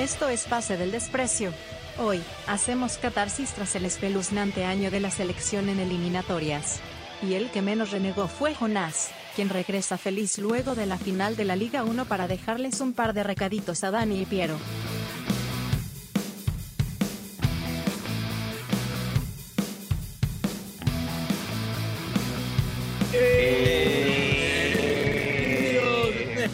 [0.00, 1.52] Esto es Pase del Desprecio.
[1.98, 6.80] Hoy, hacemos catarsis tras el espeluznante año de la selección en eliminatorias.
[7.20, 11.44] Y el que menos renegó fue Jonás, quien regresa feliz luego de la final de
[11.44, 14.56] la Liga 1 para dejarles un par de recaditos a Dani y Piero.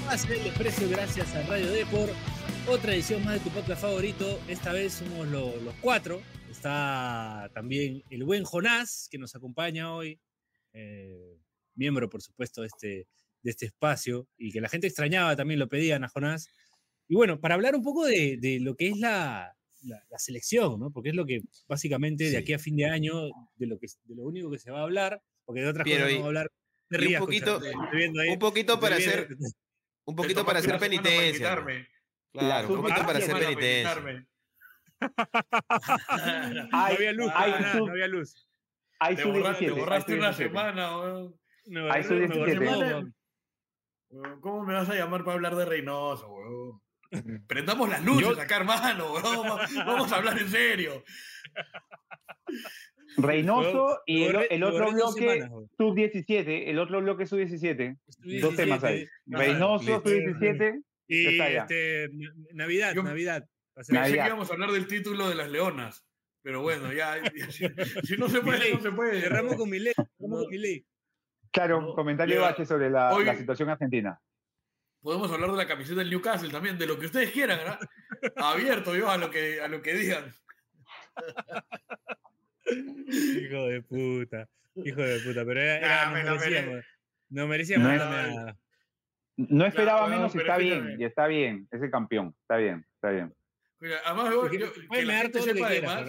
[0.05, 2.09] Pase del Desprecio gracias a Radio Depor.
[2.69, 4.41] Otra edición más de tu podcast favorito.
[4.49, 6.21] Esta vez somos lo- los cuatro.
[6.51, 10.21] Está también el buen Jonás, que nos acompaña hoy.
[10.79, 11.39] eh,
[11.75, 13.09] miembro, por supuesto, de este,
[13.43, 14.29] de este espacio.
[14.37, 16.49] Y que la gente extrañaba, también lo pedían a Jonás.
[17.09, 20.79] Y bueno, para hablar un poco de, de lo que es la, la- la selección,
[20.79, 20.91] ¿no?
[20.91, 22.37] Porque es lo que básicamente de Sí.
[22.37, 23.15] aquí a fin de año,
[23.55, 26.01] de lo, que, de lo único que se va a hablar, porque de otras Piero,
[26.05, 26.51] cosas y- no vamos a hablar.
[26.91, 29.29] Te y un rías, poquito- te ahí, Un poquito para hacer,
[30.05, 31.65] un poquito para hacer penitencia.
[32.39, 33.81] Claro, un poquito para hacer penitencia.
[33.81, 34.27] invitarme.
[36.73, 38.49] no había luz, hay nada, sub- no había luz.
[38.99, 39.75] Hay Te sub borraste, 17.
[39.75, 40.49] te borraste hay una sub 17.
[40.49, 41.35] semana, weón.
[41.67, 42.55] No, soy no, 17.
[42.65, 43.13] no, Semana-
[44.41, 46.81] ¿Cómo me vas a llamar para hablar de Reynoso, weón?
[47.47, 49.47] Prendamos las luces Yo- acá, hermano, weón.
[49.51, 51.03] Va- Vamos a hablar en serio.
[53.19, 56.71] Reynoso y el, el otro bloque sub 17.
[56.71, 57.97] El otro bloque sub 17.
[58.07, 59.05] Estuve Dos temas 17, ahí.
[59.35, 60.81] ah, Reynoso sub 17.
[61.09, 62.11] Y este,
[62.55, 63.49] Navidad, Yo- Navidad.
[63.75, 64.25] Pensé Navidad.
[64.25, 66.05] que íbamos a hablar del título de las leonas.
[66.43, 67.67] Pero bueno, ya, ya, si,
[68.05, 68.75] si no se puede, Milei.
[68.75, 69.21] no se puede.
[69.21, 69.71] Cerramos con
[70.19, 70.87] con Milei.
[71.51, 74.21] Claro, No, comentario Bache sobre la, hoy- la situación argentina.
[75.03, 77.79] Podemos hablar de la camiseta del Newcastle también, de lo que ustedes quieran, ¿verdad?
[78.37, 80.33] Abierto yo a lo que, a lo que digan.
[82.67, 84.49] Hijo de puta.
[84.75, 85.45] Hijo de puta.
[85.45, 86.85] Pero era, era- Nah, nos me la merecíamos.
[87.29, 88.59] Nos merecíamos No una es- meada.
[89.37, 90.97] No esperaba weón, menos está bien.
[90.99, 91.69] Y está bien.
[91.71, 92.35] Es el campeón.
[92.43, 92.85] Está bien.
[92.95, 93.35] Está bien.
[93.81, 96.09] Mira, Además, yo, yo- que la gente sepa además.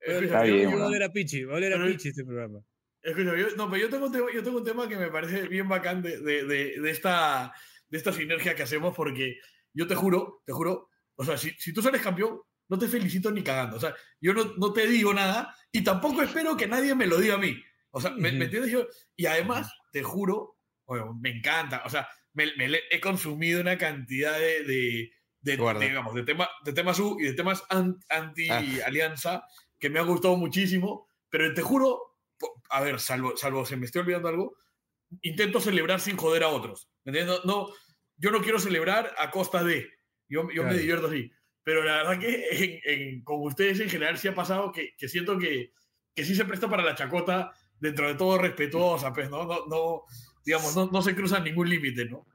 [0.00, 1.44] escucha, Está bien, voy a oler a Pichi.
[1.44, 2.58] Va a oler a Pichi este programa.
[3.02, 5.46] Escucha, yo, no, pero yo tengo un tema, yo tengo un tema que me parece
[5.48, 7.52] bien bacán de, de, de, de esta,
[7.88, 9.38] de esta sinergia que hacemos, porque
[9.72, 13.30] yo te juro, te juro, o sea, si, si tú sales campeón, no te felicito
[13.30, 13.76] ni cagando.
[13.76, 17.18] O sea, yo no, no te digo nada y tampoco espero que nadie me lo
[17.18, 17.56] diga a mí.
[17.90, 18.38] O sea, ¿me, Ujú.
[18.38, 18.72] me entiendes?
[18.72, 21.82] Yo, y además, te juro, bueno, me encanta.
[21.86, 25.80] O sea, me, me he consumido una cantidad de, de, de, Guarda.
[25.80, 28.18] digamos, de, tema, de temas U y de temas an- Ah.
[28.18, 29.44] anti-alianza
[29.78, 32.16] que me ha gustado muchísimo, pero te juro,
[32.70, 34.56] a ver, salvo, salvo se me esté olvidando algo,
[35.22, 36.90] intento celebrar sin joder a otros.
[37.04, 37.40] ¿Me entiendes?
[37.44, 37.68] No, no,
[38.16, 39.88] yo no quiero celebrar a costa de.
[40.28, 40.68] Yo, yo Claro.
[40.68, 41.30] me divierto así.
[41.62, 45.08] Pero la verdad que en- en- con ustedes en general sí ha pasado que, que
[45.08, 45.72] siento que,
[46.14, 49.44] que sí se presta para la chacota, dentro de todo respetuosa, pues, ¿no?
[49.44, 50.02] No, no
[50.44, 52.26] digamos, no, no se cruza ningún límite, ¿no?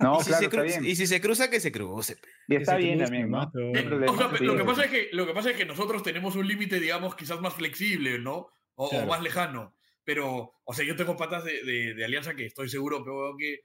[0.00, 0.84] No, y, si claro, se está bien.
[0.86, 2.16] y si se cruza, que se cruce.
[2.48, 6.02] Y está bien también, lo, que pasa es que, lo que pasa es que nosotros
[6.02, 8.48] tenemos un límite, digamos, quizás más flexible, ¿no?
[8.76, 9.06] O, o Claro.
[9.06, 9.74] más lejano.
[10.04, 13.60] Pero, o sea, yo tengo patas de, de- de alianza que estoy seguro pero que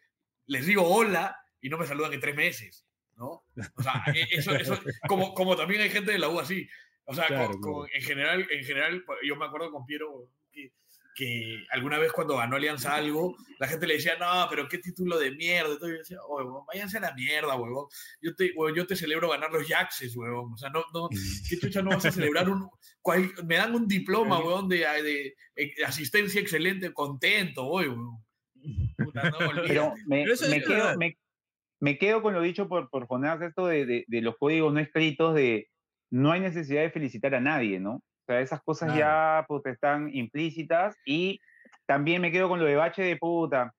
[0.48, 3.44] les digo hola y no me saludan en tres meses, ¿no?
[3.76, 6.68] O sea, e- eso, eso como, como también hay gente de la U así.
[7.06, 7.76] O sea, Claro, con- claro.
[7.78, 10.72] con- en, general, en general, yo me acuerdo con Piero que,
[11.20, 15.20] que alguna vez cuando ganó Alianza algo, la gente le decía, no, pero qué título
[15.20, 15.74] de mierda.
[15.74, 17.88] Entonces yo decía, oh, huevón, váyanse a la mierda, huevón.
[18.22, 20.54] Yo te, huevón, yo te celebro ganar los Jaxes, huevón.
[20.54, 21.10] O sea, no, no,
[21.50, 22.70] ¿qué chucha no vas a celebrar un...
[23.02, 28.24] cual- me dan un diploma, huevón, de, de, de asistencia excelente, contento, voy, huevón.
[28.98, 29.38] Puta, no,
[29.68, 30.76] Pero me, Pero eso es me verdad.
[30.92, 31.18] quedo, me,
[31.82, 34.80] me quedo con lo dicho por, por Jonás, esto de, de- de los códigos no
[34.80, 35.70] escritos, de
[36.12, 38.02] no hay necesidad de felicitar a nadie, ¿no?
[38.30, 41.40] O sea, esas cosas ya pues, están implícitas y
[41.88, 43.74] también me quedo con lo de bache de puta.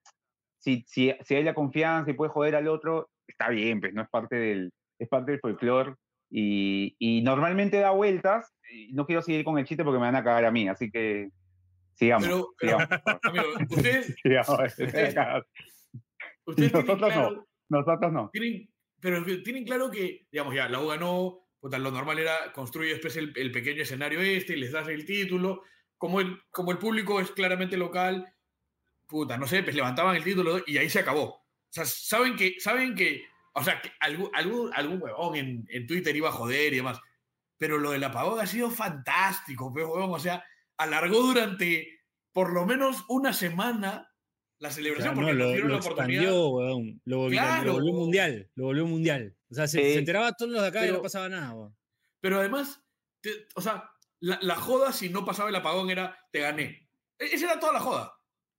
[0.59, 4.01] Si, si, si hay la confianza y puede joder al otro, está bien, pues no
[4.01, 5.95] es parte del, es parte del folclore
[6.29, 8.53] y, y normalmente da vueltas.
[8.69, 10.91] y no quiero seguir con el chiste porque me van a cagar a mí, así
[10.91, 11.29] que
[11.93, 12.27] sigamos.
[12.27, 13.19] Pero, pero, sigamos.
[13.23, 14.59] amigo, ustedes, sigamos.
[14.77, 15.15] ustedes-
[16.45, 17.45] ustedes tienen Nosotros no.
[17.69, 18.29] Nosotros no.
[18.33, 18.69] tienen,
[18.99, 23.15] pero tienen claro que, digamos, ya, la U ganó, puta, lo normal era construir después
[23.15, 25.63] el, pequeño escenario este y les das el título.
[25.97, 28.33] Como el, como el público es claramente local,
[29.07, 31.45] puta, no sé, pues levantaban el título y ahí se acabó.
[31.69, 33.23] Saben que, saben que,
[33.53, 36.99] o sea, algún, algún, algún huevón en, en Twitter iba a joder y demás.
[37.57, 40.11] Pero lo del apagón ha sido fantástico, pues, huevón.
[40.11, 40.43] O sea,
[40.77, 42.01] alargó durante
[42.33, 44.10] por lo menos una semana
[44.61, 46.21] la celebración no, porque nos lo, dieron lo la oportunidad.
[46.23, 47.01] expandió, weón.
[47.05, 48.49] Lo, volvió- Claro, lo volvió mundial.
[48.55, 49.35] Lo volvió mundial.
[49.49, 49.93] O sea, se, Sí.
[49.93, 51.75] se enteraba todos los de acá y Pero- no pasaba nada, weón.
[52.21, 52.81] Pero además,
[53.21, 53.89] te- o sea,
[54.21, 56.87] la, la joda si no pasaba el apagón era te gané.
[57.19, 58.13] E- Esa era toda la joda.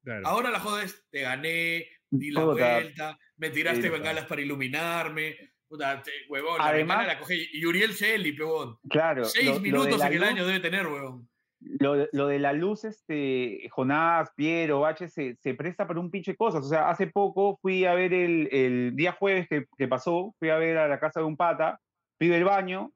[0.04, 0.26] Claro.
[0.26, 2.74] Ahora la joda es te gané, di la Puta.
[2.74, 5.36] vuelta, me tiraste Sí, bengalas para iluminarme.
[5.68, 8.78] Puta, te- huevón, la Además- ventana la coge y Uriel Celi, huevón.
[8.90, 9.24] Claro.
[9.24, 11.30] Seis minutos la en el luz- año debe tener, huevón.
[11.78, 16.34] Lo, lo de la luz, este, Jonás, Piero, Bache, se, se presta para un pinche
[16.36, 16.64] cosas.
[16.64, 20.50] O sea, hace poco fui a ver el, el día jueves que, que pasó, fui
[20.50, 21.80] a ver a la casa de un pata,
[22.18, 22.92] pido el baño,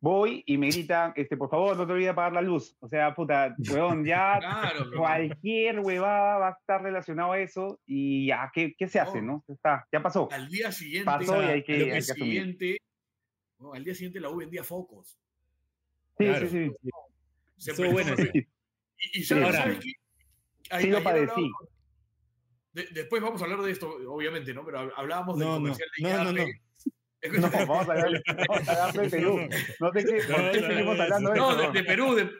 [0.00, 2.76] voy y me gritan, este, por favor, no te olvides apagar la luz.
[2.80, 8.26] O sea, puta, weón, ya Claro, cualquier huevada va a estar relacionado a eso y
[8.26, 9.44] ya, ¿qué, qué se hace, No.
[9.46, 9.54] no?
[9.54, 10.28] Está, ya pasó.
[10.32, 11.04] al día siguiente.
[11.04, 12.78] Pasó y hay que, hay siguiente,
[13.58, 15.18] no, al día siguiente la U vendía focos.
[16.18, 16.48] Sí, Claro.
[16.48, 16.90] sí, sí.
[17.64, 18.22] Prestó- buena esa.
[18.34, 19.92] Y, y ¿sabes, Ahora- ¿sabes qué?
[20.70, 21.50] Ay- Sí lo padecí.
[22.72, 24.64] de- después vamos a hablar de esto, obviamente, ¿no?
[24.64, 26.52] Pero hab- hablábamos del No, no, comercial de no, no, Yape.
[26.52, 27.38] no.
[27.38, 29.38] No, vamos a hablar, vamos a hablar de Perú.
[29.80, 31.72] No sé qué, por No, qué no, seguimos no, hablando de No, eso.
[31.72, 32.14] de, de Perú.
[32.14, 32.30] de- me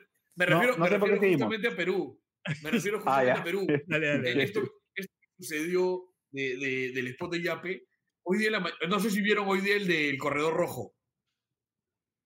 [0.47, 2.21] No, refiero, no me refiero justamente a Perú.
[2.63, 3.41] Me refiero Ah, justamente ya.
[3.41, 3.67] a Perú.
[3.87, 4.43] Dale, dale.
[4.43, 4.61] Esto,
[4.95, 7.85] esto sucedió de- de- del spot de Yape.
[8.25, 10.95] Hoy día, la no sé si vieron hoy día el del corredor rojo.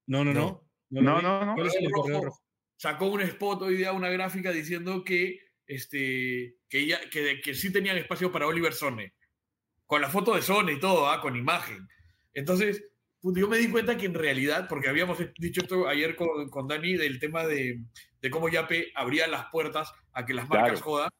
[0.06, 0.62] No, no, no.
[0.90, 1.06] No, vi.
[1.06, 1.54] no, no.
[1.56, 2.40] ¿Cuál es el correo rojo?
[2.76, 7.72] Sacó un spot hoy día, una gráfica diciendo que, este, que, ya, que, que sí
[7.72, 9.14] tenían espacio para Oliver Sone.
[9.86, 11.20] Con la foto de Sone y todo, ¿ah?
[11.20, 11.88] con imagen.
[12.34, 12.84] Entonces,
[13.20, 16.68] puta, yo me di cuenta que en realidad, porque habíamos dicho esto ayer con, con
[16.68, 17.82] Dani del tema de,
[18.20, 20.84] de cómo Yape abría las puertas a que las marcas Claro.
[20.84, 21.10] jodan,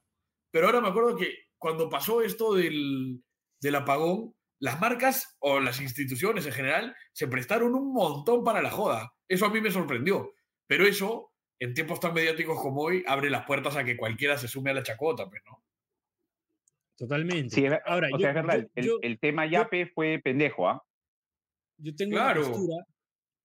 [0.50, 3.22] pero ahora me acuerdo que cuando pasó esto del,
[3.60, 8.70] del apagón, las marcas o las instituciones en general se prestaron un montón para la
[8.70, 9.12] joda.
[9.28, 10.32] Eso a mí me sorprendió.
[10.66, 14.48] Pero eso, en tiempos tan mediáticos como hoy, abre las puertas a que cualquiera se
[14.48, 15.62] sume a la chacota, pues, ¿no?
[16.96, 17.54] Totalmente.
[17.54, 20.68] Sí, Ahora, o yo, sea, es verdad, yo- el, yo- el tema Yape fue pendejo,
[20.68, 20.82] ¿ah?
[21.78, 22.40] yo tengo Claro.
[22.40, 22.76] una postura,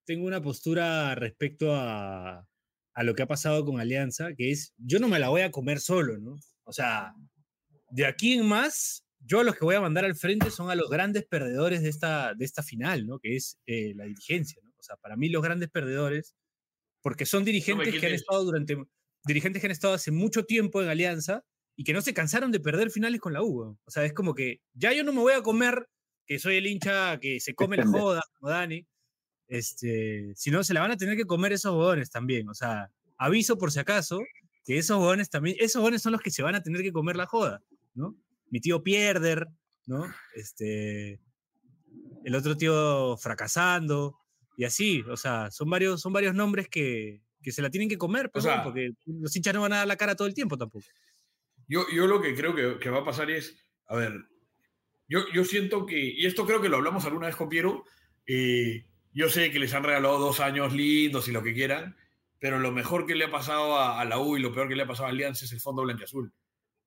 [0.06, 2.48] tengo una postura respecto a,
[2.94, 5.52] a lo que ha pasado con Alianza, que es, yo no me la voy a
[5.52, 6.38] comer solo, ¿no?
[6.64, 7.14] O sea,
[7.90, 10.76] de aquí en más, yo a los que voy a mandar al frente son a
[10.76, 13.20] los grandes perdedores de esta, de esta final, ¿no?
[13.20, 14.72] Que es eh, la dirigencia, ¿no?
[14.80, 16.36] O sea, para mí los grandes perdedores,
[17.02, 18.22] porque son dirigentes ¿quién que han es?
[18.22, 18.78] estado durante,
[19.24, 21.44] dirigentes que han estado hace mucho tiempo en Alianza
[21.76, 23.78] y que no se cansaron de perder finales con la U.
[23.84, 25.88] O sea, es como que ya yo no me voy a comer,
[26.26, 28.86] que soy el hincha que se come la joda, como Dani,
[29.48, 32.48] este, si no, se la van a tener que comer esos huevones también.
[32.50, 34.22] O sea, aviso por si acaso
[34.64, 37.18] que esos huevones también, esos huevones son los que se van a tener que comer
[37.18, 37.62] la joda,
[37.94, 38.16] ¿no?
[38.50, 39.48] Mi tío Pierder,
[39.88, 40.06] ¿no?
[40.36, 41.20] Este,
[42.24, 44.21] el otro tío fracasando,
[44.62, 47.98] y así, o sea, son varios, son varios nombres que, que se la tienen que
[47.98, 50.56] comer, pues, sea- porque los hinchas no van a dar la cara todo el tiempo
[50.56, 50.86] tampoco.
[51.68, 53.56] Yo, yo lo que creo que, que va a pasar es,
[53.88, 54.14] a ver,
[55.08, 57.86] yo, yo siento que, y esto creo que lo hablamos alguna vez con Piero,
[58.28, 61.98] eh, yo sé que les han regalado dos años lindos y lo que quieran,
[62.38, 64.76] pero lo mejor que le ha pasado a, a la U y lo peor que
[64.76, 66.32] le ha pasado a Alianza es el fondo blanqueazul.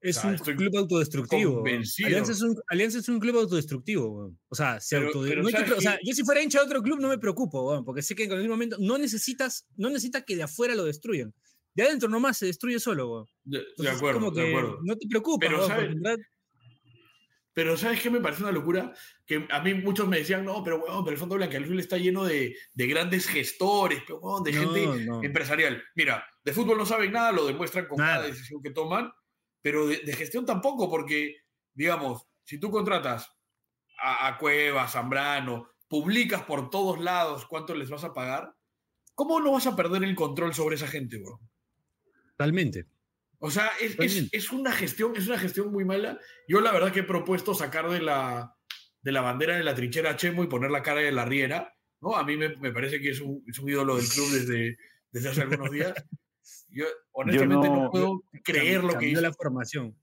[0.04, 1.64] Es sea, un club autodestructivo.
[2.04, 4.10] Alianza es, un, Alianza es un club autodestructivo.
[4.10, 4.38] weón.
[4.48, 7.86] O sea, se Pero- yo si fuera hincha de otro club no me preocupo, weón,
[7.86, 11.32] porque sé que en cualquier momento no necesitas, no necesitas que de afuera lo destruyan.
[11.74, 13.10] De adentro nomás se destruye solo.
[13.10, 13.26] weón.
[13.44, 14.78] De, acuerdo, como de que acuerdo.
[14.82, 16.20] No te preocupes, Pero, weón, ¿sabes?
[17.54, 18.92] Pero ¿sabes qué me parece una locura?
[19.24, 22.24] Que a mí muchos me decían, no, pero bueno, pero el Fondo Blanquiazul está lleno
[22.24, 25.22] de, de grandes gestores, pero, de gente no.
[25.22, 25.82] empresarial.
[25.94, 28.16] Mira, de fútbol no saben nada, lo demuestran con Nada.
[28.16, 29.10] cada decisión que toman,
[29.64, 31.38] pero de, de gestión tampoco, porque,
[31.72, 33.32] digamos, si tú contratas
[33.98, 38.54] a, a Cueva, a Zambrano, publicas por todos lados cuánto les vas a pagar,
[39.14, 41.40] ¿cómo no vas a perder el control sobre esa gente, bro?
[42.36, 42.88] Totalmente.
[43.38, 44.36] O sea, es, es, Totalmente.
[44.36, 46.20] es una gestión, es una gestión muy mala.
[46.46, 48.54] Yo la verdad que he propuesto sacar de la,
[49.00, 51.74] de la bandera de la trinchera a Chemo y poner la cara de la Riera.
[52.02, 52.14] ¿no?
[52.14, 54.76] A mí me, me parece que es un, es un ídolo del club desde,
[55.10, 55.94] desde hace algunos días.
[56.70, 59.20] Yo honestamente no, no- puedo creer lo que hizo.
[59.20, 59.96] la formación.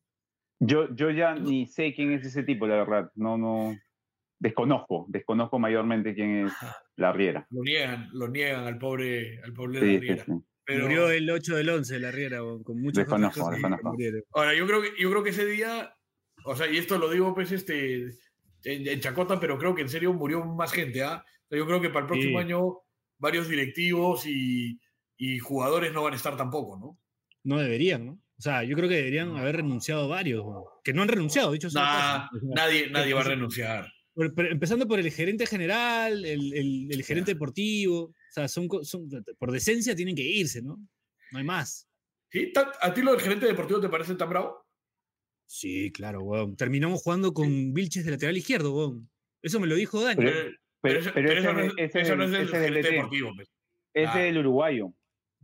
[0.60, 3.12] Yo, yo ya ni sé quién es ese tipo, la verdad.
[3.16, 3.76] No, no.
[4.40, 6.54] Desconozco, desconozco mayormente quién es
[6.96, 7.46] la Riera.
[7.52, 10.26] Lo niegan, lo niegan al pobre, al pobre Sí, la sí, Riera.
[10.26, 10.32] sí.
[10.64, 13.96] Pero, Murió el 8 del 11 de la Riera, con muchas Desconozco, cosas desconozco.
[14.34, 15.96] Ahora, yo creo, que, yo creo que ese día,
[16.46, 18.04] o sea, y esto lo digo pues este,
[18.64, 21.04] en, en Chacota, pero creo que en serio murió más gente.
[21.04, 21.24] ¿ah?
[21.26, 22.46] O sea, yo creo que para el próximo Sí.
[22.46, 22.78] año
[23.20, 24.80] varios directivos y,
[25.24, 27.00] y jugadores no van a estar tampoco, ¿no?
[27.44, 28.12] No deberían, ¿no?
[28.14, 31.68] O sea, yo creo que deberían haber renunciado varios, weón, que no han renunciado, dicho
[31.74, 32.38] Nah, paso.
[32.38, 33.86] O sea, nadie, nadie va a pues, renunciar.
[34.16, 38.68] por- por- empezando por el gerente general, el, el- el gerente deportivo, o sea, son,
[38.84, 40.80] son- por decencia tienen que irse, ¿no?
[41.32, 41.88] No hay más.
[42.32, 42.52] ¿Sí?
[42.52, 44.66] ¿Ta- ¿A ti lo del gerente deportivo te parece tan bravo?
[45.46, 46.56] Sí, claro, weón.
[46.56, 49.10] Terminamos jugando con Vilches de lateral izquierdo, weón.
[49.44, 50.16] Eso me lo dijo Dani.
[50.16, 52.48] Pero- Pero, Pero, ese- pero pero ese, eso no es, ese eso no es del-
[52.50, 53.32] gerente deportivo.
[53.36, 53.48] pues.
[53.94, 54.18] ese Ah.
[54.18, 54.94] del uruguayo.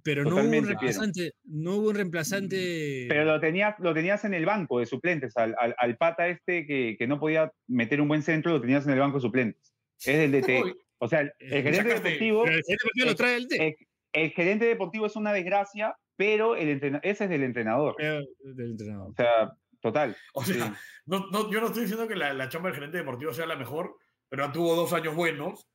[0.04, 3.06] Pero no hubo un reemplazante, no hubo un reemplazante.
[3.10, 6.66] Pero lo tenías, lo tenías en el banco de suplentes, al, al, al pata este
[6.66, 9.74] que, que no podía meter un buen centro, lo tenías en el banco de suplentes.
[10.06, 10.76] es del DT.
[11.00, 12.46] O sea, el el gerente deportivo
[13.06, 13.76] lo trae el el,
[14.14, 17.96] el gerente deportivo es una desgracia, pero el entrena- ese es del entrenador.
[18.00, 19.12] Del entrenador.
[19.12, 20.16] O sea, total.
[20.34, 20.74] O sea, sí.
[21.06, 23.56] no, no, yo no estoy diciendo que la, la chamba del gerente deportivo sea la
[23.56, 23.96] mejor,
[24.30, 25.68] pero tuvo dos años buenos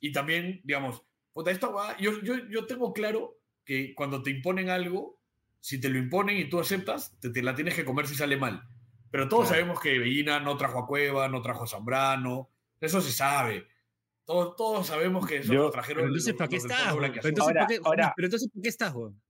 [0.00, 1.02] y también, digamos,
[1.34, 5.20] puta, esta va- yo, yo, yo tengo claro que cuando te imponen algo,
[5.60, 8.36] si te lo imponen y tú aceptas, te, te la tienes que comer si sale
[8.36, 8.62] mal.
[9.10, 9.60] Pero todos Claro.
[9.60, 12.48] sabemos que Bellina no trajo a Cueva, no trajo a Zambrano,
[12.80, 13.66] eso se sabe.
[14.24, 17.12] Todos, todos sabemos que eso Yo- lo trajeron Pero entonces, ¿para qué estás, weón?
[17.12, 19.20] Pero entonces, ¿para qué- ahora- pero entonces, ¿por qué estás, weón?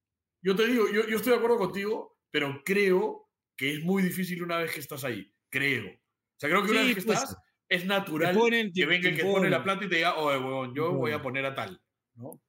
[0.43, 4.43] Yo te digo, yo, yo estoy de acuerdo contigo, pero creo que es muy difícil
[4.43, 5.33] una vez que estás ahí.
[5.51, 5.87] Creo.
[5.87, 7.37] O sea, creo que una Sí, vez que pues, estás,
[7.69, 10.75] es natural ponen, que venga el que pone la plata y te diga, oye, huevón,
[10.75, 11.81] yo voy a poner a tal.
[12.15, 12.41] ¿no?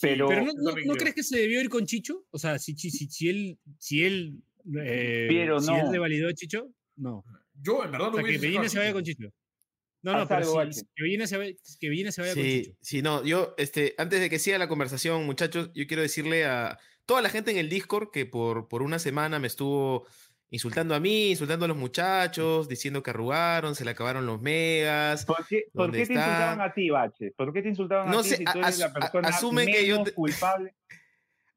[0.00, 1.02] Pero- Pero no, no- también ¿no creo.
[1.04, 2.24] crees que se debió ir con Chicho?
[2.30, 4.42] O sea, si, si, si, si él, si él,
[4.80, 5.78] eh, Pero si no.
[5.78, 7.24] él revalidó a Chicho, no.
[7.60, 9.32] Yo, en verdad, no O sea, que Bellina se vaya con Chicho.
[10.02, 12.76] No, no, pero si- que Bellina se vaya, que Bellina se vaya con Sí, Chicho.
[12.80, 16.78] sí, no, yo, este, antes de que siga la conversación, muchachos, yo quiero decirle a
[17.04, 20.06] toda la gente en el Discord que por, por una semana me estuvo
[20.50, 25.24] insultando a mí, insultando a los muchachos, diciendo que arrugaron, se le acabaron los megas.
[25.26, 27.30] ¿Por qué, por ¿Dónde qué te insultaban a ti, Bache?
[27.36, 29.86] ¿Por qué te insultaban No a ti sé, si tú eres la persona asumen que
[29.86, 30.74] yo te- culpable?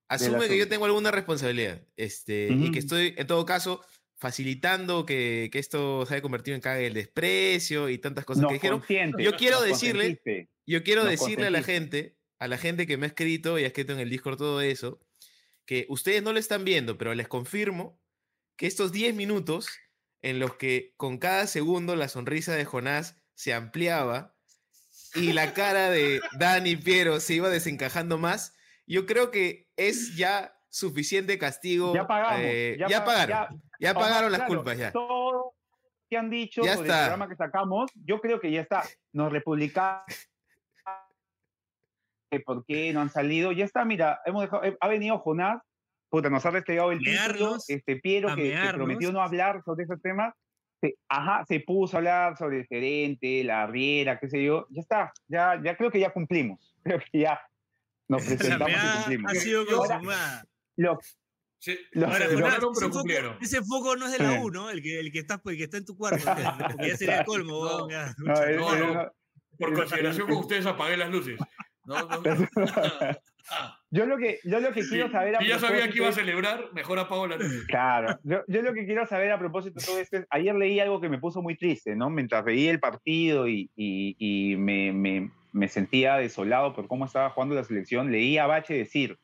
[0.07, 3.81] Asume que yo tengo alguna responsabilidad, este, y que estoy, en todo caso,
[4.17, 8.49] facilitando que, que esto se haya convertido en cague el desprecio y tantas cosas Nos
[8.51, 8.83] que dijeron.
[9.17, 10.49] Yo quiero decirle- consentiste.
[10.67, 13.63] Yo quiero Nos decirle a la gente, a la gente que me ha escrito y
[13.63, 14.99] ha escrito en el Discord todo eso,
[15.65, 17.99] que ustedes no lo están viendo, pero les confirmo
[18.61, 19.69] que estos 10 minutos
[20.21, 24.35] en los que con cada segundo la sonrisa de Jonás se ampliaba
[25.15, 30.55] y la cara de Dani Piero se iba desencajando más, yo creo que es ya
[30.69, 31.95] suficiente castigo.
[31.95, 32.39] Ya pagamos.
[32.43, 34.91] eh, ya, pa- pagaron, ya, Ajá, pagaron las culpas ya.
[34.91, 35.55] Todo
[36.07, 36.83] que han dicho Ya está.
[36.83, 38.83] el programa que sacamos, yo creo que ya está.
[39.11, 40.03] Nos republicanos
[42.29, 43.53] que por qué no han salido.
[43.53, 45.63] Ya está, mira, hemos dejado, eh, ha venido Jonás,
[46.11, 49.99] puta, nos ha restregado el título, este Piero que, que prometió no hablar sobre esos
[50.01, 50.33] temas.
[50.81, 54.67] Se, ajá, se puso a hablar sobre el gerente, la riera, qué sé yo.
[54.71, 56.75] Ya está, ya, ya creo que ya cumplimos.
[56.83, 57.39] Creo que ya
[58.07, 59.31] nos presentamos y cumplimos.
[59.31, 60.45] ha sido Ahora- consumada.
[60.77, 60.99] Lo-
[61.63, 63.37] Sí, lo- Ahora, lo- Jonás, demoraron, pero ese foco- cumplieron.
[63.39, 64.41] Ese foco no es de la.
[64.41, 64.71] U, ¿no?
[64.71, 66.17] El que, el que, está, el que está en tu cuarto.
[66.75, 68.93] Porque ya sería el colmo, No, ya, no, no.
[68.95, 69.11] no.
[69.59, 71.37] Por consideración con ustedes apagué las luces.
[71.85, 72.23] No, no.
[73.89, 74.89] Yo lo que, yo lo que sí.
[74.89, 77.65] quiero saber a Si ya sabía que iba a celebrar, mejor apago luces.
[77.67, 80.79] Claro, yo, yo lo que quiero saber a propósito de todo esto es, ayer leí
[80.79, 82.09] algo que me puso muy triste, ¿no?
[82.09, 87.29] Mientras veía el partido y, y- y me, me- me sentía desolado por cómo estaba
[87.31, 89.17] jugando la selección, leí a Bache decir,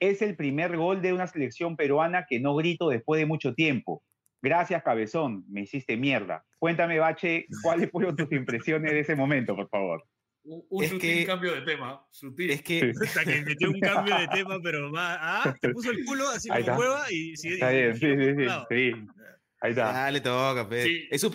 [0.00, 4.02] es el primer gol de una selección peruana que no grito después de mucho tiempo.
[4.40, 6.44] Gracias, cabezón, me hiciste mierda.
[6.58, 10.04] Cuéntame, Bache, ¿cuáles fueron tus impresiones de ese momento, por favor?
[10.44, 12.06] Un, sutil que- cambio de tema.
[12.10, 12.50] Sutil.
[12.50, 16.04] Es que Hasta que metió un cambio de tema, pero va, ah, te puso el
[16.04, 17.54] culo así como hueva y sigue.
[17.54, 19.06] Está bien, sí, sí, sí, sí.
[19.60, 19.92] Ahí está.
[19.92, 20.82] ya le toca, pe.
[20.84, 21.08] Sí.
[21.10, 21.30] Es su,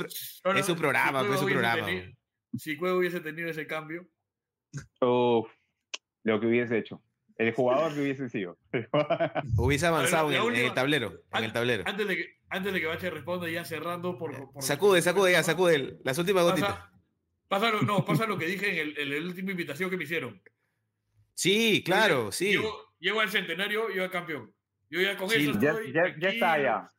[0.45, 1.85] No, no, es su programa, si pues, es su Cueva hubiese programa.
[1.87, 2.17] tenido-
[2.57, 4.07] Si Cueva hubiese tenido ese cambio,
[5.01, 5.47] Uf,
[6.23, 7.01] lo que hubiese hecho.
[7.37, 8.57] El jugador que hubiese sido.
[9.57, 11.13] Hubiese avanzado en, el- en el última- tablero.
[11.33, 11.83] En el tablero.
[11.87, 14.51] antes de que, antes de que Bache responda, ya cerrando por.
[14.51, 16.77] por- Sacude, sacude ya, sacude el- las últimas gotitas.
[17.49, 20.05] Pasa, lo, no, pasa lo que dije en el, en la última invitación que me
[20.05, 20.41] hicieron.
[21.33, 22.49] Sí, claro, Yo sí.
[22.51, 24.53] Llego, llego al centenario, yo al campeón.
[24.89, 25.93] Yo ya con Sí, eso ya, estoy.
[25.93, 26.89] ya, ya está, ya.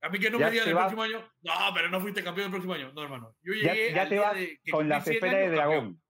[0.00, 1.32] A mí que no Ya me digan el vas- próximo año.
[1.42, 2.92] No, pero no fuiste campeón el próximo año.
[2.92, 3.34] No, hermano.
[3.42, 3.92] Yo Ya, llegué.
[3.94, 5.74] ya te vas de con la cumplí 100 esfera de dragón.
[5.76, 6.02] campeón.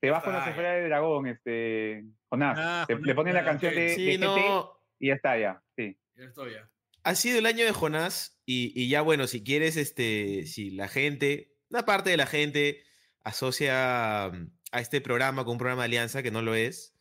[0.00, 2.58] Te vas con la Ah, esfera de dragón, este, Jonás.
[2.58, 4.72] Ah, Te- Jonás, le ponen la canción de, de Sí, GT no.
[4.98, 5.62] y ya está, ya.
[5.76, 5.98] Sí.
[6.14, 6.70] Ya estoy ya.
[7.02, 10.88] Ha sido el año de Jonás y, y ya bueno, si quieres, este, si la
[10.88, 12.82] gente, una parte de la gente
[13.30, 16.94] asocia mm, a este programa con un programa de alianza, que no lo es,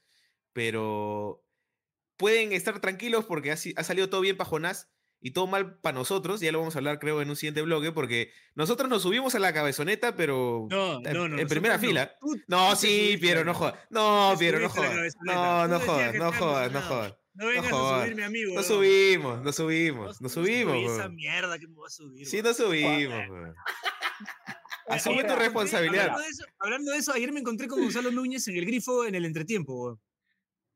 [0.53, 1.43] pero
[2.17, 4.89] pueden estar tranquilos porque ha, ha salido todo bien para Jonás
[5.21, 7.91] y todo mal para nosotros, ya lo vamos a hablar creo en un siguiente bloque,
[7.91, 11.38] porque nosotros nos subimos a la cabezoneta, pero No, en, no, no.
[11.39, 12.15] en primera fila.
[12.21, 13.75] Tú- No, tú sí, Piero, no jodas.
[13.89, 15.15] No, Piero, no jodas.
[15.25, 17.15] No, no jodas, no jodas, no jodas.
[17.33, 18.53] No vengas a subirme, amigo.
[18.55, 18.81] Nos weón.
[18.83, 20.91] subimos, nos No, subimos, nos no subimos.
[20.91, 22.25] esa mierda que me voy a subir.
[22.25, 23.24] Sí, nos subimos.
[24.89, 26.01] Asume Ahora, tu responsabilidad.
[26.05, 29.05] Hablando de, eso, hablando de eso, ayer me encontré con Gonzalo Núñez en el grifo
[29.05, 30.01] en el entretiempo, weón.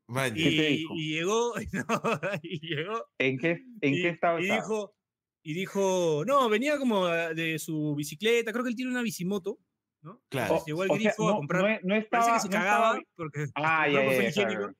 [0.06, 0.94] Man, ¿Qué te Y, dijo?
[0.96, 4.94] y llegó, no, y llegó, ¿En qué, en y, qué estado y dijo,
[5.42, 9.58] y dijo, no, venía como de su bicicleta, creo que él tiene una bicimoto,
[10.02, 10.22] ¿no?
[10.28, 10.46] Claro.
[10.46, 12.46] Entonces llegó al O sea, grifo a no, comprar, no, no parece estaba, que se
[12.48, 14.72] no cagaba estaba- porque Ah, ya, ya, ya, higiénico.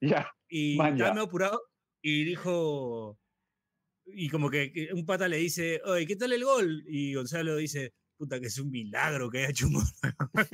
[0.00, 0.32] Ya.
[0.48, 1.14] y Man, estaba ya.
[1.14, 1.62] medio apurado
[2.02, 3.18] y dijo
[4.06, 6.82] y como que, que un pata le dice oye ¿qué tal el gol?
[6.88, 9.84] y Gonzalo dice puta, que es un milagro que haya hecho un gol.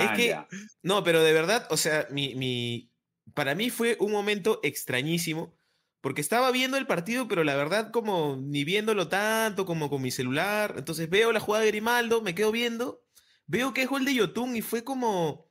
[0.00, 0.38] es que,
[0.82, 2.92] no, pero de verdad, o sea, mi, mi,
[3.34, 5.58] para mí fue un momento extrañísimo,
[6.00, 10.12] porque estaba viendo el partido, pero la verdad como ni viéndolo tanto como con mi
[10.12, 10.74] celular.
[10.76, 13.02] Entonces veo la jugada de Grimaldo, me quedo viendo,
[13.46, 15.50] veo que es gol de Yotun y fue como,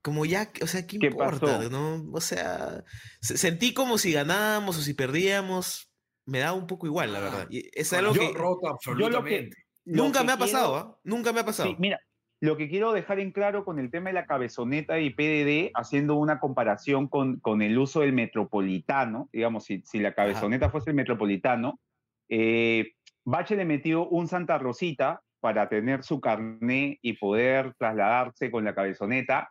[0.00, 1.68] como ya, o sea, ¿qué, importa?
[1.70, 2.08] ¿no?
[2.12, 2.84] O sea,
[3.20, 5.90] sentí como si ganábamos o si perdíamos,
[6.24, 7.48] me da un poco igual, la verdad.
[7.50, 8.32] Y es algo yo que...
[8.32, 9.67] roto absolutamente.
[9.88, 10.98] Nunca me ha pasado, ¿ah?
[11.04, 11.68] Nunca me ha pasado.
[11.68, 12.00] Sí, mira,
[12.40, 16.14] lo que quiero dejar en claro con el tema de la cabezoneta y PDD, haciendo
[16.14, 20.96] una comparación con, con el uso del metropolitano, digamos, si, si la cabezoneta fuese el
[20.96, 21.80] metropolitano,
[22.28, 22.92] eh,
[23.24, 28.74] Bache le metió un Santa Rosita para tener su carné y poder trasladarse con la
[28.74, 29.50] cabezoneta.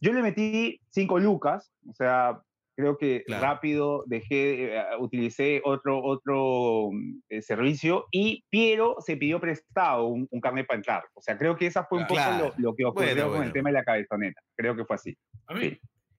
[0.00, 2.40] Yo le metí cinco lucas, o sea,
[2.76, 6.90] creo que rápido dejé, eh, utilicé otro, otro
[7.28, 11.04] eh, servicio y Piero se pidió prestado un, un carnet para entrar.
[11.14, 12.20] O sea, creo que esa fue un poco
[12.58, 14.40] lo, que ocurrió con el tema de la cabezoneta.
[14.54, 15.16] Creo que fue así.
[15.46, 15.78] A mí,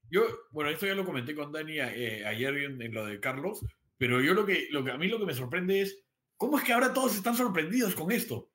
[0.10, 3.64] yo, bueno, esto ya lo comenté con Dani eh, ayer en, lo de Carlos,
[3.98, 6.04] pero yo lo que, lo que, a mí lo que me sorprende es,
[6.38, 8.50] ¿cómo es que ahora todos están sorprendidos con esto?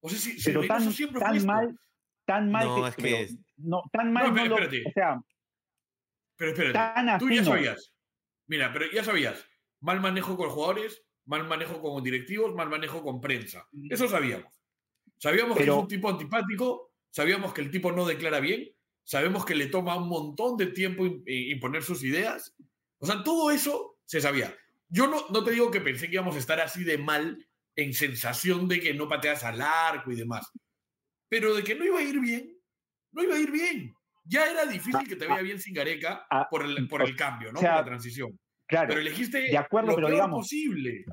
[0.00, 1.76] O sea, si, pero tan, siempre tan mal,
[2.24, 3.36] tan mal no, que, es que...
[3.56, 4.84] no, tan mal no, espérate.
[4.86, 5.20] o sea,
[6.40, 7.92] pero espérate, tú ya sabías.
[8.46, 9.44] Mira, pero ya sabías.
[9.80, 13.68] Mal manejo con jugadores, mal manejo con directivos, mal manejo con prensa.
[13.90, 14.58] Eso sabíamos.
[15.18, 19.54] Sabíamos que es un tipo antipático, sabíamos que el tipo no declara bien, sabemos que
[19.54, 22.56] le toma un montón de tiempo imponer sus ideas.
[22.96, 24.56] O sea, todo eso se sabía.
[24.88, 27.92] Yo no, no te digo que pensé que íbamos a estar así de mal en
[27.92, 30.50] sensación de que no pateas al arco y demás.
[31.28, 32.58] Pero de que no iba a ir bien,
[33.12, 33.94] no iba a ir bien.
[34.30, 37.60] Ya era difícil que te vaya bien sin Gareca por el, por el cambio, ¿no?
[37.60, 38.38] por la transición.
[38.66, 41.04] Claro, pero elegiste de acuerdo, lo pero peor digamos, posible.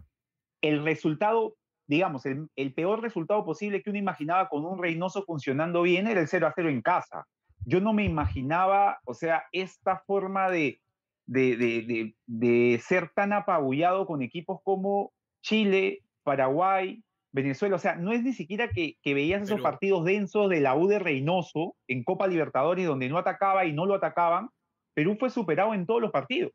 [0.61, 1.55] El resultado,
[1.87, 6.21] digamos, el, el, peor resultado posible que uno imaginaba con un Reynoso funcionando bien era
[6.21, 7.25] el 0 a 0 en casa.
[7.65, 10.79] Yo no me imaginaba, o sea, esta forma de,
[11.25, 15.11] de, de, de ser tan apabullado con equipos como
[15.41, 20.49] Chile, Paraguay, Venezuela, o sea, no es ni siquiera que, que veías esos partidos densos
[20.49, 24.49] de la U de Reynoso en Copa Libertadores donde no atacaba y no lo atacaban.
[24.95, 26.51] Perú fue superado en todos los partidos.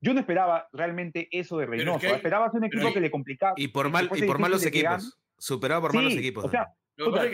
[0.00, 1.96] Yo no esperaba realmente eso de Reynoso.
[1.96, 3.54] Esperaba Esperabas un equipo que le complicaba.
[3.56, 5.18] Y por, mal, y por malos equipos.
[5.38, 6.44] Superado por malos equipos.
[6.44, 6.68] O sea,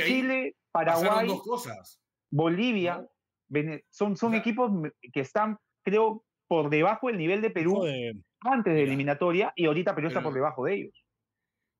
[0.07, 1.29] Chile, Paraguay,
[2.31, 3.07] Bolivia,
[3.91, 4.71] son, son equipos
[5.13, 7.85] que están, creo, por debajo del nivel de Perú
[8.41, 11.05] antes de eliminatoria y ahorita Perú está por debajo de ellos.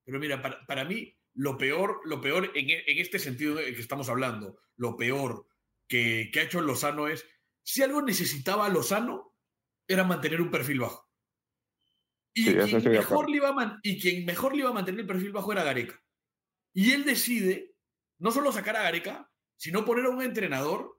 [0.03, 4.09] Pero mira, para, para mí, lo peor, lo peor en, en, este sentido que estamos
[4.09, 5.47] hablando, lo peor
[5.87, 7.25] que, que ha hecho Lozano es,
[7.63, 9.33] si algo necesitaba Lozano,
[9.87, 11.09] era mantener un perfil bajo.
[12.33, 15.07] Y, sí, quien mejor le iba a y quien mejor le iba a mantener el
[15.07, 16.01] perfil bajo era Gareca.
[16.73, 17.75] Y él decide
[18.19, 20.97] no solo sacar a Gareca, sino poner a un entrenador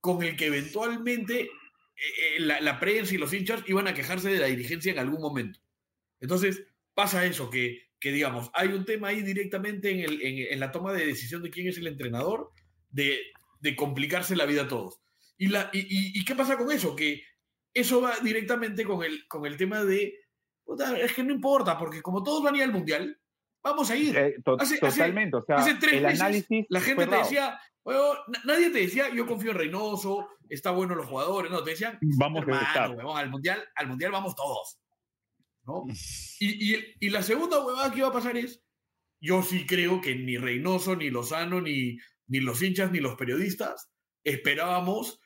[0.00, 1.48] con el que eventualmente eh,
[1.96, 5.22] eh, la, la, prensa y los hinchas iban a quejarse de la dirigencia en algún
[5.22, 5.60] momento.
[6.20, 10.70] Entonces pasa eso, que que digamos, hay un tema ahí directamente en, el, en, la
[10.70, 12.50] toma de decisión de quién es el entrenador,
[12.90, 13.18] de,
[13.60, 15.00] de complicarse la vida a todos.
[15.36, 16.94] ¿Y, la, y, y, qué pasa con eso?
[16.94, 17.22] Que
[17.72, 20.14] eso va directamente con el, con el tema de,
[21.00, 23.18] es que no importa, porque como todos van a ir al Mundial,
[23.62, 24.16] vamos a ir.
[24.16, 27.16] Eh, to hace, totalmente, hace, o sea, hace tres el meses, análisis la gente te
[27.16, 31.70] decía, bueno, nadie te decía, yo confío en Reynoso, está bueno los jugadores, no, te
[31.70, 34.78] decían, vamos hermano, al mundial, al mundial vamos todos.
[35.66, 35.84] ¿No?
[36.40, 38.62] Y, y, y, la segunda huevada que iba a pasar es,
[39.20, 41.96] yo sí creo que ni Reynoso, ni Lozano, ni,
[42.26, 43.90] ni los hinchas, ni los periodistas
[44.24, 45.20] esperábamos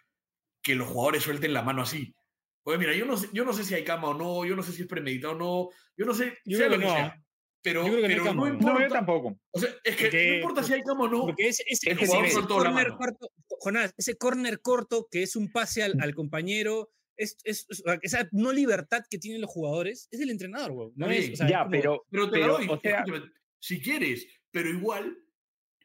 [0.63, 2.15] que los jugadores suelten la mano así.
[2.63, 4.63] Pues mira, yo no, sé, yo no sé si hay cama o no, yo no
[4.63, 6.91] sé si es premeditado o no, yo no sé, yo sé lo que no.
[6.91, 7.23] sea.
[7.63, 8.73] Pero, yo creo que pero no, no, importa.
[8.75, 9.41] No, yo tampoco.
[9.51, 11.21] O sea, es que porque, no importa si hay cama o no.
[11.23, 15.51] Porque ese, ese, el jugador ese corner corto, Jonás, ese corner corto que es un
[15.51, 20.21] pase al, al compañero, es, es, es, esa no libertad que tienen los jugadores es
[20.21, 20.93] del entrenador, güey.
[20.95, 23.05] No es, o sea, ya, como, pero, pero te pero, lo doy, o sea,
[23.59, 25.19] si quieres, pero igual,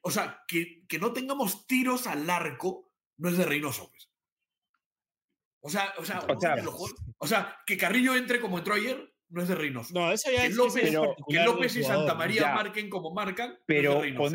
[0.01, 4.09] o sea, que, que, no tengamos tiros al arco no es de Reynoso, pues.
[5.61, 6.77] O sea, o sea, o sea, lo,
[7.17, 9.93] o sea, que Carrillo entre como entró ayer no es de Reynoso.
[9.93, 12.53] No, eso ya que es, López, pero, que López y Santa María ya.
[12.53, 13.57] marquen como marcan.
[13.65, 14.33] Pero, no es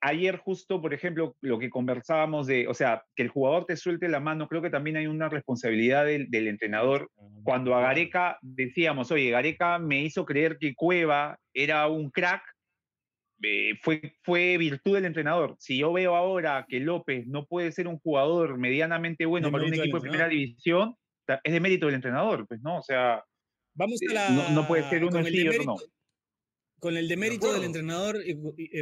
[0.00, 4.08] ayer justo, por ejemplo, lo que conversábamos de, o sea, que el jugador te suelte
[4.08, 7.10] la mano, creo que también hay una responsabilidad del, del entrenador.
[7.42, 12.42] Cuando a Gareca decíamos, oye, Gareca me hizo creer que Cueva era un crack,
[13.42, 15.56] eh, fue, fue virtud del entrenador.
[15.58, 19.64] Si yo veo ahora que López no puede ser un jugador medianamente bueno De para
[19.64, 20.94] un mérito equipo de primera división,
[21.44, 22.78] es de mérito del entrenador, pues, ¿no?
[22.78, 23.22] O sea,
[23.78, 25.76] Vamos a la, no, no puede ser uno el sí y otro demérito, no.
[26.80, 28.22] Con el demérito del entrenador,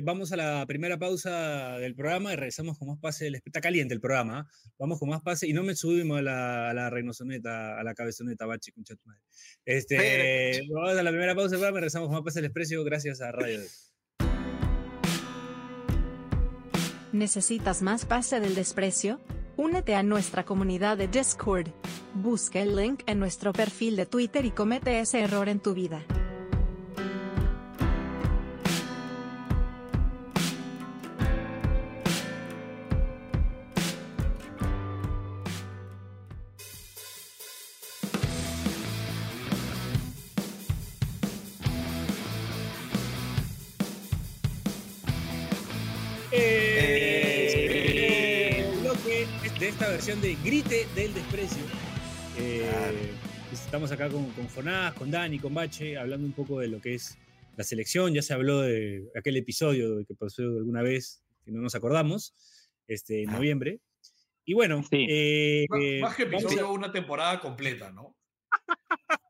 [0.03, 3.25] vamos a la primera pausa del programa y regresamos con más pase.
[3.27, 4.41] del- Está caliente el programa.
[4.41, 4.47] ¿ah?
[4.79, 8.47] Vamos con más pase y no me subimos a la, a la a la cabezoneta,
[8.47, 9.21] bachi, tu madre.
[9.65, 12.85] Este, vamos a la primera pausa del programa y regresamos con más pase del exprecio
[12.85, 13.61] gracias a Radio.
[17.13, 19.21] ¿Necesitas más pase del desprecio?
[19.57, 21.69] Únete a nuestra comunidad de Discord.
[22.15, 26.05] Busca el link en nuestro perfil de Twitter y comete ese error en tu vida.
[49.87, 51.63] Esta versión de Grite del Desprecio.
[52.39, 52.97] Eh, Claro.
[53.53, 56.95] Estamos acá con, con Jonás, con Dani, con Bache, hablando un poco de lo que
[56.95, 57.17] es
[57.57, 58.13] la selección.
[58.13, 62.35] Ya se habló de aquel episodio que pasó alguna vez, que no nos acordamos,
[62.89, 63.35] este, en Ah.
[63.35, 63.79] noviembre.
[64.45, 65.07] Y bueno, Sí.
[65.09, 68.17] eh, Más- eh, Más que vamos a- episodio, una temporada completa, ¿no?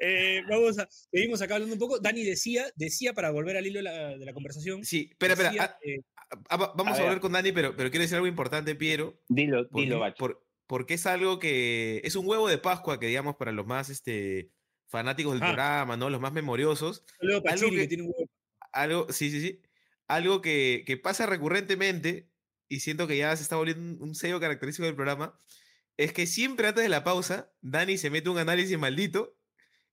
[0.00, 1.98] eh, vamos a, seguimos acá hablando un poco.
[1.98, 4.84] Dani decía, decía para volver al hilo de la, de la conversación.
[4.84, 5.48] Sí, espera, espera.
[5.50, 6.15] decía, ah, eh, ah, va-
[6.50, 9.20] vamos A a, volver con Dani, pero, pero quiero decir algo importante, Piero.
[9.28, 10.16] Dilo, Porque, dilo, Bacho.
[10.18, 13.88] por- porque es algo que es un huevo de Pascua que, digamos, para los más
[13.88, 14.50] este,
[14.88, 15.46] fanáticos del Ah.
[15.46, 16.10] programa, ¿no?
[16.10, 17.04] Los más memoriosos.
[17.20, 18.30] algo que, que- tiene un huevo.
[18.72, 19.62] Algo, sí, sí, sí.
[20.08, 22.28] Algo que, que pasa recurrentemente
[22.68, 25.38] y siento que ya se está volviendo un, sello característico del programa.
[25.96, 29.36] Es que siempre antes de la pausa, Dani se mete un análisis maldito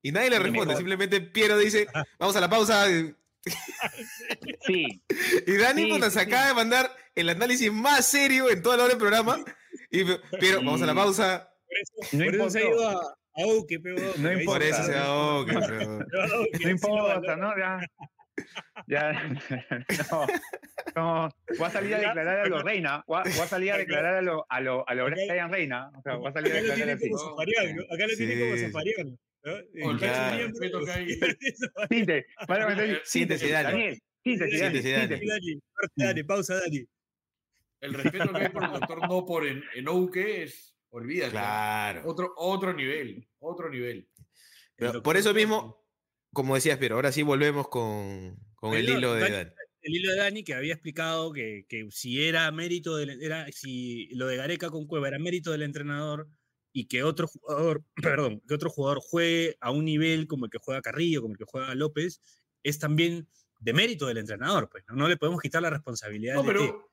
[0.02, 0.76] y nadie le responde.
[0.76, 1.88] Simplemente Piero dice,
[2.20, 2.86] vamos a la pausa.
[3.46, 5.04] Y Sí,
[5.48, 6.26] y Dani Sí, puta, sí, se sí.
[6.28, 9.44] acaba de mandar el análisis más serio en toda la hora del programa.
[9.92, 10.04] Y
[10.40, 11.50] Piero, vamos a la pausa.
[12.12, 13.80] No por eso se ha ido a, a Uke,
[14.18, 14.46] No importa.
[14.46, 15.54] Por eso se a Uke,
[16.64, 17.36] no importa.
[17.36, 17.54] ¿no?
[17.58, 17.80] Ya.
[18.88, 19.38] Ya.
[20.12, 20.28] No,
[20.96, 23.04] no, voy a salir a declarar a los reina.
[23.08, 25.90] Voy a, voy a salir a declarar a lo, a lo, a lo Brian Reina.
[25.98, 26.90] O sea, voy a salir a declarar.
[26.92, 29.18] Acá lo tiene como Sí.
[29.44, 30.06] Corte,
[35.96, 36.86] Dani, pausa, Dani.
[37.82, 41.32] El respeto que hay por el doctor no por en, en Ouque es, olvídate.
[41.32, 42.04] Claro.
[42.06, 44.08] Otro, otro nivel, otro nivel.
[44.76, 45.86] Pero por eso mismo,
[46.32, 49.52] como decías, pero ahora sí volvemos con, con el hilo de Dani- Dani.
[49.82, 54.08] El hilo de Dani que había explicado que, que si era mérito del, era si
[54.16, 56.30] lo de Gareca con Cueva era mérito del entrenador
[56.74, 60.58] y que otro jugador, perdón, que otro jugador juegue a un nivel como el que
[60.58, 62.20] juega Carrillo, como el que juega López,
[62.64, 66.44] es también de mérito del entrenador, pues no, No le podemos quitar la responsabilidad No,
[66.44, 66.92] de pero,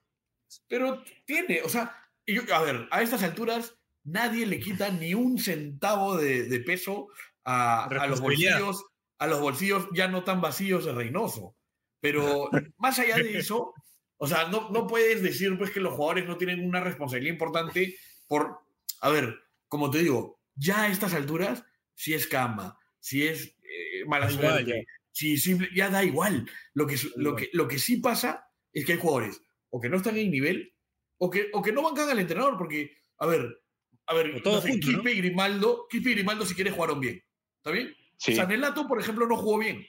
[0.69, 5.39] pero tiene, o sea, yo- a ver, a estas alturas nadie le quita ni un
[5.39, 7.09] centavo de, de peso
[7.45, 8.85] a, a los bolsillos,
[9.19, 11.57] a los bolsillos ya no tan vacíos de Reynoso.
[12.01, 13.75] Pero más allá de eso,
[14.17, 17.97] o sea, no, no puedes decir pues que los jugadores no tienen una responsabilidad importante
[18.27, 18.61] por,
[19.01, 19.39] a ver,
[19.71, 24.87] como te digo, ya a estas alturas, si es cama, si es eh, mala suerte,
[25.13, 26.51] si simple, ya da igual.
[26.75, 29.97] Lo que, lo, que, lo que sí pasa es que hay jugadores o que no
[29.97, 30.75] están en nivel
[31.19, 33.63] o que, o que no bancan al entrenador, porque, a ver,
[34.07, 37.23] a ver, O todos no sé, y Grimaldo, Quispe y Grimaldo si quieres jugaron bien,
[37.59, 37.95] ¿está bien?
[38.17, 38.35] Sí.
[38.35, 39.87] Sanelato, por ejemplo, no jugó bien.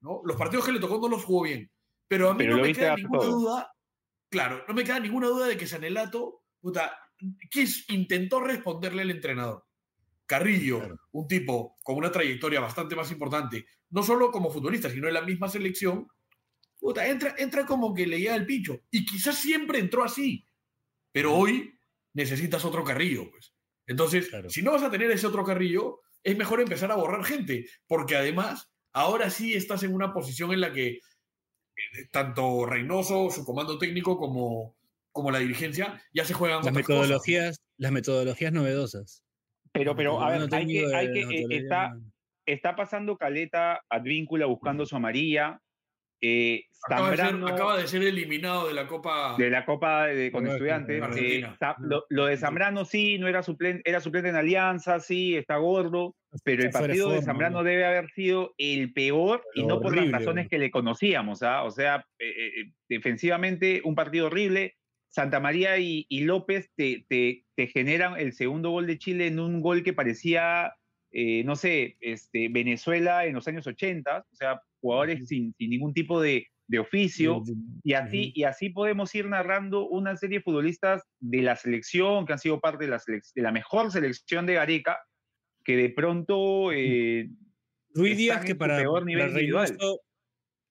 [0.00, 0.20] ¿no?
[0.24, 1.70] Los partidos que le tocó no los jugó bien.
[2.08, 3.30] Pero a mí Pero no me queda ninguna todo.
[3.30, 3.72] duda.
[4.28, 6.98] Claro, no me queda ninguna duda de que Sanelato, puta,
[7.50, 9.64] quis- intentó responderle al entrenador.
[10.26, 10.96] Carrillo, Claro.
[11.12, 15.22] un tipo con una trayectoria bastante más importante, no solo como futbolista, sino en la
[15.22, 16.08] misma selección,
[16.78, 18.80] puta, entra, entra como que le llega al pincho.
[18.90, 20.46] Y quizás siempre entró así.
[21.12, 21.78] Pero hoy
[22.14, 23.52] necesitas otro Carrillo, pues.
[23.86, 24.48] Entonces, Claro.
[24.50, 28.16] si no vas a tener ese otro Carrillo, es mejor empezar a borrar gente, porque
[28.16, 31.00] además, ahora sí estás en una posición en la que
[31.76, 34.76] eh, tanto Reynoso, su comando técnico, como,
[35.14, 37.00] como la dirigencia, ya se juegan las otras cosas.
[37.02, 39.22] metodologías, las metodologías novedosas.
[39.72, 41.96] Pero, pero, a ver, hay que, hay que, eh, está,
[42.44, 45.60] está pasando Caleta Advíncula buscando su amarilla.
[46.20, 49.36] Eh, Acaba de, ser, Zambrano acaba de ser eliminado de la Copa.
[49.38, 51.02] de la Copa de, con estudiantes.
[51.16, 51.46] eh,
[51.78, 56.14] lo, lo de Zambrano sí, no era suplente, era suplente en Alianza, sí, está gordo,
[56.42, 57.64] pero el partido de Zambrano ¿no?
[57.64, 61.62] debe haber sido el peor y no por las razones que le conocíamos, ¿ah?
[61.64, 64.76] O sea, eh, defensivamente un partido horrible.
[65.14, 69.38] Santa María y, y López te, te, te generan el segundo gol de Chile en
[69.38, 70.74] un gol que parecía,
[71.12, 75.94] eh, no sé, este, Venezuela en los años 80, o sea, jugadores sin, sin ningún
[75.94, 77.44] tipo de, de oficio.
[77.84, 82.32] Y así, y así podemos ir narrando una serie de futbolistas de la selección, que
[82.32, 84.98] han sido parte de la, de la mejor selección de Gareca,
[85.64, 87.30] que de pronto eh,
[87.94, 89.68] Díaz, que para, peor nivel para individual.
[89.68, 90.00] Reynoso,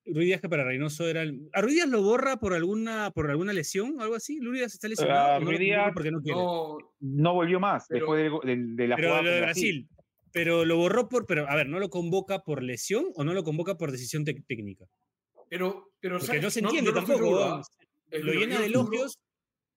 [0.05, 1.49] Ruiz Díaz que para Reynoso era el...
[1.53, 4.39] ¿A Ruiz Díaz lo borra por alguna, por alguna lesión o algo así?
[4.41, 5.33] ¿Ruiz Díaz está lesionado?
[5.35, 6.37] No lo Ruiz Díaz porque no quiere?
[6.39, 8.45] No, No volvió más Pero- después
[8.77, 9.87] de, la pero jugada lo de Brasil.
[10.33, 13.43] Pero lo borró por, pero a ver, ¿no lo convoca por lesión o no lo
[13.43, 14.85] convoca por decisión técnica?
[15.49, 16.41] pero, pero Porque ¿sabes?
[16.41, 17.61] no se entiende tampoco.
[18.09, 19.19] Es Lo yo- llena de elogios.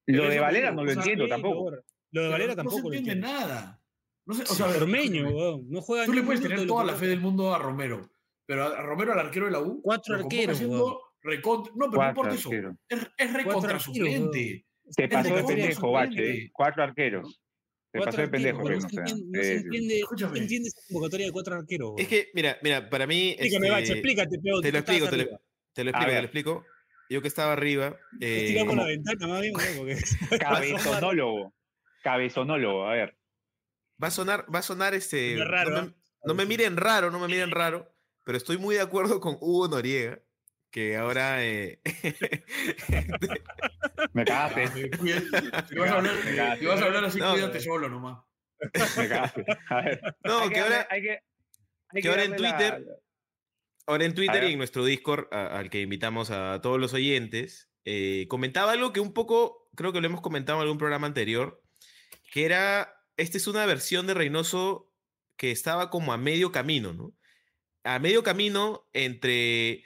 [0.07, 1.71] Lo de Valera no lo entiendo lo tampoco.
[2.13, 3.81] Lo de Valera no tampoco se lo entiende nada.
[4.25, 6.95] No sé, o sea, Ormeño, no juega Tú le puedes tener de lo toda la
[6.95, 8.09] fe del mundo a Romero,
[8.47, 12.09] pero a Romero, al arquero de la U, Cuatro arqueros, siendo recontra- No, pero no
[12.09, 12.51] importa eso.
[12.89, 14.65] Es, es recontra suplente.
[14.85, 16.31] Es pasó de pendejo, Bache.
[16.31, 16.51] ¿eh?
[16.53, 17.41] Cuatro arqueros.
[17.93, 19.99] Cuatro pasó de pendejo, no se entiende-
[20.69, 21.93] esa convocatoria de cuatro arqueros.
[21.99, 23.31] Es que, mira, mira, para mí.
[23.31, 26.65] Explícame, Bache, este, explícate, pero Te lo explico, te lo, te explico, te lo explico.
[27.09, 27.97] Yo que estaba arriba.
[28.21, 29.97] eh, Tiramos la ventana más bien, porque
[30.41, 31.55] Cabezonólogo.
[32.03, 33.17] Cabezonólogo, a ver.
[34.03, 35.35] va a sonar, va a sonar este.
[35.37, 35.83] Suena raro, no, ¿ah?
[35.85, 37.96] me, no me miren raro, no me miren raro,
[38.27, 40.21] pero estoy muy de acuerdo con Hugo Noriega,
[40.73, 41.45] que ahora.
[41.45, 41.81] eh,
[44.13, 44.91] Me cagaste.
[44.99, 45.21] Cuida-
[45.69, 46.61] Si vas a hablar, Me cagaste.
[46.61, 47.65] si vas a hablar así, No, cuídate no.
[47.65, 48.25] solo nomás.
[48.97, 49.45] Me cagaste.
[49.69, 50.01] A ver.
[50.25, 51.19] no, Hay que darle- ahora, hay que,
[51.91, 52.87] hay que ahora en la- Twitter-
[53.87, 57.71] ahora en Twitter y en nuestro Discord, a- al que invitamos a todos los oyentes,
[57.85, 61.63] eh, comentaba algo que un poco, creo que lo hemos comentado en algún programa anterior,
[62.33, 64.93] que era, esta es una versión de Reynoso
[65.37, 67.13] que estaba como a medio camino, ¿no?
[67.87, 69.85] A medio camino entre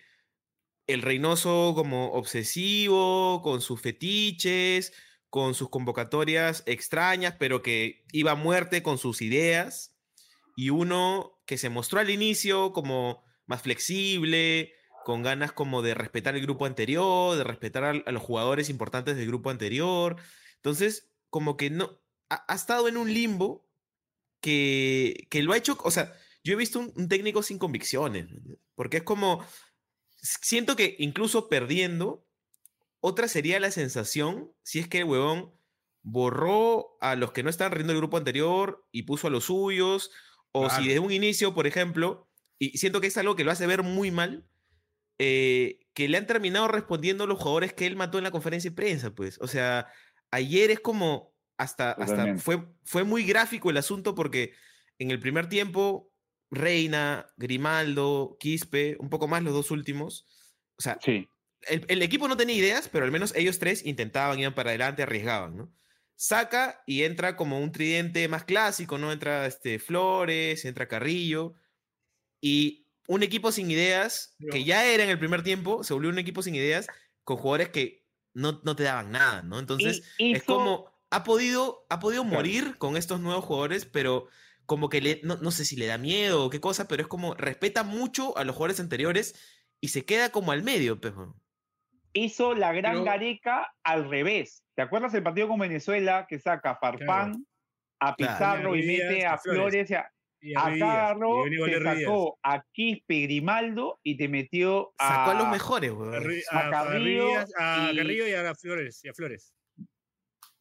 [0.86, 4.92] el Reynoso como obsesivo, con sus fetiches,
[5.28, 9.94] con sus convocatorias extrañas, pero que iba a muerte con sus ideas,
[10.56, 14.72] y uno que se mostró al inicio como más flexible,
[15.04, 19.26] con ganas como de respetar el grupo anterior, de respetar a, los jugadores importantes del
[19.26, 20.16] grupo anterior.
[20.56, 23.68] Entonces, como que no, ha, ha estado en un limbo
[24.40, 28.26] que, que lo ha hecho, o sea, yo he visto un, un técnico sin convicciones,
[28.74, 29.44] porque es como,
[30.16, 32.26] siento que incluso perdiendo,
[33.00, 35.54] otra sería la sensación si es que el huevón
[36.02, 40.10] borró a los que no estaban riendo el grupo anterior y puso a los suyos,
[40.52, 40.84] o si Claro.
[40.84, 44.10] desde un inicio, por ejemplo, y siento que es algo que lo hace ver muy
[44.10, 44.46] mal,
[45.18, 48.76] eh, que le han terminado respondiendo los jugadores que él mató en la conferencia de
[48.76, 49.38] prensa, pues.
[49.40, 49.88] O sea,
[50.30, 54.54] ayer es como, hasta, hasta fue, fue muy gráfico el asunto porque
[54.98, 56.09] en el primer tiempo,
[56.50, 60.26] Reina, Grimaldo, Quispe, un poco más los dos últimos,
[60.78, 61.28] o sea, Sí.
[61.62, 65.02] el, el equipo no tenía ideas, pero al menos ellos tres intentaban, iban para adelante,
[65.02, 65.74] arriesgaban, ¿no?
[66.16, 69.12] Saca y entra como un tridente más clásico, ¿no?
[69.12, 71.54] Entra este, Flores, entra Carrillo,
[72.40, 76.18] y un equipo sin ideas, que ya era en el primer tiempo, se volvió un
[76.18, 76.86] equipo sin ideas
[77.24, 79.58] con jugadores que no, no te daban nada, ¿no?
[79.58, 84.28] Entonces, Y es como, ha podido, ha podido morir con estos nuevos jugadores, pero
[84.70, 87.08] como que le, no, no sé si le da miedo o qué cosa, pero es
[87.08, 89.34] como respeta mucho a los jugadores anteriores
[89.80, 91.34] y se queda como al medio, pues, pejo.
[92.12, 94.62] hizo la gran Pero- Gareca al revés.
[94.76, 97.44] ¿Te acuerdas el partido con Venezuela que saca a Farfán,
[98.00, 98.32] a Claro.
[98.32, 99.90] Pizarro y mete a Flores.
[99.90, 100.08] A,
[100.40, 105.34] Y a Carro, y te sacó a Quispe Grimaldo y te metió a, Sacó a
[105.34, 106.14] los mejores, A, weón.
[106.14, 109.04] A a- a Carrillo Ruiz Díaz, a y- Carrillo y a Flores.
[109.04, 109.52] Y a Flores.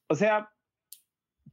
[0.07, 0.49] O sea,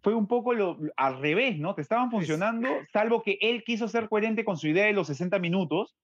[0.06, 1.74] fue un poco lo, al revés, ¿no?
[1.74, 5.40] Te estaban funcionando, salvo que él quiso ser coherente con su idea de los 60
[5.40, 5.96] minutos,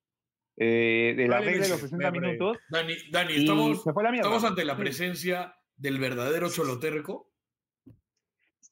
[0.57, 2.31] eh, de la regla de los Probablemente, 60 voy a por ahí.
[2.33, 4.29] minutos, Dani, Dani estamos, se fue a la mierda.
[4.29, 7.31] estamos ante la presencia del verdadero choloterco.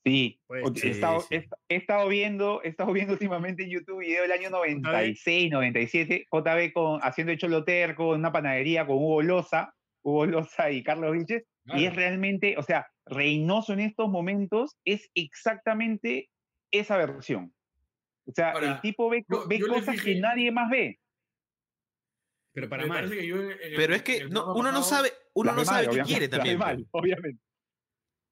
[0.04, 1.36] Sí, Pues, he, estado, sí.
[1.36, 6.26] he- he estado viendo, he estado viendo últimamente en YouTube video del año 96, 97,
[6.28, 11.12] JB con, haciendo el choloterco en una panadería con Hugo Loza, Hugo Loza y Carlos
[11.12, 11.96] Vilches, y es Claro.
[11.96, 16.30] realmente, o sea, Reynoso en estos momentos es exactamente
[16.70, 17.52] esa versión.
[18.26, 20.70] O sea, Ahora, el tipo ve, co- yo- ve yo les cosas que nadie más
[20.70, 20.98] ve.
[22.52, 22.98] Pero para mal.
[23.04, 25.86] parece que yo en el- Pero es que no, uno no sabe, uno no sabe
[25.86, 26.58] mal, qué quiere también.
[26.58, 27.02] mal, pues.
[27.04, 27.42] obviamente.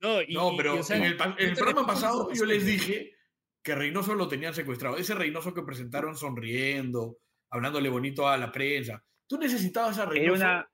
[0.00, 1.86] No, y- No, pero y, o sea, en el, pa- en el yo te programa
[1.86, 3.14] pasado yo les dije
[3.62, 4.96] que Reynoso lo tenían secuestrado.
[4.96, 7.18] Ese Reynoso que presentaron sonriendo,
[7.50, 9.04] hablándole bonito a la prensa.
[9.28, 10.70] Tú necesitabas a Era Reynoso una,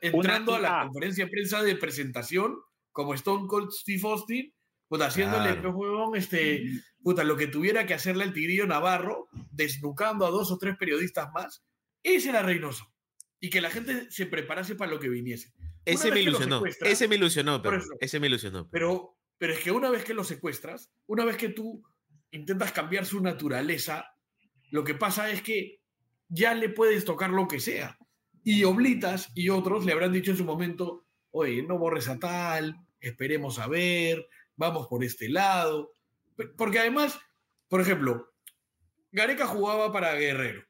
[0.00, 0.82] entrando a la IA.
[0.84, 2.56] conferencia de prensa de presentación
[2.92, 4.52] como Stone Cold Steve Austin,
[4.88, 6.14] puta, haciéndole, Claro.
[6.14, 6.64] este,
[7.02, 11.28] puta, lo que tuviera que hacerle el Tigrillo Navarro, desnucando a dos o tres periodistas
[11.32, 11.64] más.
[12.02, 12.92] Ese era Reynoso.
[13.40, 15.52] Y que la gente se preparase para lo que viniese.
[15.84, 17.90] Ese me ilusionó, ese me ilusionó, pero eso.
[18.00, 18.68] ese me ilusionó.
[18.70, 21.82] Pero, pero es que una vez que lo secuestras, una vez que tú
[22.32, 24.06] intentas cambiar su naturaleza,
[24.70, 25.80] lo que pasa es que
[26.28, 27.96] ya le puedes tocar lo que sea.
[28.50, 32.76] Y Oblitas y otros le habrán dicho en su momento, oye, no borres a tal,
[32.98, 35.92] esperemos a ver, vamos por este lado.
[36.56, 37.20] Porque además,
[37.68, 38.32] por ejemplo,
[39.12, 40.62] Gareca jugaba para Guerrero.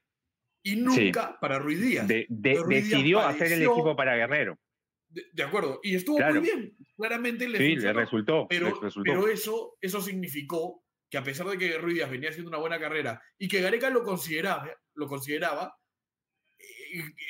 [0.61, 2.05] y nunca para Ruiz Díaz.
[2.05, 4.59] De- de- Pero Ruiz Díaz decidió hacer el equipo para Guerrero.
[5.07, 6.33] De, de acuerdo, y estuvo Claro.
[6.35, 6.75] muy bien.
[6.97, 8.45] Claramente le Sí, le resultó.
[8.49, 9.09] Pero, le resultó.
[9.09, 12.77] pero eso, eso significó que a pesar de que Ruiz Díaz venía haciendo una buena
[12.77, 15.78] carrera y que Gareca lo consideraba, lo consideraba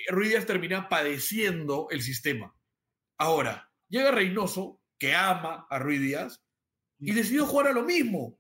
[0.10, 2.56] Ruiz Díaz termina padeciendo el sistema.
[3.18, 6.44] Ahora, llega Reynoso, que ama a Ruiz Díaz,
[7.00, 8.38] y decidió jugar a lo mismo,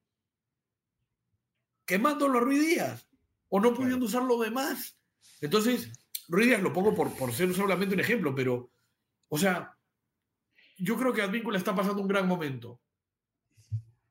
[1.85, 3.09] quemándolo a Ruiz Díaz,
[3.49, 4.97] o no pudiendo usar lo demás.
[5.41, 5.91] Entonces,
[6.27, 8.71] Ruiz Díaz lo pongo por, por ser solamente un ejemplo, pero,
[9.29, 9.75] o sea,
[10.77, 12.81] yo creo que Advíncula está pasando un gran momento.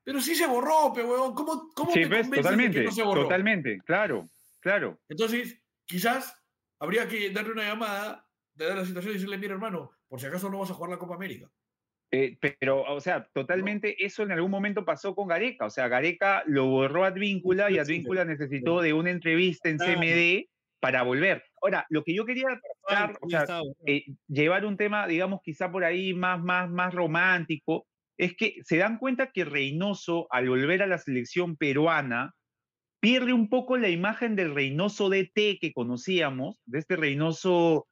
[0.03, 1.35] Pero sí se borró, pe huevón.
[1.35, 3.21] ¿Cómo, cómo Sí, me ves, convences de que totalmente, no se borró?
[3.23, 4.99] totalmente, claro, claro.
[5.07, 6.35] Entonces, quizás
[6.79, 10.25] habría que darle una llamada, de dar la situación y decirle, mira, hermano, por si
[10.25, 11.49] acaso no vas a jugar la Copa América.
[12.11, 15.65] Eh, pero, o sea, totalmente eso en algún momento pasó con Gareca.
[15.65, 19.77] O sea, Gareca lo borró a Advíncula y Advíncula necesitó de una entrevista en.
[19.77, 21.43] CMD para volver.
[21.61, 23.45] Ahora, lo que yo quería tratar, o sea,
[23.85, 27.85] eh, llevar un tema, digamos, quizá por ahí más, más, más romántico,
[28.17, 32.33] es que se dan cuenta que Reynoso, al volver a la selección peruana,
[32.99, 37.87] pierde un poco la imagen del Reynoso DT que conocíamos, de este Reynoso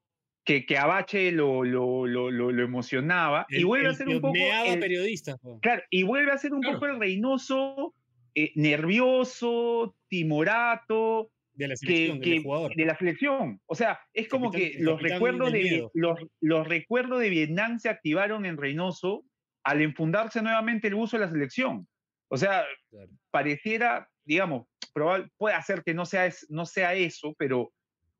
[0.45, 4.33] que, que a Bache lo, lo, lo, emocionaba, y El- vuelve a ser un poco...
[4.35, 5.37] el- periodista.
[5.61, 6.75] Claro, y vuelve a ser un Claro.
[6.79, 7.93] poco el Reynoso
[8.35, 12.43] eh, nervioso, timorato, De la selección, que-
[12.75, 13.59] de la selección.
[13.65, 17.89] O sea, es como Capitán- que los recuerdos, de, los, los recuerdos de Vietnam se
[17.89, 19.23] activaron en Reynoso
[19.63, 21.87] al enfundarse nuevamente el uso de la selección.
[22.29, 23.09] O sea, Claro.
[23.31, 24.67] pareciera, digamos,
[24.97, 27.71] probable, puede ser que no sea, es- no sea eso, pero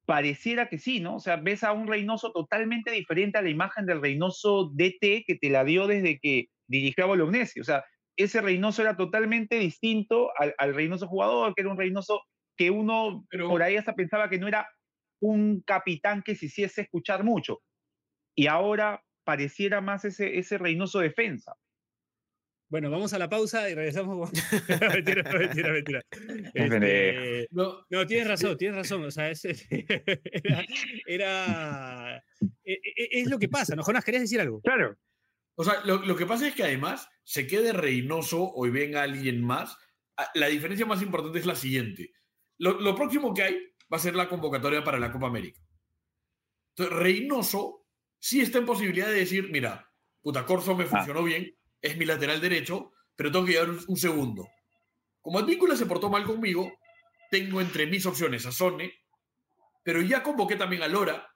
[0.05, 1.15] pareciera que sí, ¿no?
[1.15, 5.35] O sea, ves a un Reynoso totalmente diferente a la imagen del Reynoso DT que
[5.41, 7.59] te la dio desde que dirigió a Bolognesi.
[7.59, 7.83] O sea,
[8.15, 12.21] ese Reynoso era totalmente distinto al, al Reynoso jugador, que era un Reynoso
[12.57, 14.67] que uno Pero- por ahí hasta pensaba que no era
[15.21, 17.61] un capitán que se hiciese escuchar mucho.
[18.35, 21.53] Y ahora pareciera más ese, ese Reynoso defensa.
[22.69, 24.29] Bueno, vamos a la pausa y regresamos.
[24.29, 24.31] con-
[24.93, 26.01] mentira, mentira, mentira.
[26.53, 29.03] Este, No, no, tienes razón, tienes razón.
[29.05, 29.45] O sea, es,
[30.43, 30.65] era,
[31.05, 32.23] era-
[32.63, 33.83] e- e- es lo que pasa, ¿no?
[33.83, 34.61] Jonás, ¿querías decir algo?
[34.61, 34.97] Claro.
[35.55, 39.43] O sea, lo, lo que pasa es que además se quede Reynoso o venga alguien
[39.43, 39.77] más.
[40.35, 42.11] La diferencia más importante es la siguiente.
[42.59, 43.55] Lo, lo próximo que hay
[43.91, 45.61] va a ser la convocatoria para la Copa América.
[46.75, 47.85] Entonces, Reynoso
[48.19, 49.89] sí está en posibilidad de decir, mira,
[50.21, 53.97] puta, Corso me funcionó bien, es mi lateral derecho, pero tengo que llevar un, un
[53.97, 54.47] segundo.
[55.21, 56.71] Como Advíncula se portó mal conmigo,
[57.29, 58.93] tengo entre mis opciones a Sone,
[59.83, 61.33] pero ya convoqué también a Lora,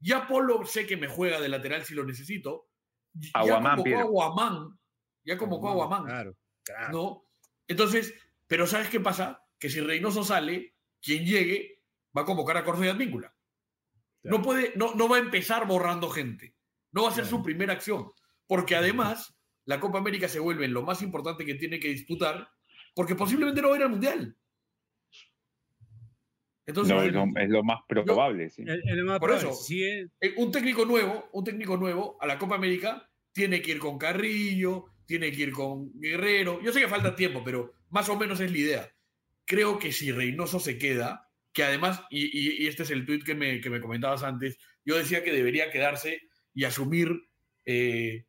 [0.00, 2.68] ya Polo sé que me juega de lateral si lo necesito,
[3.14, 4.04] ya Aguamán, convocó a.
[4.04, 4.78] Guamán,
[5.24, 6.92] ya convocó a Guamán, Claro, claro.
[6.92, 7.22] ¿no?
[7.66, 8.14] Entonces,
[8.46, 9.42] pero ¿sabes qué pasa?
[9.58, 11.82] Que si Reynoso sale, quien llegue
[12.16, 13.34] va a convocar a Corso y Advíncula.
[14.22, 16.54] No, puede, no, no va a empezar borrando gente.
[16.92, 17.38] No va a ser Claro.
[17.38, 18.10] su primera acción.
[18.46, 19.35] Porque además,
[19.66, 22.48] la Copa América se vuelve en lo más importante que tiene que disputar,
[22.94, 24.36] porque posiblemente no va a ir al Mundial.
[26.66, 28.62] Entonces, No, es, lo, es lo más probable, sí.
[28.62, 29.56] El- el más Por probable, eso.
[29.62, 33.72] si sigue- eh, un técnico nuevo, un técnico nuevo a la Copa América tiene que
[33.72, 36.60] ir con Carrillo, tiene que ir con Guerrero.
[36.62, 38.92] Yo sé que falta tiempo, pero más o menos es la idea.
[39.44, 43.22] Creo que si Reynoso se queda, que además, y, y- y este es el tuit
[43.24, 47.28] que me, que me comentabas antes, yo decía que debería quedarse y asumir,
[47.64, 48.24] eh,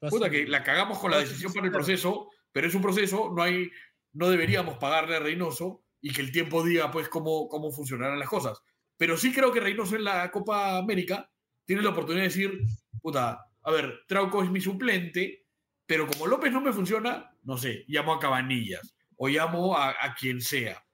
[0.00, 3.42] puta, que la cagamos con la decisión para el proceso, pero es un proceso, no
[3.42, 3.70] hay,
[4.12, 8.28] no deberíamos pagarle a Reynoso y que el tiempo diga pues cómo, cómo funcionarán las
[8.28, 8.58] cosas.
[8.96, 11.30] Pero sí creo que Reynoso en la Copa América
[11.64, 12.60] tiene la oportunidad de decir,
[13.02, 15.46] puta, a ver, Trauco es mi suplente,
[15.86, 20.14] pero como López no me funciona, no sé, llamo a Cabanillas o llamo a, a
[20.14, 20.84] quien sea.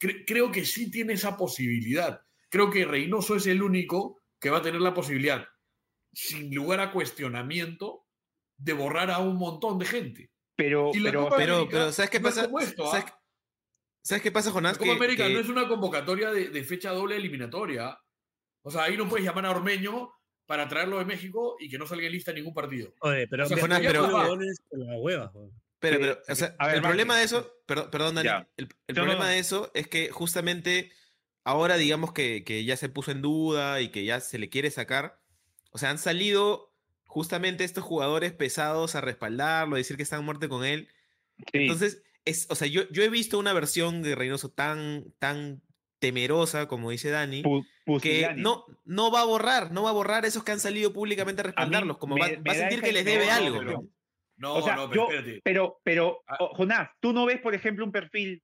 [0.00, 2.22] Cre- creo que sí tiene esa posibilidad.
[2.48, 5.46] Creo que Reynoso es el único que va a tener la posibilidad,
[6.12, 8.01] sin lugar a cuestionamiento,
[8.62, 10.30] de borrar a un montón de gente.
[10.56, 12.50] Pero, Y la pero, Copa Pero, América pero ¿sabes qué no es pasa?
[12.64, 13.22] esto, ¿Sabes, ¿ah?
[14.02, 14.72] ¿sabes qué pasa, Jonás?
[14.74, 17.98] La Copa Que- América que- no es una convocatoria de, de fecha doble eliminatoria.
[18.62, 20.12] O sea, ahí no puedes llamar a Ormeño
[20.46, 22.94] para traerlo de México y que no salga en lista en ningún partido.
[23.00, 24.08] Oye, pero, O sea, Jonás, pero-
[24.70, 25.32] la hueva.
[25.80, 28.48] Pero, pero, o sea, a ver, el problema de eso, perdón, perdón Dani, Ya.
[28.56, 29.30] el, el no, problema no.
[29.30, 30.92] de eso es que justamente
[31.44, 34.70] ahora digamos que, que ya se puso en duda y que ya se le quiere
[34.70, 35.20] sacar,
[35.72, 36.71] o sea, han salido
[37.12, 40.88] justamente estos jugadores pesados a respaldarlo, a decir que están a muerte con él.
[41.36, 45.60] sí, Entonces, es, o sea, yo, yo he visto una versión de Reynoso tan, tan
[45.98, 47.42] temerosa, como dice Dani,
[48.00, 51.42] que no, no va a borrar, no va a borrar esos que han salido públicamente
[51.42, 53.58] a respaldarlos, como me- va, me va a sentir que les debe algo.
[53.58, 53.88] pero- ¿no?
[54.38, 55.40] No, O sea, no, pero yo- espérate.
[55.44, 56.36] Pero, pero, Ah.
[56.40, 58.42] oh, Jonás, tú no ves, por ejemplo, un perfil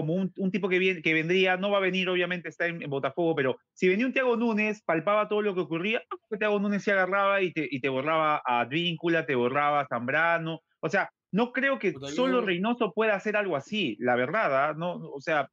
[0.00, 2.82] como un, un tipo que, viene, que vendría, no va a venir, obviamente está en,
[2.82, 6.02] en Botafogo, pero si venía un Thiago Núñez, palpaba todo lo que ocurría,
[6.38, 10.60] Thiago Núñez se agarraba y te, y te borraba a Advíncula, te borraba a Zambrano.
[10.80, 14.74] O sea, no creo que yo- solo Reynoso pueda hacer algo así, la verdad, ¿ah?
[14.76, 15.50] no, o sea,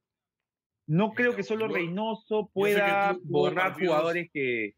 [0.88, 4.74] no creo que solo Reynoso pueda borrar jugadores que...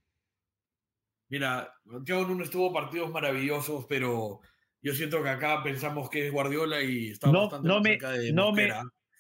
[1.28, 4.40] Mira, Santiago Núñez tuvo partidos maravillosos, pero
[4.80, 8.10] yo siento que acá pensamos que es Guardiola y está No- bastante no me- cerca
[8.12, 8.68] de no me-.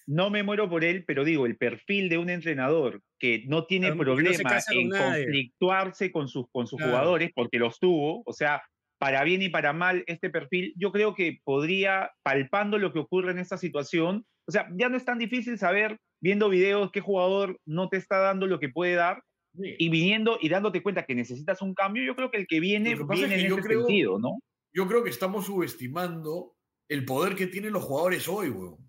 [0.08, 3.90] No me muero por él, pero digo, el perfil de un entrenador que no tiene
[3.90, 4.30] no problema
[4.70, 5.24] en nadie.
[5.24, 6.92] conflictuarse con sus, con sus Claro.
[6.92, 8.62] jugadores, porque los tuvo, o sea,
[8.98, 13.30] para bien y para mal, este perfil, yo creo que podría, palpando lo que ocurre
[13.32, 17.58] en esta situación, o sea, ya no es tan difícil saber, viendo videos, qué jugador
[17.66, 19.22] no te está dando lo que puede dar,
[19.54, 19.74] Sí.
[19.78, 22.94] y viniendo y dándote cuenta que necesitas un cambio, yo creo que el que viene,
[22.96, 24.38] que es viene que en ese creo- sentido, ¿no?
[24.74, 26.54] Yo creo que estamos subestimando
[26.88, 28.87] el poder que tienen los jugadores hoy, weón.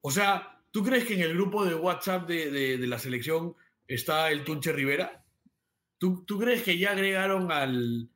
[0.00, 3.54] O sea, ¿tú crees que en el grupo de WhatsApp de, de- de la selección
[3.86, 5.24] está el Tunche Rivera?
[5.98, 8.10] ¿Tú, tú crees que ya agregaron al,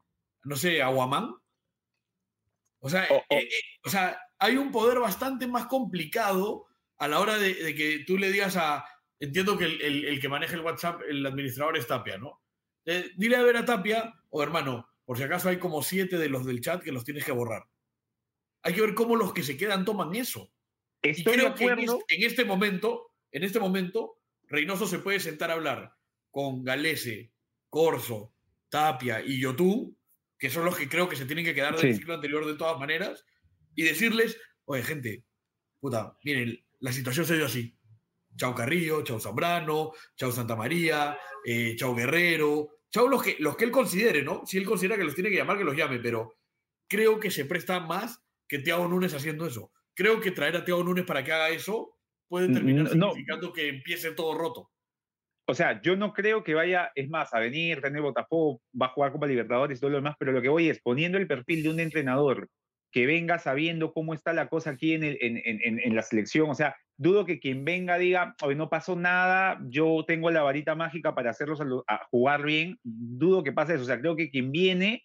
[0.45, 1.35] no sé, a Guamán?
[2.81, 6.67] O sea, O- o- eh, eh, o sea, hay un poder bastante más complicado
[6.99, 8.85] a la hora de, de que tú le digas a.
[9.19, 12.41] Entiendo que el, el- el que maneja el WhatsApp, el administrador es Tapia, ¿no?
[12.87, 16.29] Eh, dile a ver a Tapia, o hermano, por si acaso hay como siete de
[16.31, 17.65] los del chat que los tienes que borrar.
[18.63, 20.51] Hay que ver cómo los que se quedan toman eso.
[21.03, 21.99] Estoy creo que acuerdo.
[22.01, 25.95] este, en este momento, en este momento, Reynoso se puede sentar a hablar
[26.31, 27.33] con Galese,
[27.69, 28.35] Corso,
[28.69, 29.97] Tapia y Yotun,
[30.39, 31.99] que son los que creo que se tienen que quedar del Sí.
[31.99, 33.25] ciclo anterior de todas maneras,
[33.75, 35.25] y decirles, oye, gente,
[35.81, 37.77] puta, miren, la situación se dio así.
[38.37, 43.65] Chao Carrillo, chao Zambrano, chao Santa María, eh, chao Guerrero, chao los que, los que
[43.65, 44.43] él considere, ¿no?
[44.47, 46.37] Si él considera que los tiene que llamar, que los llame, pero
[46.89, 49.73] creo que se presta más que Thiago Núñez haciendo eso.
[50.01, 51.95] Creo que traer a Thiago Núñez para que haga eso
[52.27, 53.09] puede terminar No.
[53.11, 54.71] significando que empiece todo roto.
[55.47, 58.91] O sea, yo no creo que vaya, es más, a venir, tener Botafogo, va a
[58.95, 61.63] jugar Copa Libertadores y todo lo demás, pero lo que voy es poniendo el perfil
[61.63, 62.49] de un entrenador
[62.91, 66.01] que venga sabiendo cómo está la cosa aquí en, el- en, en- en- en la
[66.01, 66.49] selección.
[66.49, 70.75] O sea, dudo que quien venga diga, hoy no pasó nada, yo tengo la varita
[70.77, 72.79] mágica para hacerlos a, lo- a jugar bien.
[72.83, 73.83] Dudo que pase eso.
[73.83, 75.03] O sea, creo que quien viene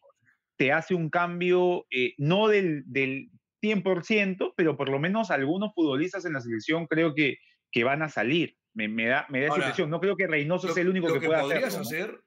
[0.57, 3.29] te hace un cambio, eh, no del, del
[3.65, 7.37] 100%, pero por lo menos algunos futbolistas en la selección creo que,
[7.71, 8.57] que van a salir.
[8.73, 9.89] Me, me da, me da esa impresión.
[9.89, 12.15] No creo que Reynoso Lo, sea el único que, que pueda podrías hacerlo, ¿no?
[12.15, 12.23] hacer,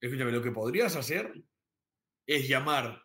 [0.00, 1.32] escúchame, lo que podrías hacer
[2.26, 3.02] es llamar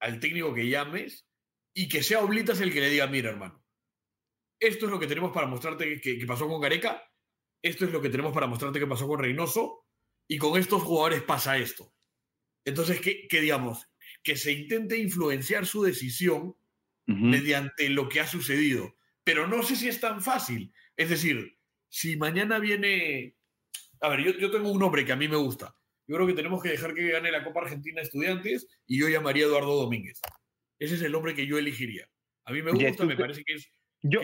[0.00, 1.26] al técnico que llames
[1.74, 3.64] y que sea Oblitas el que le diga, mira, hermano,
[4.60, 7.02] esto es lo que tenemos para mostrarte que, que pasó con Gareca,
[7.62, 9.86] esto es lo que tenemos para mostrarte que pasó con Reynoso,
[10.28, 11.92] y con estos jugadores pasa esto.
[12.64, 13.86] Entonces, que, que digamos,
[14.22, 16.56] que se intente influenciar su decisión
[17.06, 18.96] Mediante lo que ha sucedido.
[19.24, 20.72] Pero no sé si es tan fácil.
[20.96, 23.36] Es decir, si mañana viene...
[24.00, 25.74] A ver, yo, yo tengo un nombre que a mí me gusta.
[26.06, 29.44] Yo creo que tenemos que dejar que gane la Copa Argentina Estudiantes y yo llamaría
[29.44, 30.20] a Eduardo Domínguez.
[30.78, 32.08] Ese es el nombre que yo elegiría.
[32.44, 33.70] A mí me gusta, me parece que es,
[34.08, 34.20] Yo,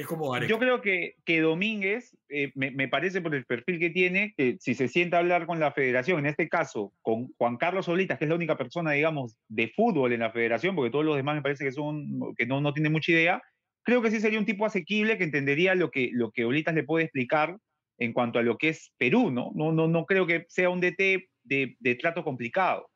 [0.47, 4.57] yo creo que, que Domínguez, eh, me, me parece por el perfil que tiene, que
[4.61, 8.19] si se sienta a hablar con la federación, en este caso con Juan Carlos Solitas,
[8.19, 11.37] que es la única persona, digamos, de fútbol en la federación, porque todos los demás
[11.37, 13.43] me parece que son que no, no tienen mucha idea,
[13.83, 16.85] creo que sí sería un tipo asequible que entendería lo que, lo que Olitas le
[16.85, 17.57] puede explicar
[17.99, 19.53] en cuanto a lo que es Perú, ¿no?
[19.55, 22.91] No, no, no creo que sea un DT de, de trato complicado.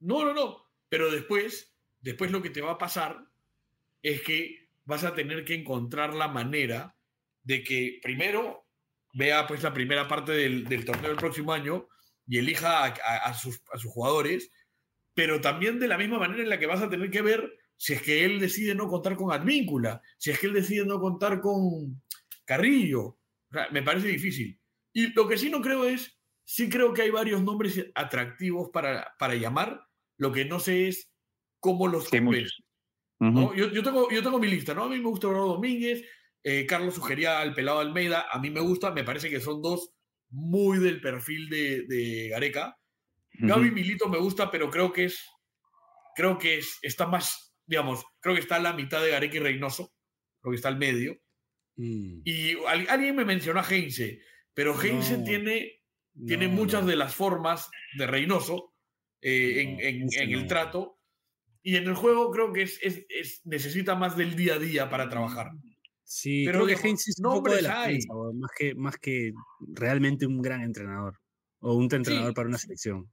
[0.00, 0.66] No, no, no.
[0.88, 3.24] Pero después, después lo que te va a pasar
[4.02, 6.96] es que vas a tener que encontrar la manera
[7.42, 8.66] de que primero
[9.14, 11.88] vea pues la primera parte del, del torneo del próximo año
[12.26, 14.50] y elija a, a- a sus, a sus jugadores,
[15.14, 17.94] pero también de la misma manera en la que vas a tener que ver si
[17.94, 21.40] es que él decide no contar con Advíncula, si es que él decide no contar
[21.40, 22.00] con
[22.44, 23.02] Carrillo.
[23.02, 23.18] O
[23.52, 24.58] sea, me parece difícil.
[24.92, 29.14] Y lo que sí no creo es, sí creo que hay varios nombres atractivos para,
[29.18, 31.10] para llamar, lo que no sé es
[31.58, 32.10] cómo los Sí,
[33.30, 33.54] ¿no?
[33.54, 34.84] Yo, yo tengo, yo tengo mi lista, ¿no?
[34.84, 36.04] A mí me gusta Eduardo Domínguez,
[36.42, 39.90] eh, Carlos sugería al pelado Almeida, a mí me gusta, me parece que son dos
[40.30, 42.76] muy del perfil de, de Gareca.
[43.34, 43.74] Gaby Ujú.
[43.74, 45.20] Milito me gusta, pero creo que es,
[46.16, 49.40] creo que es, está más, digamos, creo que está a la mitad de Gareca y
[49.40, 49.92] Reynoso,
[50.40, 51.16] creo que está al medio.
[51.76, 54.20] Mm, Y al- alguien me mencionó a Heinze,
[54.54, 55.80] pero Heinze No, tiene,
[56.26, 56.88] tiene muchas no.
[56.88, 58.74] de las formas de Reynoso
[59.22, 60.98] eh, en, en- en el trato.
[61.62, 64.90] Y en el juego creo que es, es- es- necesita más del día a día
[64.90, 65.50] para trabajar.
[66.04, 69.32] Sí, Pero creo que Heinz es un poco de la prensa, más que, más que
[69.60, 71.18] realmente un gran entrenador.
[71.60, 72.34] O un entrenador Sí.
[72.34, 73.10] para una selección.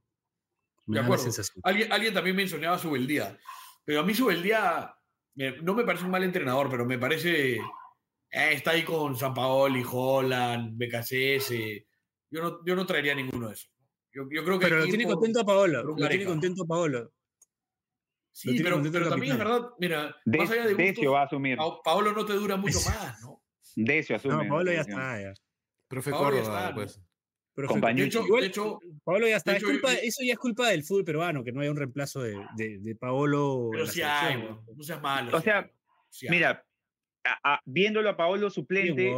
[0.86, 1.24] Me De acuerdo.
[1.62, 3.38] Alguien, alguien también mencionaba Subeldía,
[3.84, 4.92] pero a mí Subeldía
[5.62, 7.60] no me parece un mal entrenador, pero me parece,
[8.32, 11.84] Eh, está ahí con San Paoli, Holland, BKCS.
[12.30, 13.70] Yo no, yo no traería ninguno de esos.
[14.12, 15.82] Yo, yo creo que Pero lo tiene contento a Paolo.
[15.82, 17.12] Lo tiene contento a Paolo.
[18.32, 21.20] Sí, tiene pero, pero también es verdad, mira, De- más allá de Decio gustos, va
[21.22, 21.56] a asumir.
[21.56, 23.42] Pa- Paolo no te dura mucho más, ¿no?
[23.76, 24.44] Decio asume.
[24.44, 25.20] No, Paolo ya está.
[25.20, 25.32] Ya.
[25.88, 27.00] Profe Ahora ya está, pues.
[27.52, 27.74] Perfecto.
[27.74, 28.04] Compañero.
[28.04, 29.50] De hecho, Igual, de hecho, Paolo ya está.
[29.50, 31.70] de Es hecho, culpa- yo- eso ya es culpa del fútbol peruano, que no haya
[31.70, 33.68] un reemplazo de, de, de Paolo.
[33.72, 35.36] pero sí hay, no seas malo.
[35.36, 35.68] O sea.
[36.30, 36.64] Mira,
[37.24, 39.12] a- a- viéndolo a Paolo Sí, suplente.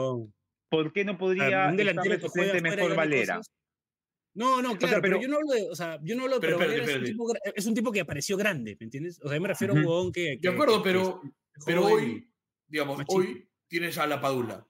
[0.71, 3.37] ¿por qué no podría un delantero suplente mejor Valera?
[3.37, 3.53] cosas.
[4.35, 6.41] No, no, claro, pero, pero- yo no hablo de, o sea, yo no hablo de,
[6.41, 9.21] Pero pero espérate, es un, tipo, es un tipo que apareció grande, ¿me entiendes?
[9.23, 11.31] O sea, yo me refiero a un huevón que, De acuerdo, pero, que
[11.67, 12.31] pero hoy,
[12.67, 14.67] digamos, hoy tienes a La Padula,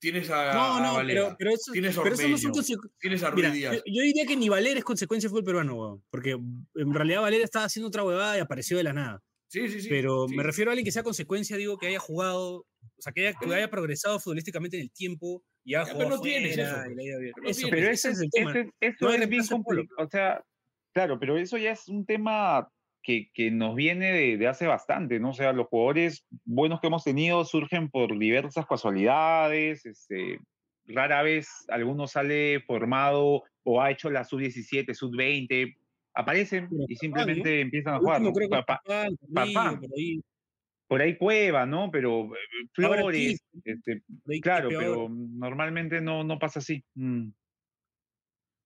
[0.00, 2.78] tienes a, No, a no, Valera, pero, eso, tienes a pero eso no son Ormeño,
[2.98, 6.04] tienes a Mira, yo, yo diría que ni Valera es consecuencia del fútbol peruano, huevón,
[6.10, 9.22] porque en realidad Valera estaba haciendo otra huevada y apareció de la nada.
[9.48, 9.88] Sí, sí, sí.
[9.88, 10.34] pero sí.
[10.34, 12.66] me refiero a alguien que sea consecuencia, digo, que haya jugado, o
[13.02, 16.10] sea, que haya, que Pero- haya progresado futbolísticamente en el tiempo y Ya, jugado pero
[16.10, 18.50] no tienes eso, pero ese es es, el tema.
[18.50, 19.88] eso es- eso No hay es bien.
[19.98, 20.42] O sea,
[20.92, 22.68] claro, pero eso ya es un tema
[23.02, 25.30] que, que nos viene de, de hace bastante, ¿no?
[25.30, 30.38] O sea, los jugadores buenos que hemos tenido surgen por diversas casualidades, este,
[30.86, 35.76] rara vez alguno sale formado o ha hecho la sub-17, sub-20,
[36.14, 38.20] aparecen y simplemente empiezan a jugar.
[38.22, 39.80] último, ¿no?
[40.94, 41.90] Por ahí, Cueva, ¿no?
[41.90, 44.02] Pero eh, Ahora Flores, este,
[44.40, 46.84] claro, pero normalmente no, no pasa así.
[46.94, 47.30] Mm.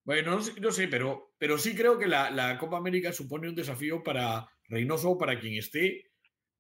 [0.05, 3.49] Bueno, no sé, no sé, pero, pero sí creo que la, la Copa América supone
[3.49, 6.11] un desafío para Reynoso, para quien esté,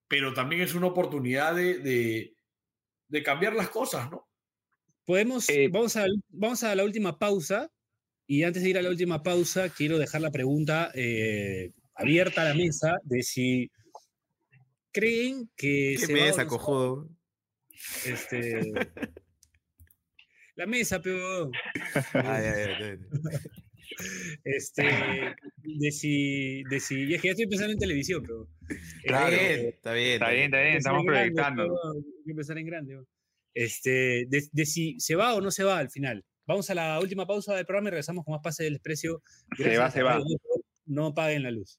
[0.06, 2.34] pero también es una oportunidad de, de,
[3.08, 4.26] de cambiar las cosas, ¿no?
[5.04, 7.70] Podemos, Eh, vamos, a, vamos a la última pausa
[8.26, 12.50] y antes de ir a la última pausa quiero dejar la pregunta eh, abierta a
[12.50, 13.70] la mesa de si
[14.92, 17.08] creen que ¿Qué se mesa, va- cojudo?
[18.04, 18.72] este,
[20.56, 21.50] la mesa, pero
[22.14, 22.98] Ay, ay, ay, ay.
[24.44, 24.84] este,
[25.62, 28.48] de si, de si, y es que ya estoy pensando en televisión, pero
[29.04, 30.12] Está eh, bien, está bien.
[30.14, 31.62] Está bien, está bien, estamos proyectando.
[31.94, 32.94] hay que pensar en grande.
[32.96, 33.06] ¿no?
[33.54, 36.24] Este, de, de si se va o no se va al final.
[36.46, 39.22] Vamos a la última pausa del programa y regresamos con más pase del desprecio.
[39.56, 40.20] Se va, se va.
[40.86, 41.78] No paguen la luz.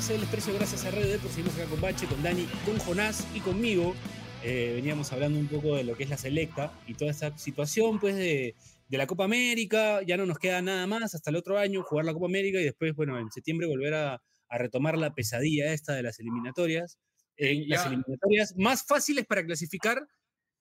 [0.00, 1.30] Pase del desprecio gracias a Radio Depor.
[1.30, 3.94] Seguimos acá con Bache, con Dani, con Jonás y conmigo.
[4.42, 8.00] Eh, veníamos hablando un poco de lo que es la selecta y toda esta situación
[8.00, 8.54] pues de,
[8.88, 10.00] de la Copa América.
[10.00, 12.64] Ya no nos queda nada más hasta el otro año jugar la Copa América y
[12.64, 16.98] después, bueno, en septiembre volver a, a retomar la pesadilla esta de las eliminatorias.
[17.36, 17.88] En las Ya.
[17.88, 20.08] eliminatorias más fáciles para clasificar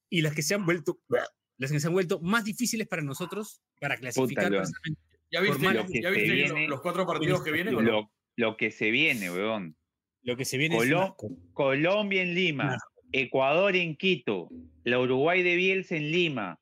[0.09, 0.99] y las que se han vuelto
[1.57, 4.51] las que se han vuelto más difíciles para nosotros para clasificar.
[5.31, 7.75] ¿Ya viste, ya viste los, los cuatro partidos que vienen?
[7.75, 7.91] o no?
[7.91, 9.75] lo, lo que se viene, weón.
[10.23, 11.29] Lo que se viene es Colo- un asco.
[11.53, 12.77] Colombia en Lima,
[13.11, 14.49] Ecuador en Quito,
[14.85, 16.57] la Uruguay de Bielsa en Lima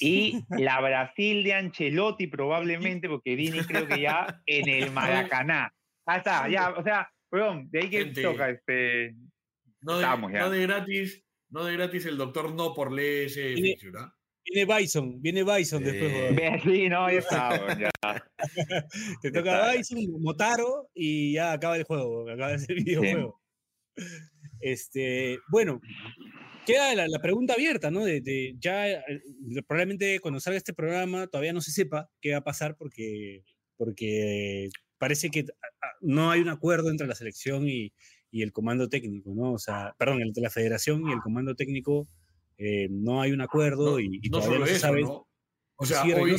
[0.00, 0.40] y
[0.70, 5.70] la Brasil de Ancelotti probablemente, porque Dini creo que ya en el Maracaná.
[6.06, 8.22] Ah, está, ya, o sea, weón, de ahí que Gente.
[8.22, 9.14] toca este.
[9.82, 10.40] No de, Estamos ya.
[10.40, 14.14] no de gratis, no de gratis el doctor no por ley ese Tiene- fiction, ¿ah?
[14.44, 16.36] Viene Bison, viene Bison después.
[16.36, 17.90] Ve así, no, ya está, ya.
[19.22, 19.72] Te ya toca está.
[19.72, 23.40] Bison, Motaro y ya acaba el juego, acaba el videojuego.
[24.60, 25.80] Este, bueno,
[26.66, 28.04] queda la, la pregunta abierta, ¿no?
[28.04, 29.02] De, de ya eh,
[29.66, 33.44] probablemente cuando salga este programa todavía no se sepa qué va a pasar porque,
[33.76, 34.68] porque
[34.98, 37.92] parece que a- a- no hay un acuerdo entre la selección y,
[38.30, 39.52] y el comando técnico, ¿no?
[39.52, 42.08] O sea, perdón, entre la federación y el comando técnico
[42.64, 45.02] eh, no hay un acuerdo No, y, y no todavía solo no se eso, sabe
[45.02, 45.28] ¿no?
[45.76, 46.36] O sea, hoy,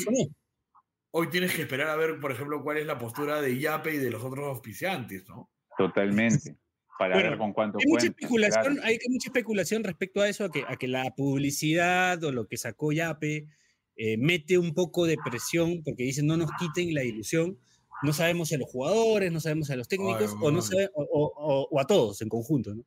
[1.12, 3.98] hoy tienes que esperar a ver, por ejemplo, cuál es la postura de Yape y
[3.98, 5.50] de los otros auspiciantes, ¿no?
[5.78, 6.56] Totalmente.
[6.98, 8.82] Para Bueno, ver con cuánto Hay mucha especulación, claro.
[8.88, 12.56] hay mucha especulación respecto a eso, a que, a que la publicidad o lo que
[12.58, 13.48] sacó Yape
[13.96, 17.58] eh, mete un poco de presión porque dicen no nos quiten la ilusión.
[18.04, 20.90] No sabemos si a los jugadores, no sabemos si a los técnicos o, no sabe-
[20.94, 22.76] o, o- o- o a todos en conjunto.
[22.76, 22.84] ¿no?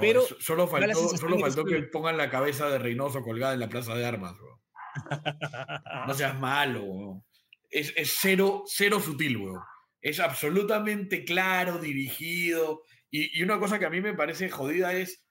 [0.00, 3.60] Pero So- solo faltó, solo que faltó que pongan la cabeza de Reynoso colgada en
[3.60, 4.60] la plaza de armas, bro.
[6.06, 7.24] No seas malo, weón.
[7.70, 9.60] Es, es cero, cero sutil, weón.
[10.00, 15.24] Es absolutamente claro, dirigido Y, y una cosa que a mí me parece jodida es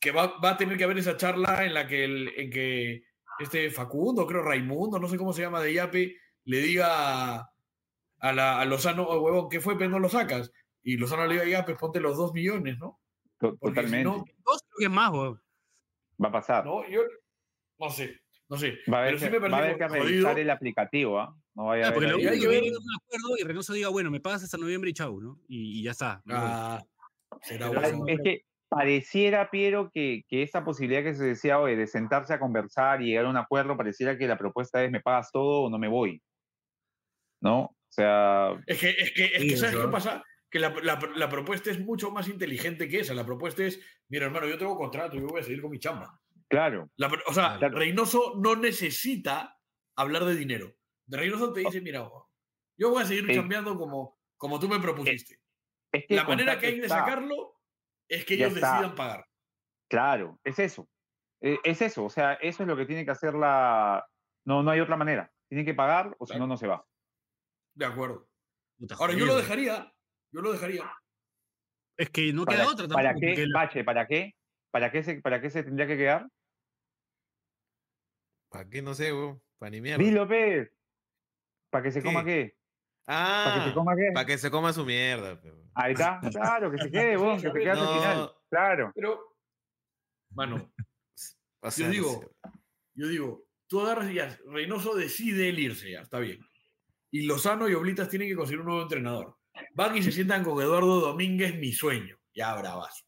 [0.00, 3.02] que va, va a tener que haber esa charla en la que, el, en que
[3.38, 7.36] este Facundo, creo Raimundo, no sé cómo se llama de Yape, le diga
[8.18, 9.76] a, la, a Lozano, oh, huevón, ¿qué fue?
[9.78, 10.50] Pero no lo sacas.
[10.82, 12.99] Y Lozano le diga, ya, pues ponte los dos millones, ¿no?
[13.40, 14.04] Porque si Totalmente.
[14.04, 15.40] no, Dos creo que es más, weón.
[16.22, 16.64] Va a pasar.
[16.64, 17.00] no, yo
[17.78, 18.78] no sé, no sé.
[18.92, 20.04] va a haber, sí que, me va a haber parece que jodido.
[20.04, 21.34] revisar el aplicativo, ¿ah?
[21.54, 23.42] No vaya a Ah, porque haber lo ahí- hay que ver- es un acuerdo y
[23.44, 25.40] Reynoso diga, bueno, me pagas hasta noviembre y chau, ¿no?
[25.48, 26.22] Y, y ya está.
[26.28, 26.82] Ah,
[27.42, 28.04] será bueno.
[28.06, 32.38] Es que pareciera, Piero, que, que esa posibilidad que se decía hoy de sentarse a
[32.38, 35.70] conversar y llegar a un acuerdo, pareciera que la propuesta es me pagas todo o
[35.70, 36.22] no me voy.
[37.40, 37.60] ¿No?
[37.62, 40.22] O sea, Es que, es que, es Sí, que ¿sabes qué pasa?
[40.50, 43.14] Que la, la- la propuesta es mucho más inteligente que esa.
[43.14, 46.20] La propuesta es, mira, hermano, yo tengo contrato, yo voy a seguir con mi chamba.
[46.48, 47.78] claro, La o sea, Claro.
[47.78, 49.56] Reynoso no necesita
[49.96, 50.74] hablar de dinero.
[51.06, 52.08] De Reynoso te dice, mira,
[52.76, 53.34] yo voy a seguir Sí.
[53.34, 55.38] chambeando como, como tú me propusiste.
[55.92, 57.00] es que La manera que hay de está.
[57.00, 57.60] sacarlo
[58.08, 58.72] es que Ya ellos está.
[58.72, 59.26] decidan pagar.
[59.88, 60.88] Claro, es eso.
[61.42, 64.04] Eh, Es eso, o sea, eso es lo que tiene que hacer la...
[64.44, 65.32] No, no hay otra manera.
[65.48, 66.46] Tienen que pagar o si Claro.
[66.46, 66.84] no, no se va.
[67.74, 68.28] De acuerdo.
[68.98, 69.92] Ahora, yo lo dejaría.
[70.32, 70.90] Yo lo dejaría.
[71.96, 72.96] Es que no ¿Para, queda otra tampoco.
[73.02, 74.34] ¿para qué, la- Bache, para qué?
[74.70, 76.26] ¿Para qué, se, ¿Para qué se tendría que quedar?
[78.48, 78.82] ¿Para qué?
[78.82, 79.42] No sé, weón.
[79.58, 80.02] Para ni mierda.
[80.02, 80.72] Dilo, López.
[81.70, 82.30] ¿Para que se coma ¿Qué?
[82.54, 82.56] qué?
[83.04, 84.10] ¿Para que Ah, se coma qué?
[84.14, 85.40] para que se coma su mierda.
[85.40, 85.70] pe, weón.
[85.74, 86.20] Ahí está.
[86.32, 88.16] Claro, que se quede, weón, que se quede hasta el final.
[88.18, 88.32] No.
[88.48, 88.92] Claro.
[88.94, 89.36] Pero,
[90.30, 90.72] mano,
[91.62, 92.30] O sea, yo no digo,
[92.94, 96.40] yo digo, tú agarras y ya, Reynoso decide él irse, ya, está bien.
[97.10, 99.36] Y Lozano y Oblitas tienen que conseguir un nuevo entrenador.
[99.74, 102.18] Van y se sientan con Eduardo Domínguez, mi sueño.
[102.34, 103.04] Ya bravazo.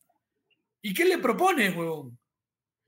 [0.83, 2.19] ¿Y qué le propones, huevón?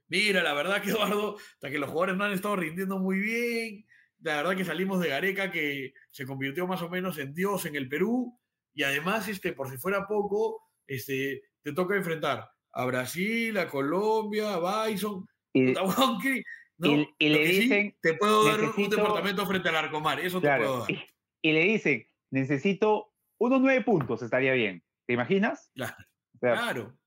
[0.07, 3.85] Mira, la verdad que Eduardo, hasta que los jugadores no han estado rindiendo muy bien.
[4.21, 7.75] La verdad que salimos de Gareca, que se convirtió más o menos en Dios en
[7.75, 8.37] el Perú.
[8.73, 14.53] Y además, este, por si fuera poco, este, te toca enfrentar a Brasil, a Colombia,
[14.55, 15.25] a Bison.
[15.53, 15.73] Y,
[16.21, 16.43] ¿qué?
[16.77, 17.07] ¿No?
[17.17, 20.57] y- le sí, dicen, te puedo dar un- departamento frente al Arcomar, eso te puedo
[20.57, 20.91] claro, dar.
[20.91, 21.01] y,
[21.41, 24.83] y le dicen, necesito unos nueve puntos, estaría bien.
[25.05, 25.71] ¿Te imaginas?
[25.75, 25.95] Claro.
[26.35, 26.97] O sea, Claro,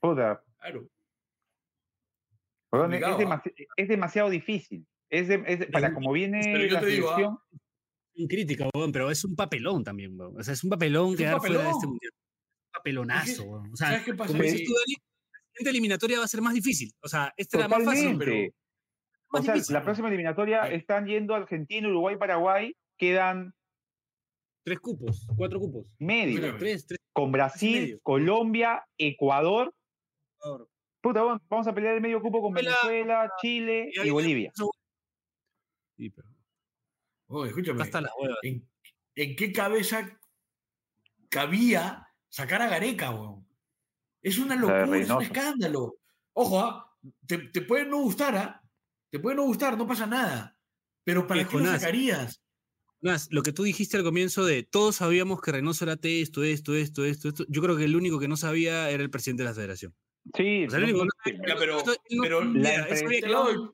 [0.00, 0.88] puta, claro.
[2.72, 3.18] weón, es, ¿ah?
[3.18, 4.86] demasi- es demasiado difícil.
[5.08, 6.82] Es de- es de- para Pero- como viene pero la ¿ah?
[6.82, 7.38] selección,
[8.14, 10.38] Sin crítica, weón, pero es un papelón también, weón.
[10.38, 12.12] O sea, es un papelón Es un quedar fuera de este mundial.
[12.12, 13.70] Un papelonazo, weón.
[13.72, 14.32] O sea, ¿Sabes qué pasa?
[14.32, 14.50] como Sí.
[14.50, 14.94] dices tú, Dani,
[15.32, 16.92] la siguiente eliminatoria va a ser más difícil.
[17.02, 18.48] O sea, esta era más fácil, pero O
[19.32, 19.74] más sea, difícil.
[19.74, 23.54] la próxima eliminatoria están yendo Argentina, Uruguay, Paraguay, quedan
[24.62, 25.86] Tres cupos, cuatro cupos.
[25.98, 26.56] medio.
[26.58, 26.98] Tres, tres.
[27.12, 28.00] Con Brasil, medio.
[28.02, 29.74] Colombia, Ecuador.
[31.00, 34.52] Puta, bueno, vamos a pelear el medio cupo con Venezuela, Venezuela, Chile y Bolivia.
[35.96, 36.28] Sí, pero
[37.32, 37.84] Oh, escúchame.
[38.42, 38.68] ¿en,
[39.14, 40.18] en qué cabeza
[41.28, 43.46] cabía sacar a Gareca, weón?
[44.20, 45.96] Es una locura, es un escándalo.
[46.32, 46.96] Ojo, ¿ah?
[47.26, 48.62] te, te puede no gustar, ¿ah?
[49.10, 50.58] Te puede no gustar, no pasa nada.
[51.04, 52.42] Pero ¿para qué lo sacarías?
[53.02, 56.74] Más, lo que tú dijiste al comienzo de todos sabíamos que Reynoso era esto, esto,
[56.74, 57.44] esto, esto, esto.
[57.48, 59.94] Yo creo que el único que no sabía era el presidente de la federación.
[60.36, 61.76] Sí, O sea, el único que no sí, Ya, pero-
[62.44, 63.70] la Te la doy,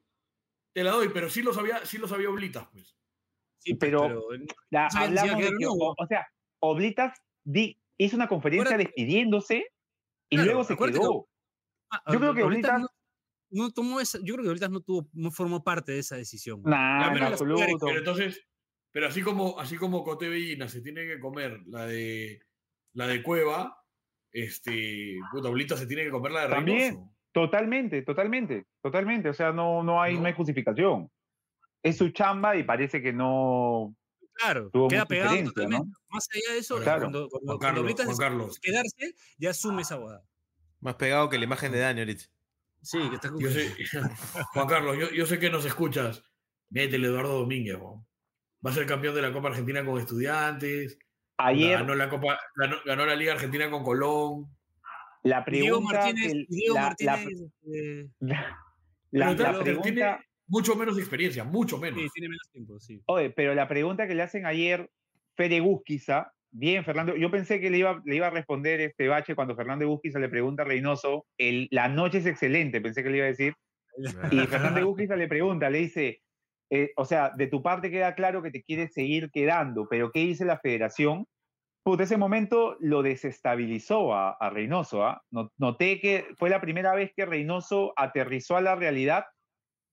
[0.73, 2.97] te la doy, pero sí lo sabía, sí lo sabía Oblitas, pues.
[3.59, 4.29] sí, pero-
[4.71, 6.25] la- hablamos de que, o sea,
[6.61, 9.65] Oblitas di- hizo una conferencia Acuérdate- despidiéndose
[10.31, 11.29] y Claro, luego se que- quedó.
[11.91, 12.81] Ah, Yo creo que Oblitas Oblitas-
[13.51, 16.15] no, no tomó esa, yo creo que Oblitas no tuvo, no formó parte de esa
[16.17, 16.63] decisión.
[16.63, 17.87] Nah, Ya, en pero- absoluto.
[17.87, 18.41] Pero entonces,
[18.97, 22.41] pero así como, así como Cote Bellina se tiene que comer la de
[22.95, 23.85] la de Cueva,
[24.33, 26.95] este, puta, Oblitas se tiene que comer la de También.
[26.95, 27.15] Reynoso.
[27.31, 29.29] Totalmente, totalmente, totalmente.
[29.29, 30.21] O sea, no, no, hay, no.
[30.23, 30.27] ¿No?
[30.29, 31.11] hay justificación.
[31.83, 33.95] Es su chamba y parece que no
[34.33, 35.67] Claro, tuvo queda pegado totalmente.
[35.69, 35.93] ¿no?
[36.09, 37.01] Más allá de eso, Claro.
[37.01, 40.25] cuando, cuando, Carlos, quedarse, ya asume esa boda.
[40.81, 42.25] Más pegado que la imagen de Dani ahorita.
[42.81, 43.75] Sí, que está Yo sé,
[44.55, 46.25] Juan Carlos, yo, yo sé que nos escuchas.
[46.71, 48.07] Métele Eduardo Domínguez, weón.
[48.65, 50.99] Va a ser campeón de la Copa Argentina con estudiantes.
[51.39, 54.47] Ayer Ganó la Copa, ganó, ganó la Liga Argentina con Colón.
[55.23, 57.51] la Y Diego pregunta, Martínez, y Diego la, Martínez
[58.21, 58.59] la-
[59.11, 60.17] la- la pregunta, tiene
[60.49, 62.01] mucho menos de experiencia, mucho menos.
[62.01, 63.03] sí, tiene menos tiempo, sí.
[63.07, 64.89] oye, pero la pregunta que le hacen ayer
[65.37, 69.35] Fede Gusquiza, bien, Fernando, yo pensé que le iba, le iba a responder este bache
[69.35, 73.17] cuando Fernando Gusquiza le pregunta a Reynoso, el, la noche es excelente, pensé que le
[73.19, 73.55] iba a decir,
[74.33, 76.21] Y Fernández Guzquiza le pregunta, le dice,
[76.71, 80.21] eh, o sea, de tu parte queda claro que te quieres seguir quedando, pero ¿qué
[80.21, 81.27] dice la federación?
[81.85, 85.05] Puta, ese momento lo desestabilizó a, a Reynoso.
[85.31, 89.25] No- Noté que fue la primera vez que Reynoso aterrizó a la realidad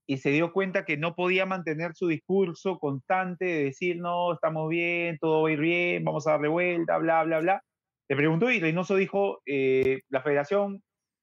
[0.08, 4.68] y se dio cuenta que no podía mantener su discurso constante de decir, no, estamos
[4.70, 7.62] bien, todo va a ir bien, vamos a darle vuelta, bla, bla, bla.
[8.10, 10.82] le preguntó y Reynoso dijo, eh, la federación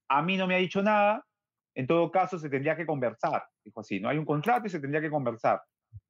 [0.08, 1.24] a mí no me ha dicho nada,
[1.74, 4.80] en todo caso se tendría que conversar, dijo así, no hay un contrato y se
[4.80, 5.60] tendría que conversar.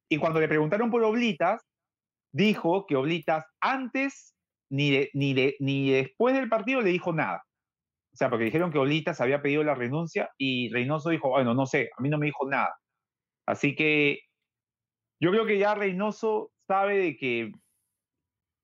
[0.09, 1.61] Y cuando le preguntaron por Oblitas,
[2.33, 4.35] dijo que Oblitas antes
[4.69, 7.43] ni, ni, ni después del partido le dijo nada.
[8.13, 11.65] O sea, porque dijeron que Oblitas había pedido la renuncia y Reynoso dijo, bueno, no
[11.65, 12.75] sé, a mí no me dijo nada.
[13.45, 14.19] Así que
[15.19, 17.51] yo creo que ya Reynoso sabe de que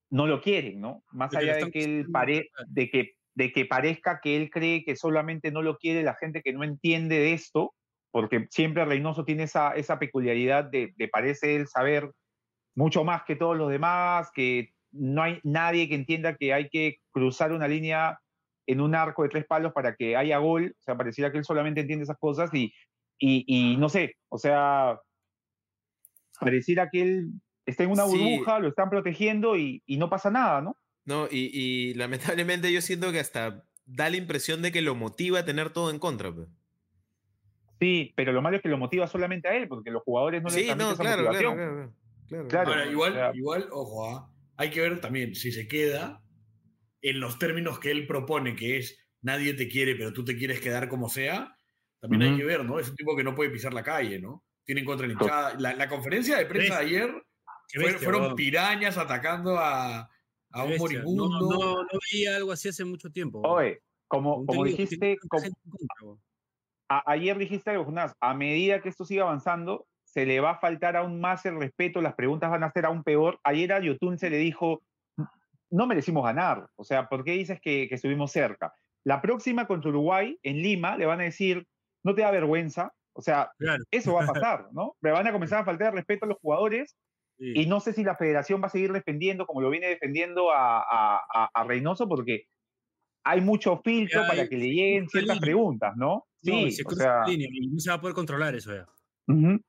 [0.09, 1.03] no lo quieren, ¿no?
[1.11, 4.95] Más allá de que, él pare, de, que, de que parezca que él cree que
[4.95, 7.75] solamente no lo quiere la gente que no entiende de esto,
[8.11, 12.09] porque siempre Reynoso tiene esa, esa peculiaridad de, de parece él saber
[12.75, 16.97] mucho más que todos los demás, que no hay nadie que entienda que hay que
[17.11, 18.17] cruzar una línea
[18.65, 21.45] en un arco de tres palos para que haya gol, o sea, pareciera que él
[21.45, 22.73] solamente entiende esas cosas y,
[23.19, 24.99] y, y no sé, o sea,
[26.39, 27.29] pareciera que él
[27.67, 30.75] está en una burbuja, lo están protegiendo y, y, no pasa nada, ¿no?
[31.07, 35.39] No, y, y, lamentablemente yo siento que hasta da la impresión de que lo motiva
[35.39, 36.33] a tener todo en contra.
[36.33, 36.49] Pues.
[37.79, 40.49] Sí, pero lo malo es que lo motiva solamente a él, porque los jugadores no
[40.49, 41.55] le sí, no, esa claro, motivación.
[41.55, 41.93] Claro,
[42.27, 42.69] claro, claro.
[42.71, 44.29] Ahora, igual, o sea, igual, ojo, ¿ah?
[44.57, 46.21] hay que ver también si se queda
[47.01, 50.59] en los términos que él propone, que es nadie te quiere, pero tú te quieres
[50.59, 51.55] quedar como sea,
[52.01, 52.31] también uh -huh.
[52.31, 52.79] hay que ver, ¿no?
[52.79, 54.43] Es un tipo que no puede pisar la calle, ¿no?
[54.65, 55.55] Tienen contra la hinchada.
[55.57, 57.23] La, la conferencia de prensa de ayer
[57.73, 58.35] bestia, fueron bro.
[58.35, 60.09] pirañas atacando a,
[60.57, 61.29] a un moribundo.
[61.29, 63.41] No, no, no, veía algo así hace mucho tiempo.
[63.41, 66.19] Oye, como, como dijiste, como,
[66.89, 70.59] a, ayer dijiste algo, Jonás, a medida que esto siga avanzando, se le va a
[70.59, 73.39] faltar aún más el respeto, las preguntas van a ser aún peor.
[73.43, 74.81] Ayer a Yotun se le dijo,
[75.69, 78.73] no merecimos ganar, o sea, ¿por qué dices que, que estuvimos cerca?
[79.03, 81.67] La próxima contra Uruguay, en Lima, le van a decir,
[82.03, 83.83] no te da vergüenza, o sea, claro.
[83.91, 84.95] eso va a pasar, ¿no?
[85.01, 86.95] Le van a comenzar a faltar respeto a los jugadores
[87.37, 87.53] sí.
[87.55, 90.79] y no sé si la federación va a seguir defendiendo como lo viene defendiendo a,
[90.79, 92.45] a, a Reynoso porque
[93.23, 95.41] hay mucho filtro hay, para que le lleguen ciertas línea.
[95.41, 96.25] preguntas, ¿no?
[96.41, 97.25] Sí, no, se o sea...
[97.25, 98.85] línea y no se va a poder controlar eso ya.
[99.27, 99.61] Uh -huh.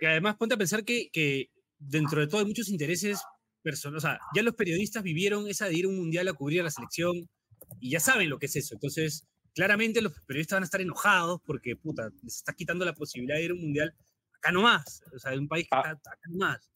[0.00, 1.46] Y además ponte a pensar que, que
[1.78, 3.22] dentro de todo hay muchos intereses
[3.62, 6.60] personales, o sea, ya los periodistas vivieron esa de ir a un mundial a cubrir
[6.60, 7.14] a la selección
[7.80, 11.40] y ya saben lo que es eso, entonces claramente los periodistas van a estar enojados
[11.46, 13.94] porque, puta, les está quitando la posibilidad de ir a un mundial
[14.36, 16.70] acá nomás, o sea, de un país que ah, está acá nomás.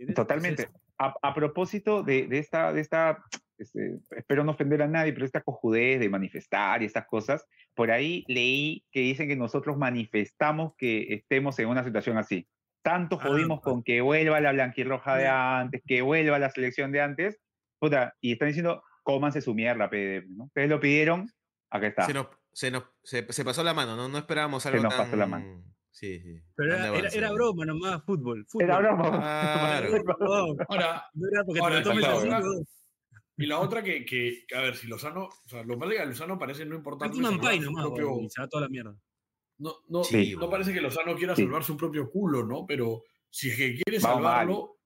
[0.00, 0.16] ¿Entiendes?
[0.16, 0.62] Totalmente.
[0.62, 3.24] Entonces, a, a, propósito de, de, esta, de esta
[3.60, 7.90] este, espero no ofender a nadie, pero esta cojudez de manifestar y estas cosas, por
[7.90, 12.48] ahí leí que dicen que nosotros manifestamos que estemos en una situación así.
[12.82, 16.90] Tanto ah, jodimos ah, con que vuelva la blanquirroja de antes, que vuelva la selección
[16.90, 17.38] de antes,
[17.78, 20.44] puta, y están diciendo, cómanse su mierda, PDF, ¿no?
[20.44, 21.30] Ustedes lo pidieron,
[21.68, 22.06] acá está.
[22.06, 24.08] Se nos, se, nos, se, se pasó la mano, ¿no?
[24.08, 25.04] No esperábamos algo Se nos tan...
[25.04, 25.62] pasó la mano.
[25.90, 26.40] Sí, sí.
[26.54, 28.46] Pero era, era, era, broma nomás, fútbol.
[28.46, 28.64] fútbol.
[28.64, 29.10] Era broma.
[30.20, 30.66] Claro.
[30.68, 31.82] ahora, no era porque ahora,
[33.40, 36.38] y la otra que, que, a ver, si Lozano, o sea, lo más de Lozano
[36.38, 37.10] parece no importar.
[37.10, 38.28] Es un ampay nomás, propio...
[38.28, 38.94] se va toda la mierda.
[39.56, 40.36] No, no, sí.
[40.38, 41.44] no parece que Lozano quiera sí.
[41.44, 42.66] salvar su propio culo, ¿no?
[42.66, 44.80] Pero si es que quiere salvarlo,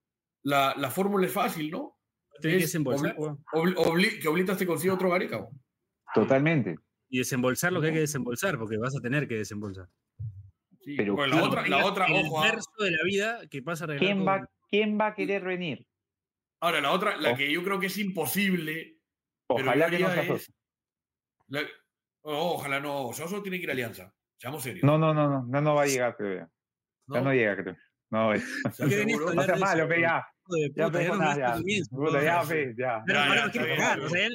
[0.45, 1.99] la, la, fórmula es fácil, ¿no?
[2.41, 3.17] Tienes que desembolsar.
[3.19, 5.49] Obli, obli, que Oblitas te consiga otro Gareca.
[6.15, 6.77] Totalmente.
[7.09, 9.89] Y desembolsar lo que hay que desembolsar, porque vas a tener que desembolsar.
[10.85, 12.45] Sí, pero bueno, la otra, la otra, el ojo.
[12.45, 15.87] El de la vida que pasa a ¿Quién va, ¿Quién va a querer venir?
[16.61, 17.37] Ahora, la otra, la oh.
[17.37, 18.99] que yo creo que es imposible.
[19.47, 20.53] Ojalá que no se es,
[21.49, 21.63] la,
[22.23, 23.13] oh, ojalá no.
[23.13, 24.13] Soso tiene que ir a Alianza.
[24.37, 24.85] Seamos serios.
[24.85, 26.51] No, no, no, no, no, no va a llegar, creo.
[27.07, 27.15] ¿No?
[27.15, 27.77] Ya no llega, creo.
[28.11, 28.45] No, es.
[28.79, 30.27] no sea malo, que ya.
[30.47, 31.55] Ya, ya, ya, ya,
[32.77, 33.05] ya.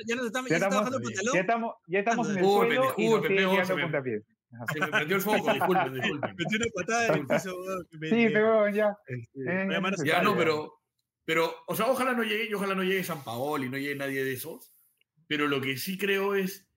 [0.08, 1.34] Ya nos estamos bajando el pantalón.
[1.34, 4.24] Ya estamos, ya estamos en el suelo disculpe,
[4.72, 6.36] se, me, me prendió el foco, disculpen, disculpen.
[6.36, 7.56] Metí una patada en el piso.
[8.02, 8.98] Sí, pero ya.
[9.08, 9.68] Eh,
[10.04, 10.80] ya no, pero
[11.30, 13.96] pero, o sea, ojalá no llegue, y ojalá no llegue San Paolo y no llegue
[13.96, 14.74] nadie de esos.
[15.28, 16.68] Pero lo que sí creo es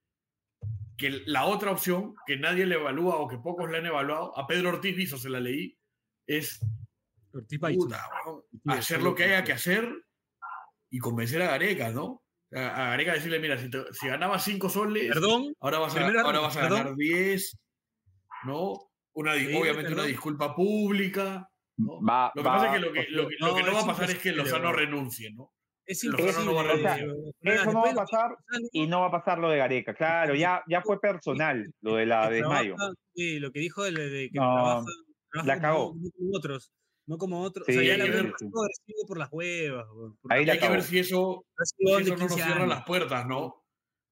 [0.99, 4.47] que la otra opción, que nadie le evalúa o que pocos le han evaluado, a
[4.47, 5.79] Pedro Ortiz Viso se la leí,
[6.27, 6.61] es
[7.33, 9.91] Ortiz puta, bueno, hacer lo que haya que hacer
[10.91, 12.22] y convencer a Gareca, ¿no?
[12.55, 15.55] A Gareca decirle, mira, si, te, si ganabas 5 soles, ¿Perdón?
[15.61, 17.57] ahora vas a, ahora vas a ganar 10,
[18.45, 18.91] ¿no?
[19.15, 19.99] Una, sí, obviamente perdón.
[19.99, 21.49] una disculpa pública.
[21.77, 22.03] ¿no?
[22.03, 23.81] Va, lo que va, pasa es que lo que, lo, no, lo que no va
[23.81, 25.51] a pasar es que Lozano renuncie, ¿no?
[25.85, 26.45] Es imposible.
[26.45, 28.37] No va a o sea, eso no va a pasar
[28.73, 29.95] y no va a pasar lo de Gareca.
[29.95, 32.77] Claro, ya, ya fue personal lo de la de Mayo.
[33.15, 34.85] Sí, lo que dijo de, de que no, trabaja,
[35.31, 35.91] trabaja la cagó.
[35.91, 36.73] Como otros,
[37.07, 37.67] no como otros.
[37.67, 39.87] Sí, o sea, ya la ver, agresivo por las huevas.
[40.21, 43.65] Por Ahí hay que ver si eso, si eso no nos cierra las puertas, ¿no?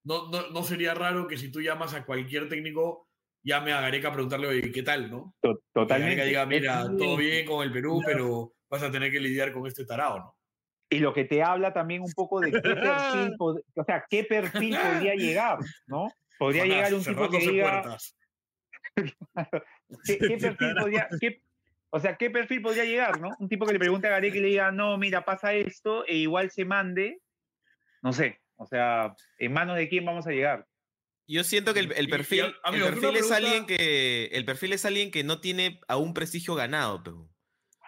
[0.04, 3.08] No, no, no sería raro que si tú llamas a cualquier técnico
[3.42, 5.34] llame a Gareca a preguntarle, oye, ¿qué tal, no?
[5.72, 6.14] Totalmente.
[6.16, 9.52] Que Gareca diga, mira, todo bien con el Perú, pero vas a tener que lidiar
[9.52, 10.36] con este tarado, ¿no?
[10.92, 14.24] Y lo que te habla también un poco de qué perfil, pod- o sea, qué
[14.24, 16.08] perfil podría llegar, ¿no?
[16.38, 17.98] Podría Jonás, llegar un tipo que diga.
[20.04, 21.42] ¿qué, qué perfil podría, qué-
[21.90, 23.30] o sea, qué perfil podría llegar, ¿no?
[23.38, 26.16] Un tipo que le pregunte a Gareca y le diga, no, mira, pasa esto, e
[26.16, 27.20] igual se mande,
[28.02, 30.66] no sé, o sea, ¿en manos de quién vamos a llegar?
[31.26, 34.24] Yo siento que el, el Y- y, perfil, amigo, el perfil es pregunta- alguien que
[34.32, 37.28] el perfil es alguien que no tiene aún prestigio ganado, pero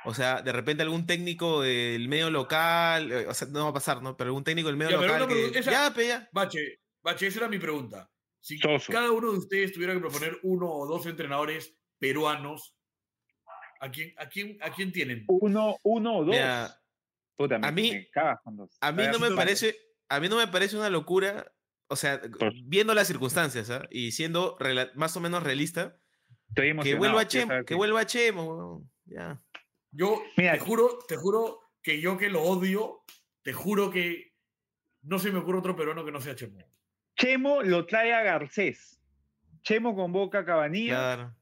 [0.05, 3.75] o sea, de repente algún técnico del medio local, eh, o sea, no va a
[3.75, 4.17] pasar, ¿no?
[4.17, 6.29] Pero algún técnico del medio Ya, local que esa- ya, pe, ya.
[6.33, 8.11] Bache, Bache, esa era mi pregunta.
[8.41, 8.93] Si Soso.
[8.93, 12.75] cada uno de ustedes tuviera que proponer uno o dos entrenadores peruanos,
[13.83, 15.25] ¿a quién, a quién, a quién tienen?
[15.29, 16.35] Uno, uno o dos.
[16.35, 16.79] Mira,
[17.37, 18.09] Puta, me, a mí- me
[18.81, 19.77] a mí no me parece,
[20.09, 21.53] a mí no me parece una locura,
[21.89, 23.87] o sea, Por- viendo las circunstancias, ¿ah?
[23.91, 24.57] Y siendo
[24.95, 25.97] más o menos realista,
[26.49, 29.43] Estoy que vuelva quiero Chemo, que vuelva Chemo, ya.
[29.91, 33.03] Yo Mira, te juro, te juro que yo que lo odio,
[33.43, 34.33] te juro que
[35.03, 36.59] no se me ocurre otro peruano que no sea Chemo.
[37.17, 39.01] Chemo lo trae a Garcés.
[39.63, 40.95] Chemo convoca a Cabanilla.
[40.95, 41.37] Claro.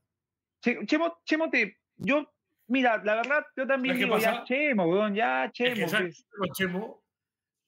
[0.63, 1.79] Che- Chemo, Chemo te.
[1.97, 2.30] Yo,
[2.71, 4.45] mira, la verdad, yo también ¿Sabes qué digo, ya?
[4.45, 5.87] Chemo, weón, ya Es que, Chemo.
[5.91, 6.25] pues.
[6.57, 7.03] Chemo,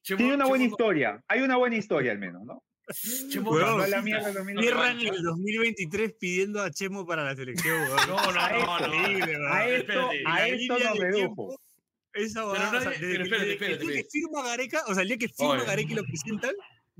[0.02, 1.22] Chemo- Tiene una buena Chemo no- historia.
[1.28, 2.62] Hay una buena historia al menos, ¿no?
[3.30, 7.96] Chemo Weón, no la mierda Cierran el 2023 pidiendo a Chemo para la selección, weón.
[8.08, 9.48] No, no, A no, esto, no.
[9.54, 11.56] A esto, a esto nos redujo.
[12.14, 14.42] Esa Pero abogada, o sea, nadie- desde pero que- espérate, el espérate, día que firma
[14.44, 15.64] Gareca, o sea, el día que firma.
[15.64, 16.54] Gareca y lo presentan,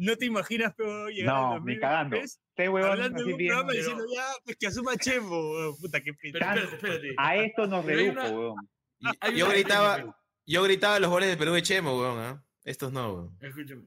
[0.05, 2.17] no te imaginas, pero llegar No, al ni cagando.
[2.17, 3.49] 2023 Este huevón hablando en así un bien.
[3.51, 5.77] programa pero- diciendo ya, pues que asuma Chemo, weón.
[5.79, 7.15] puta, qué espérate.
[7.19, 8.55] A esto nos redujo, una- weón.
[8.99, 12.45] Y- Hay yo gritaba, yo gritaba los goles de Perú de Chemo, weón, ¿ah?
[12.65, 13.39] Estos no, weón.
[13.41, 13.85] Escúchame.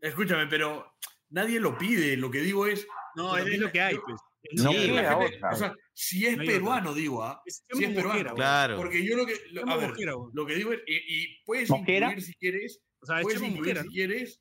[0.00, 0.92] Escúchame, pero
[1.30, 2.16] nadie lo pide.
[2.16, 2.86] Lo que digo es.
[3.16, 4.20] No, es, lo que hay, pues.
[4.42, 4.88] Es No hay.
[4.90, 5.50] la queda gente- otra.
[5.50, 6.58] o sea, si es No hay otra.
[6.58, 7.42] peruano, digo, ¿ah?
[7.46, 8.08] Es Si es peruano.
[8.10, 8.34] Mosquera.
[8.34, 8.76] Claro.
[8.76, 9.32] Porque yo lo que.
[9.50, 10.30] lo- Chemo a ver, Mosquera, weón.
[10.34, 10.80] lo que digo es.
[10.86, 12.06] Y, y puedes ¿Mosquera?
[12.08, 12.80] incluir si quieres.
[13.00, 13.92] O sea, es Puedes Chemo incluir Mosquera, si ¿no?
[13.92, 14.40] quieres.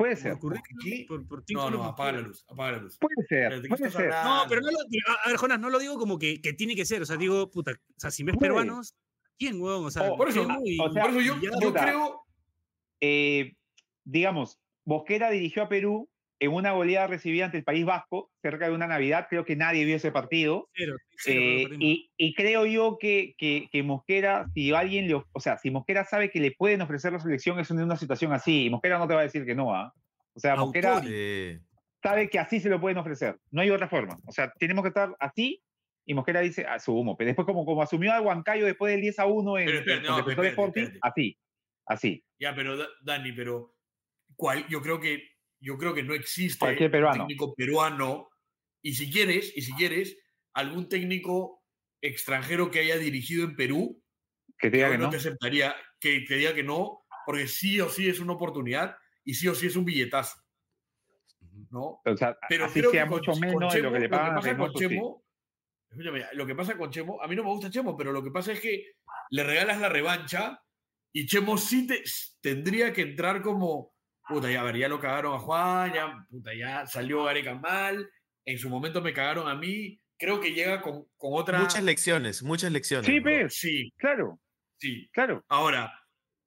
[0.00, 0.38] Puede ser.
[1.52, 2.42] No, no, apaga la luz.
[2.48, 2.96] Apaga la luz.
[2.98, 3.52] Puede ser.
[3.52, 4.08] Espérate, ¿qué Puede ser.
[4.24, 6.74] No, pero no lo, a, a ver, Jonas, no lo digo como que, que tiene
[6.74, 7.02] que ser.
[7.02, 8.48] O sea, digo, puta, o sea, si ves Puede.
[8.48, 8.94] peruanos,
[9.38, 9.84] ¿quién, weón?
[9.84, 12.22] O sea, O- Por eso, Chemo y- o sea, Por eso yo, creo.
[13.02, 13.52] Eh,
[14.04, 16.09] digamos, Bosquera dirigió a Perú
[16.40, 19.26] en una goleada recibida ante el País Vasco cerca de una Navidad.
[19.30, 20.68] Creo que nadie vio ese partido.
[20.74, 25.40] Cero, cero, Eh, y, y creo yo que, que, que Mosquera, si alguien le, o
[25.40, 28.64] sea, si Mosquera sabe que le pueden ofrecer la selección, es una situación así.
[28.66, 29.92] Y Mosquera no te va a decir que no, ¿ah?
[30.34, 31.02] O sea, Mosquera
[32.02, 33.36] sabe que así se lo pueden ofrecer.
[33.50, 34.16] No hay otra forma.
[34.26, 35.62] O sea, tenemos que estar así.
[36.06, 37.16] Y Mosquera dice, a su humo.
[37.16, 40.18] Pero después, como, como asumió a Huancayo después del 10 a 1 en, Pero no,
[40.30, 40.98] Sporting, espérate.
[41.02, 41.38] así.
[41.86, 42.24] Así.
[42.38, 43.74] Ya, pero Da- Dani, pero
[44.36, 44.66] ¿cuál?
[44.68, 45.22] yo creo que
[45.60, 47.18] yo creo que no existe Cualquier un peruano.
[47.26, 48.30] técnico peruano
[48.82, 50.16] y si quieres y si quieres
[50.54, 51.62] algún técnico
[52.00, 54.02] extranjero que haya dirigido en Perú
[54.58, 55.10] Que te diga que no no.
[55.10, 59.34] te aceptaría que te diga que no porque sí o sí es una oportunidad y
[59.34, 60.40] sí o sí es un billetazo
[61.70, 63.92] no O sea, pero así creo sea que con- mucho con menos de lo Chemo,
[63.94, 64.78] que le pagan a pasa con sí.
[64.78, 65.24] Chemo
[65.90, 68.30] escúchame, lo que pasa con Chemo a mí no me gusta Chemo pero lo que
[68.30, 68.92] pasa es que
[69.30, 70.62] le regalas la revancha
[71.12, 72.02] y Chemo sí te,
[72.40, 73.92] tendría que entrar como
[74.30, 78.08] puta ya a ver ya lo cagaron a Juan ya puta ya salió Gareca mal
[78.46, 82.42] en su momento me cagaron a mí creo que llega con, con otra Muchas lecciones,
[82.42, 83.06] muchas lecciones.
[83.06, 84.40] Sí, pues, sí claro,
[84.78, 85.44] sí claro.
[85.48, 85.92] ahora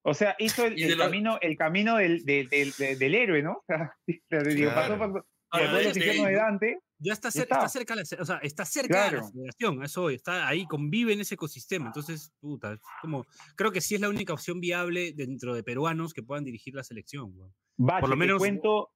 [0.06, 3.16] O sea, hizo el, el de lo- camino, el camino del, del, del, del- del
[3.16, 3.64] héroe, ¿no?
[3.68, 4.98] O sea, digo, pasó Claro.
[4.98, 5.26] por, por
[5.62, 6.80] ahora, todos los infiernos de Dante.
[7.04, 7.56] Ya está, cer- está.
[7.58, 9.32] está cerca, la, o sea, está cerca de la Claro.
[9.34, 11.88] federación, eso está ahí, convive en ese ecosistema.
[11.88, 13.26] Entonces, puta, es como,
[13.56, 16.84] creo que sí es la única opción viable dentro de peruanos que puedan dirigir la
[16.84, 17.34] selección.
[17.78, 18.92] Bache, Por lo menos- te cuento,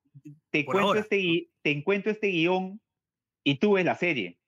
[0.50, 1.00] te por cuento ahora.
[1.02, 2.80] este, te encuentro este guion
[3.44, 4.40] y tú ves la serie.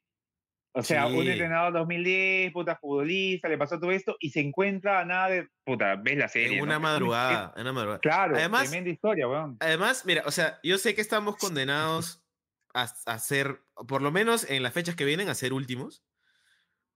[0.71, 1.29] O sea, un Sí.
[1.29, 5.95] entrenador 2010, puta futbolista, le pasó todo esto y se encuentra a nada de, puta,
[5.95, 6.53] ves la serie.
[6.53, 6.63] En ¿no?
[6.65, 7.99] una un- madrugada, en una madrugada.
[7.99, 9.57] Claro, Además- tremenda historia, weón.
[9.59, 12.23] Además, mira, o sea, yo sé que estamos condenados
[12.73, 16.03] a, a ser, por lo menos en las fechas que vienen, a ser últimos,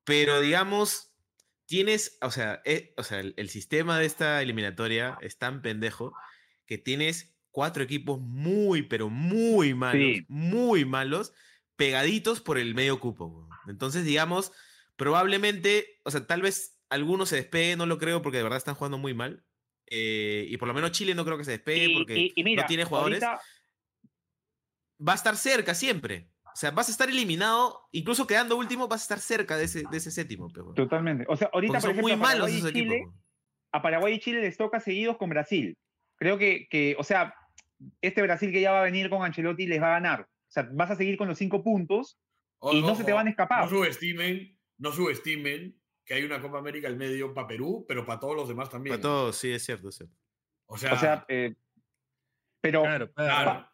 [0.04, 1.14] pero digamos,
[1.66, 6.14] tienes, o sea, eh, o sea el, el sistema de esta eliminatoria es tan pendejo
[6.66, 10.26] que tienes cuatro equipos muy, pero muy malos, Sí.
[10.28, 11.34] muy malos,
[11.76, 13.48] pegaditos por el medio cupo.
[13.68, 14.52] Entonces, digamos,
[14.96, 18.76] probablemente, o sea, tal vez algunos se despeguen, no lo creo porque de verdad están
[18.76, 19.44] jugando muy mal.
[19.96, 22.44] eh, y por lo menos Chile no creo que se despegue Y, porque y- y
[22.44, 23.44] mira, no tiene jugadores ahorita-
[25.08, 26.30] va a estar cerca siempre.
[26.46, 29.84] O sea, vas a estar eliminado, incluso quedando último, vas a estar cerca de ese,
[29.90, 30.50] de ese séptimo.
[30.50, 30.76] pe, weón.
[30.76, 31.26] totalmente.
[31.28, 33.16] O sea, ahorita, por son muy ejemplo, a malos Paraguay y esos Chile, equipos.
[33.72, 35.78] a Paraguay y Chile les toca seguidos con Brasil.
[36.16, 37.34] Creo que, que, o sea,
[38.02, 40.22] este Brasil que ya va a venir con Ancelotti les va a ganar.
[40.22, 42.20] O sea, vas a seguir con los cinco puntos
[42.72, 43.64] y no se te van a escapar.
[43.64, 45.76] No subestimen, no subestimen
[46.06, 48.94] que hay una Copa América al medio para Perú, pero para todos los demás también.
[48.94, 50.16] Para todos, sí, es cierto, es cierto.
[50.68, 51.56] O sea, O sea, eh,
[52.62, 53.73] pero Claro, claro.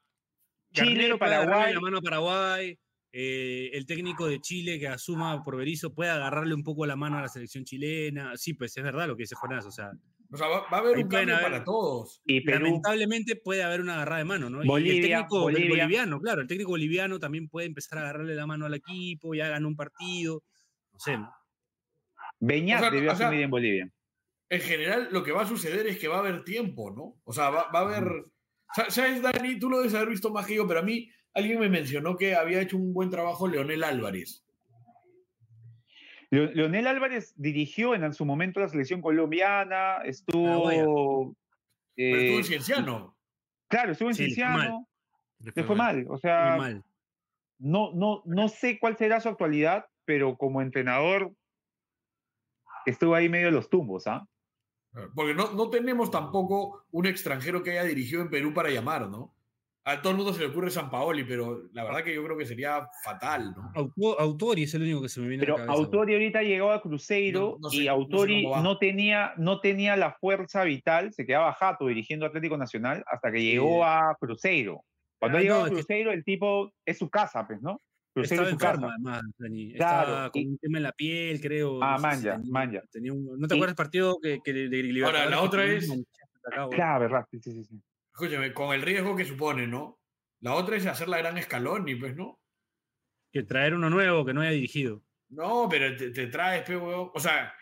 [0.72, 2.78] Chile, agarrarle Paraguay, la mano a Paraguay.
[3.11, 7.17] eh, el técnico de Chile que asuma por Berizzo puede agarrarle un poco la mano
[7.17, 8.34] a la selección chilena.
[8.38, 9.65] Sí, pues es verdad lo que dice Jonás.
[9.65, 9.89] O sea,
[10.32, 12.22] o sea, va, va a haber un cambio haber- para todos.
[12.26, 14.63] y Perú, lamentablemente puede haber una agarrada de mano, ¿no?
[14.80, 15.70] Y el técnico Bolivia.
[15.70, 19.47] boliviano, claro, el técnico boliviano también puede empezar a agarrarle la mano al equipo, ya
[19.49, 20.43] ganó un partido.
[20.93, 21.34] No sé, ¿no?
[22.39, 23.91] Beñat O sea, debió o sea, asumir en Bolivia.
[24.49, 27.20] En general, lo que va a suceder es que va a haber tiempo, ¿no?
[27.24, 28.03] O sea, va, va a haber.
[28.89, 29.57] ¿Sabes, Dani?
[29.59, 32.36] Tú lo debes haber visto más que yo, pero a mí alguien me mencionó que
[32.36, 34.45] había hecho un buen trabajo Leonel Álvarez.
[36.30, 40.63] Leo- Leonel Álvarez dirigió en su momento la selección colombiana, estuvo...
[40.67, 41.36] Pero
[41.95, 43.17] estuvo eh, en Cienciano.
[43.67, 44.61] Claro, estuvo en Sí, le fue mal.
[44.61, 44.88] Cienciano,
[45.55, 46.05] le fue mal.
[46.09, 46.84] O sea, Muy mal.
[47.57, 51.34] no, no, no sé cuál será su actualidad, pero como entrenador
[52.86, 54.28] estuvo ahí medio de los tumbos, ¿ah?
[55.16, 59.34] Porque no, no tenemos tampoco un extranjero que haya dirigido en Perú para llamar, ¿no?
[59.86, 62.38] A todo el mundo se le ocurre San Paoli, pero la verdad que yo creo
[62.38, 63.72] que sería fatal, ¿no?
[63.76, 65.84] Auto- Autori es el único que se me viene Pero a la cabeza.
[65.84, 69.60] Autori ahorita llegó a Cruzeiro No- no sé- y no sé Autori no, tenía, no
[69.62, 74.84] tenía la fuerza vital, se quedaba jato dirigiendo Atlético Nacional hasta que llegó a Cruzeiro.
[75.18, 77.82] Cuando Ah, llegó no, a es que- Cruzeiro, el tipo es su casa, pues, ¿no?
[78.14, 79.74] Cruzeiro Estaba enfermo, además, Dani.
[79.74, 81.84] Claro, Estaba con y- un tema en la piel, creo.
[81.84, 82.82] Ah, no sé si manja, tenía- manja.
[82.91, 85.66] tenía un- ¿No te Y- acuerdas del partido que, que de, de Libertadores la otra
[85.66, 86.68] es- acá?
[86.72, 87.82] Claro, verdad, sí, sí, sí.
[88.14, 89.99] Escúchame, con el riesgo que supone, ¿no?
[90.41, 92.39] La otra es hacer la gran escalón y pues, ¿no?
[93.32, 95.03] Que traer uno nuevo que no haya dirigido.
[95.30, 97.12] No, pero te, te traes, pe, huevón.
[97.14, 97.53] O sea,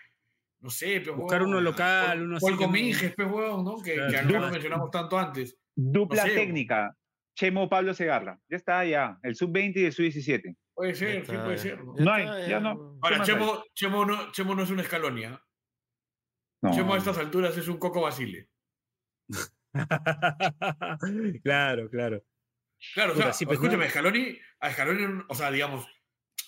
[0.61, 3.81] no sé, pe, Buscar huevón, uno local, uno así Paul Cominges, pe, huevón, ¿no?
[3.81, 4.09] Que, Claro.
[4.11, 5.57] que acá Dupla- lo mencionamos tanto antes.
[5.75, 6.95] Dupla No sé, técnica.
[7.37, 8.39] Chemo Pablo Segarra.
[8.49, 9.19] Ya está, ya.
[9.21, 10.55] El sub-20 y el sub-17.
[10.73, 11.61] Puede ser, sí puede ya.
[11.61, 11.83] ser.
[11.83, 11.93] ¿no?
[11.95, 12.97] No hay, ya no.
[13.01, 15.39] Ahora, Chemo, Chemo, no, Chemo no es una escalonia.
[16.63, 16.73] No.
[16.73, 18.49] Chemo a estas alturas es un Coco Basile.
[21.43, 22.23] claro, claro.
[22.93, 23.89] Claro, o sea, sí, pues, escúchame, no.
[23.91, 25.87] Scaloni, a Scaloni, o sea, digamos,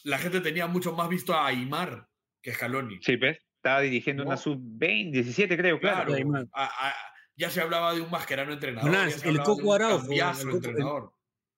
[0.04, 2.08] la gente tenía mucho más visto a Aymar
[2.42, 3.00] que a Scaloni.
[3.02, 3.40] Sí, ¿ves?
[3.58, 4.38] Estaba dirigiendo una No.
[4.38, 6.14] sub-20, 17 creo, claro.
[6.14, 6.96] Claro, a- a-
[7.40, 8.92] ya se hablaba de un mascarano entrenador.
[9.24, 11.14] El Coco Araujo, el Coco- el- entrenador.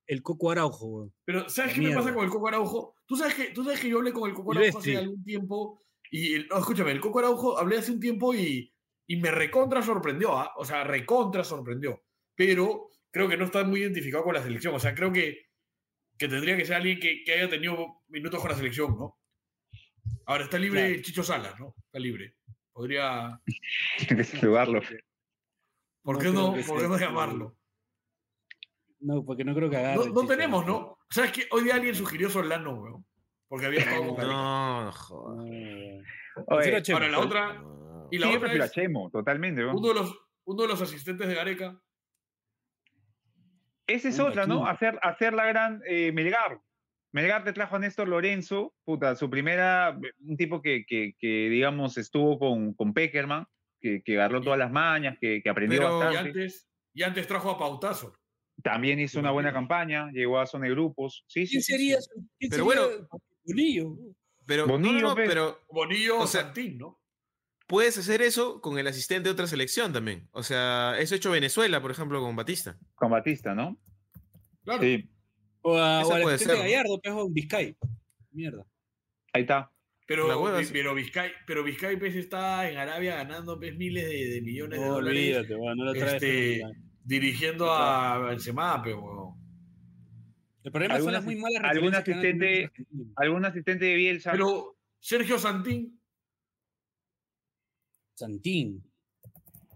[0.08, 1.10] El Coco Araujo, güey.
[1.26, 2.96] Pero, ¿sabes La qué me pasa con el Coco Araujo?
[3.06, 5.80] ¿Tú sabes que, tú sabes que yo hablé con el Coco Araujo hace algún tiempo
[6.12, 8.74] y, el- no, escúchame, el Coco Araujo hablé hace un tiempo y,
[9.08, 10.52] y me recontra sorprendió, ¿ah?
[10.58, 12.04] O sea, recontra sorprendió.
[12.36, 14.76] Pero creo que no está muy identificado con la selección.
[14.76, 15.48] O sea, creo que,
[16.18, 19.18] que tendría que ser alguien que, que haya tenido minutos con la selección, ¿no?
[20.26, 21.02] Ahora está libre Claro.
[21.02, 21.74] Chicho Salas, ¿no?
[21.86, 22.36] Está libre.
[22.72, 23.42] Podría.
[24.10, 24.82] Deslugarlo.
[26.04, 27.58] ¿Por qué no, que ¿por sea qué no llamarlo?
[29.00, 30.10] No, porque no creo que agarre.
[30.10, 30.98] No, tenemos, ¿no?
[31.10, 31.48] ¿Sabes qué?
[31.52, 33.06] Hoy día alguien sugirió Solano, weón.
[33.48, 34.28] Porque había estado con.
[34.28, 34.92] No.
[34.92, 35.44] No.
[36.48, 36.98] Oye, Chemo.
[36.98, 37.54] Ahora, la otra.
[37.54, 38.08] No.
[38.12, 39.62] Y la otra prefiero a es Chemo, totalmente.
[39.62, 39.76] ¿no?
[39.76, 41.82] uno de, los, uno de los asistentes de Gareca.
[43.88, 44.66] Esa es otra, ¿no?
[44.66, 46.62] Hacer, hacer la gran eh, Melgar.
[47.12, 51.98] Melgar te trajo a Néstor Lorenzo, puta, su primera, un tipo que, que, que, digamos,
[51.98, 53.46] estuvo con, con Peckerman,
[53.82, 56.30] que, que agarró todas las mañas, que, que aprendió Pero- Y bastante.
[56.30, 58.14] antes, y antes trajo a Pautazo.
[58.64, 61.24] También hizo una buena campaña, llegó a zona de grupos.
[61.28, 62.00] Sí, ¿Quién sí, sería?
[62.00, 62.10] sí.
[62.38, 63.08] ¿Quién Pero sería bueno.
[63.44, 63.96] Bonillo?
[64.46, 65.30] Pero, no, no, Bonillo, no, pues.
[65.30, 67.00] pero Bonillo O sea, Santín, ¿no?
[67.68, 70.28] puedes hacer eso con el asistente de otra selección también.
[70.32, 72.78] O sea, eso ha hecho Venezuela, por ejemplo, con Batista.
[72.96, 73.80] Con Batista, ¿no?
[74.64, 74.84] Claro.
[74.84, 75.10] Sí,
[75.62, 76.72] O, a, o al puede asistente ser, ¿no?
[76.72, 77.78] Gallardo, pejo en Vizcay.
[78.32, 78.66] Mierda.
[79.34, 79.72] ahí está.
[80.08, 80.74] Pero, hueva, vi- sí.
[80.74, 84.86] pero Vizcay, pero Vizcay pues, está en Arabia ganando pues, miles de, de millones de
[84.86, 86.14] No, dólares olvídate, weón, no lo traes.
[86.16, 86.62] este,
[87.04, 89.40] dirigiendo a Benzema, pe, weón.
[90.64, 92.72] El problema son las muy malas algún asistente-.
[93.16, 94.32] ¿Algún asistente de Bielsa?
[94.32, 96.00] Pero Sergio Santín,
[98.14, 98.84] Santín.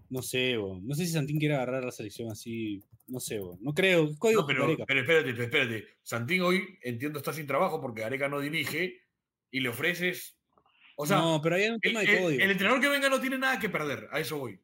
[0.08, 0.54] No sé.
[0.56, 2.80] No sé si Santín quiere agarrar la selección así.
[3.08, 3.40] No sé.
[3.60, 4.16] No creo.
[4.18, 5.86] Código no, pero, pero espérate, pero espérate.
[6.02, 9.00] Santín hoy, entiendo, está sin trabajo porque Gareca no dirige
[9.56, 10.36] y le ofreces.
[10.96, 12.42] O sea, no, pero hay un el, tema de el- código.
[12.42, 14.60] el entrenador que venga no tiene nada que perder, a eso voy.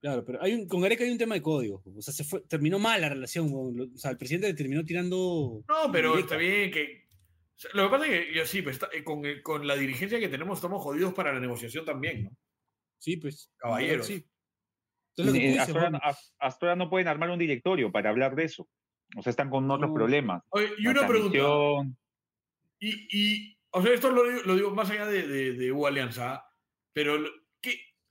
[0.00, 1.82] Claro, pero hay un, con Gareca hay un tema de código.
[1.96, 3.50] O sea, se fue, terminó mal la relación.
[3.52, 5.62] O sea, el presidente le terminó tirando.
[5.68, 6.34] No, pero indirecta.
[6.34, 7.04] está bien que.
[7.72, 10.18] Lo que pasa es que yo sí, pues, está- eh, con, el- con la dirigencia
[10.20, 12.30] que tenemos estamos jodidos para la negociación también, ¿no?
[12.98, 13.50] Sí, pues.
[13.56, 14.06] Caballeros.
[14.06, 14.24] Sí.
[15.16, 18.68] Entonces, Eh, dices, no pueden armar un directorio para hablar de eso.
[19.16, 19.94] O sea, están con otros No.
[19.94, 20.42] problemas.
[20.50, 21.38] Oye, y La una pregunta.
[22.80, 25.86] Y, y, o sea, esto lo, digo- lo digo más allá de, de, de U
[25.86, 26.44] Alianza,
[26.92, 27.18] pero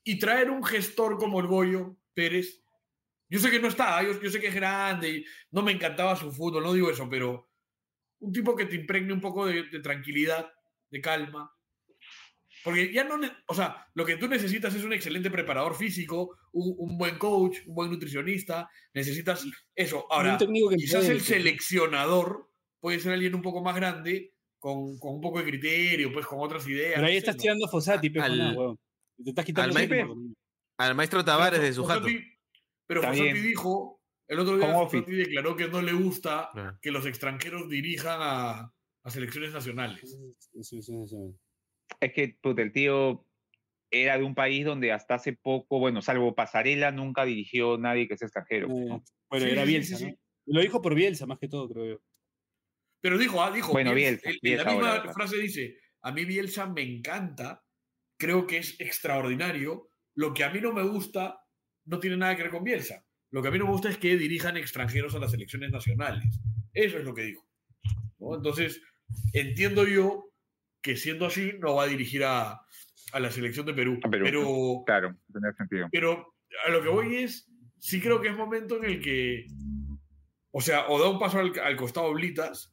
[0.05, 2.61] y traer un gestor como el Goyo Pérez,
[3.29, 6.15] yo sé que no está, yo, yo sé que es grande y no me encantaba
[6.15, 7.49] su fútbol, no digo eso, pero
[8.19, 10.51] un tipo que te impregne un poco de, de tranquilidad,
[10.91, 11.51] de calma.
[12.63, 16.73] Porque ya no, o sea, lo que tú necesitas es un excelente preparador físico, un,
[16.77, 19.45] un buen coach, un buen nutricionista, necesitas
[19.75, 20.05] eso.
[20.09, 20.37] Ahora,
[20.77, 22.49] quizás el seleccionador
[22.79, 24.32] puede ser alguien un poco más grande,
[24.63, 26.93] con, con un poco de criterio, pues con otras ideas.
[26.95, 28.77] Pero ahí no estás tirando a Fossati, pe, Al-.
[29.21, 30.15] Te estás quitando al tiempo.
[30.79, 32.07] Al maestro Tavares de su jato.
[32.87, 33.43] Pero bien.
[33.43, 36.77] dijo, el otro día Home Fossati declaró que no le gusta Claro.
[36.81, 38.71] que los extranjeros dirijan a,
[39.03, 39.99] a selecciones nacionales.
[40.53, 41.17] Sí, sí, sí, sí.
[41.99, 43.27] Es que puta, el tío
[43.91, 48.17] era de un país donde hasta hace poco, bueno, salvo Pasarela, nunca dirigió nadie que
[48.17, 48.67] sea extranjero.
[48.69, 49.03] Eh, ¿no?
[49.29, 50.09] Bueno, Sí, era Bielsa, sí, ¿no?
[50.11, 50.17] sí.
[50.45, 52.01] Lo dijo por Bielsa, más que todo, creo yo.
[53.03, 53.73] Pero dijo, ah, dijo.
[53.73, 57.61] Bueno, Bielsa, la misma ahora, frase dice: A mí Bielsa me encanta,
[58.17, 59.89] creo que es extraordinario.
[60.15, 61.37] Lo que a mí no me gusta
[61.85, 63.05] no tiene nada que ver con Bielsa.
[63.29, 66.39] Lo que a mí no me gusta es que dirijan extranjeros a las selecciones nacionales.
[66.73, 67.45] Eso es lo que dijo.
[68.19, 68.35] ¿no?
[68.35, 68.81] Entonces,
[69.33, 70.31] entiendo yo
[70.81, 72.61] que siendo así no va a dirigir a,
[73.11, 73.99] a la selección de Perú.
[74.09, 74.23] Perú.
[74.23, 75.89] Pero Claro, tiene sentido.
[75.91, 76.35] pero
[76.65, 79.47] a lo que voy es, sí creo que es momento en el que,
[80.51, 82.72] o sea, o da un paso al, al costado Blitas,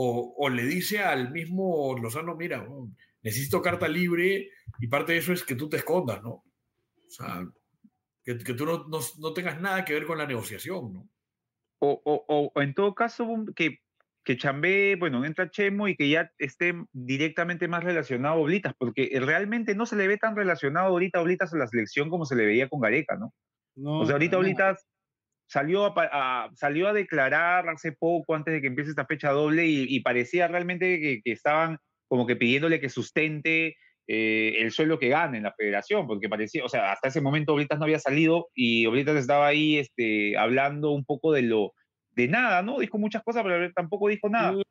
[0.00, 5.18] o, o le dice al mismo Lozano, mira, weón, necesito carta libre y parte de
[5.18, 6.30] eso es que tú te escondas, ¿no?
[6.30, 7.44] O sea,
[8.22, 11.08] que, que tú no, no, no tengas nada que ver con la negociación, ¿no?
[11.80, 13.26] O, o- o- o en todo caso,
[13.56, 13.78] que,
[14.24, 19.10] que chambee, bueno, entra Chemo y que ya esté directamente más relacionado a Oblitas, porque
[19.20, 22.36] realmente no se le ve tan relacionado ahorita a Oblitas a la selección como se
[22.36, 23.34] le veía con Gareca, ¿no?
[23.74, 24.38] No, O sea, ahorita.
[24.38, 24.86] Oblitas
[25.48, 29.66] salió a, a- salió a declarar hace poco, antes de que empiece esta fecha doble,
[29.66, 33.76] y, y parecía realmente que, que estaban como que pidiéndole que sustente
[34.06, 37.52] eh, el sueldo que gana en la federación, porque parecía, o sea, hasta ese momento
[37.54, 41.72] Oblitas no había salido y Oblitas estaba ahí este, hablando un poco de lo,
[42.12, 42.78] de nada, ¿no?
[42.78, 44.52] Dijo muchas cosas, pero tampoco dijo nada.
[44.52, 44.62] No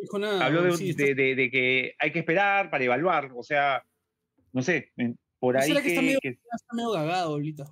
[0.00, 0.44] dijo nada.
[0.46, 3.42] Habló de, weón, sí, está- de- de- de que hay que esperar para evaluar, o
[3.42, 3.82] sea,
[4.52, 4.92] no sé,
[5.40, 7.64] por ¿No ahí será que está que- medio- que está medio cagado ahorita.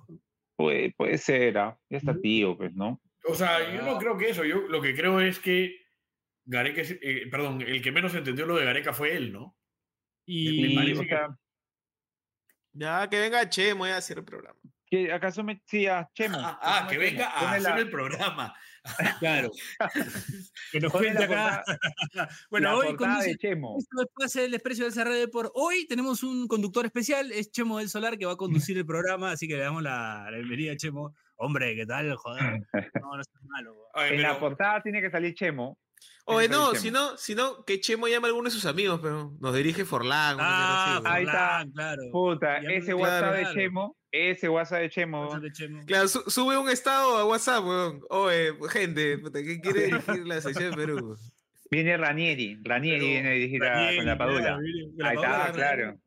[0.57, 1.79] Puede, puede ser, ¿ah?
[1.89, 2.99] ya está tío, pues, ¿no?
[3.25, 5.77] O sea, yo no creo que eso, yo lo que creo es que
[6.45, 9.55] Gareca, es- eh, perdón, el que menos entendió lo de Gareca fue él, ¿no?
[10.25, 11.27] Y, Me parece que-
[12.73, 14.59] Ya, que venga Chemo a hacer el programa.
[14.89, 16.37] que ¿acaso me decía Chemo?
[16.39, 18.55] Ah, ah, que venga a hacer la- el programa.
[19.19, 19.51] Claro.
[20.71, 21.63] que nos la acá.
[22.49, 23.77] Bueno, la hoy conduce de Chemo.
[23.77, 25.85] esto es Pase del Desprecio de SRD por hoy.
[25.87, 29.47] Tenemos un conductor especial, es Chemo del Solar, que va a conducir el programa, así
[29.47, 31.15] que le damos la, la bienvenida a Chemo.
[31.37, 32.15] Hombre, ¿qué tal?
[32.15, 32.61] Joder.
[33.01, 33.75] No, no seas malo.
[34.09, 35.77] En la portada tiene que salir Chemo.
[36.29, 39.31] Oye, no, si no, si no, que Chemo llame a alguno de sus amigos, pero
[39.39, 40.35] nos dirige Forlán.
[40.41, 41.65] Ah, ahí está.
[41.73, 42.01] Claro.
[42.11, 43.55] Puta, ese WhatsApp claro, de claro.
[43.55, 45.21] Chemo, ese WhatsApp de Chemo.
[45.21, 45.81] WhatsApp de Chemo.
[45.85, 48.01] Claro, su- sube un estado a WhatsApp, weón.
[48.09, 49.85] Oye, gente, puta, ¿quién quiere
[50.17, 51.17] dirigir la sección de Perú?
[51.71, 54.39] Viene Ranieri, Ranieri Pero viene a dirigir a- con la Padula.
[54.41, 55.99] claro, viene con la Ahí está, Padula, claro.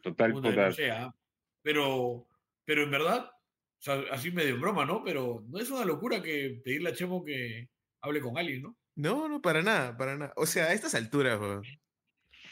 [0.00, 1.14] Total, Puta, no sé, ah.
[1.62, 2.26] Pero,
[2.64, 3.34] pero en verdad, o
[3.82, 5.02] sea, así medio en broma, ¿no?
[5.04, 7.68] Pero no es una locura que pedirle a Chemo que
[8.02, 8.76] hable con alguien, ¿no?
[8.94, 10.32] No, no, para nada, para nada.
[10.36, 11.40] O sea, a estas alturas.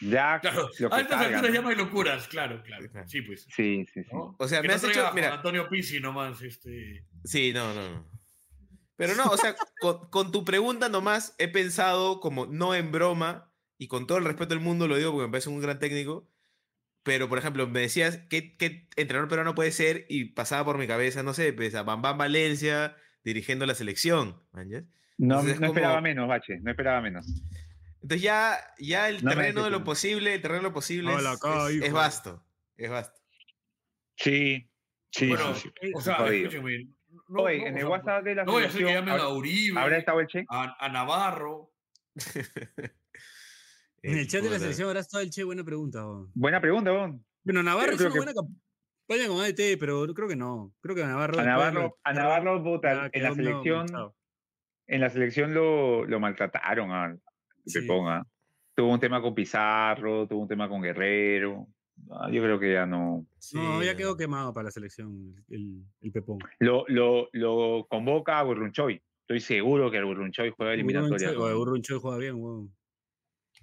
[0.01, 1.55] Ya, Claro, lo que a estas alturas ¿no?
[1.55, 2.87] ya no hay locuras, claro, claro.
[3.07, 3.43] Sí, pues.
[3.55, 4.11] Sí, sí, sí.
[4.13, 4.37] ¿no?
[4.39, 7.05] O sea, Que me no has hecho, mira, Antonio Pizzi nomás, este.
[7.25, 8.11] Sí, no, no, no.
[8.97, 13.51] Pero no, o sea, con, con tu pregunta nomás he pensado como no en broma
[13.79, 16.31] y con todo el respeto del mundo lo digo porque me parece un gran técnico.
[17.03, 20.87] Pero, por ejemplo, me decías qué, qué entrenador peruano puede ser y pasaba por mi
[20.87, 22.95] cabeza, no sé, pues a Bambam Valencia
[23.25, 24.43] dirigiendo la selección.
[24.53, 24.85] ¿man, ya?
[25.23, 27.27] No, Entonces es no esperaba como- menos, Bache, no esperaba menos.
[28.03, 31.19] Entonces ya, ya el No terreno de lo posible, el terreno de lo posible es,
[31.19, 32.43] Hola, acá, es- es vasto.
[32.79, 33.21] Es vasto.
[34.17, 34.71] Sí,
[35.11, 35.93] sí, bueno, sí, sí.
[35.95, 36.49] o sea, jodido.
[36.49, 36.89] escúcheme.
[37.29, 39.21] No, Oye, no, en el WhatsApp de la No voy a hacer que selección, llamen
[39.21, 40.45] a ¿habrá- Uribe, ¿Habrá estado el Che?
[40.49, 41.73] a, a Navarro.
[44.03, 46.07] En el chat de la selección habrá estado el Che, buena pregunta.
[46.07, 46.31] weón.
[46.35, 47.23] Buena pregunta, Bon.
[47.45, 50.73] Bueno, Navarro hizo una que- buena campaña con ADT, pero creo que no.
[50.81, 51.39] Creo que Navarro.
[51.39, 53.87] A Navarro, a Navarro puta, ya en la selección.
[54.91, 57.21] En la selección lo, lo maltrataron al
[57.65, 57.81] Sí.
[57.81, 58.27] Pepón, ¿ah?
[58.75, 61.69] Tuvo un tema con Pizarro, tuvo un tema con Guerrero.
[62.11, 63.27] Ah, yo creo que ya no.
[63.53, 66.39] No, ya Sí, quedó quemado para la selección el, el Pepón.
[66.59, 69.03] Lo, lo, lo convoca a Burrunchoy.
[69.23, 71.33] Estoy seguro que el Burrunchoy juega eliminatoria.
[71.33, 72.75] O Urruncho juega bien, weón.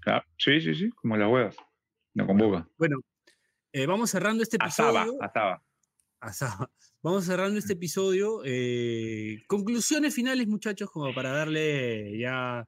[0.06, 1.58] Ah, sí, sí, sí, como las huevas.
[2.14, 2.68] Lo convoca.
[2.78, 2.99] Bueno,
[3.74, 4.99] eh, vamos cerrando este episodio.
[4.99, 5.26] asaba.
[5.26, 5.64] Asaba.
[7.03, 8.41] Vamos cerrando este episodio.
[8.45, 12.65] eh, conclusiones finales, muchachos, como para darle ya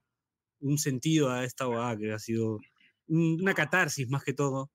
[0.62, 2.60] un sentido a esta abogada que ha sido
[3.08, 4.70] un- una catarsis más que todo.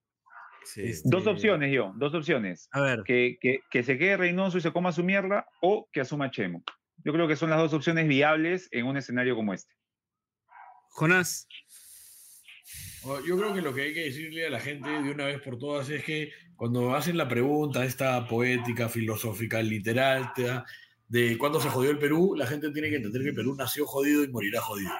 [0.65, 0.81] Sí.
[0.83, 2.67] Este, Dos opciones yo, dos opciones.
[2.71, 6.01] A ver, Que, que, que se quede Reynoso y se coma su mierda o que
[6.01, 6.63] asuma Chemo.
[7.03, 9.73] Yo creo que son las dos opciones viables en un escenario como este.
[10.89, 11.47] Jonás,
[13.27, 15.59] Yo creo que lo que hay que decirle a la gente de una vez por
[15.59, 20.31] todas es que cuando hacen la pregunta esta poética, filosófica, literal,
[21.07, 23.85] de cuándo se jodió el Perú, la gente tiene que entender que el Perú nació
[23.85, 24.91] jodido y morirá jodido.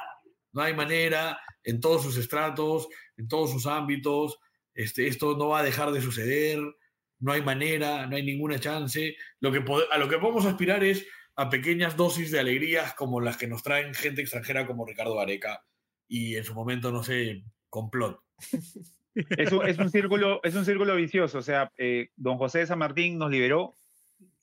[0.52, 2.88] No hay manera, en todos sus estratos,
[3.18, 4.38] en todos sus ámbitos,
[4.76, 6.60] este, esto no va a dejar de suceder,
[7.20, 9.16] no hay manera, no hay ninguna chance.
[9.40, 13.38] Lo que a lo que podemos aspirar es a pequeñas dosis de alegrías como las
[13.38, 15.66] que nos traen gente extranjera como Ricardo Areca
[16.08, 17.44] y en su momento, no sé,
[17.76, 18.20] complot.
[19.38, 21.38] Es un, es un círculo, es un círculo vicioso.
[21.40, 23.76] O sea, eh, don José de San Martín nos liberó,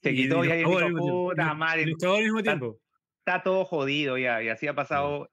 [0.03, 1.89] se Y quitó y cagó dijo, al puta Nos- madre, al
[2.23, 2.81] mismo está- tiempo.
[3.19, 4.43] está todo jodido ya.
[4.43, 5.31] Y así ha pasado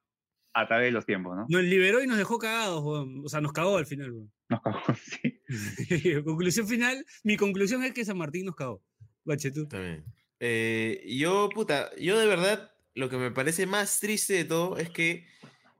[0.53, 1.45] a través de los tiempos, ¿no?
[1.47, 3.21] Nos liberó y nos dejó cagados, weón.
[3.23, 4.31] O sea, nos cagó al final, weón.
[4.49, 5.41] Nos cagó, sí.
[6.25, 8.81] conclusión final, mi conclusión es que San Martín nos cagó.
[9.23, 9.67] Bache tú.
[9.67, 10.03] También.
[10.41, 14.89] Eh, yo, puta, yo de verdad, lo que me parece más triste de todo es
[14.89, 15.25] que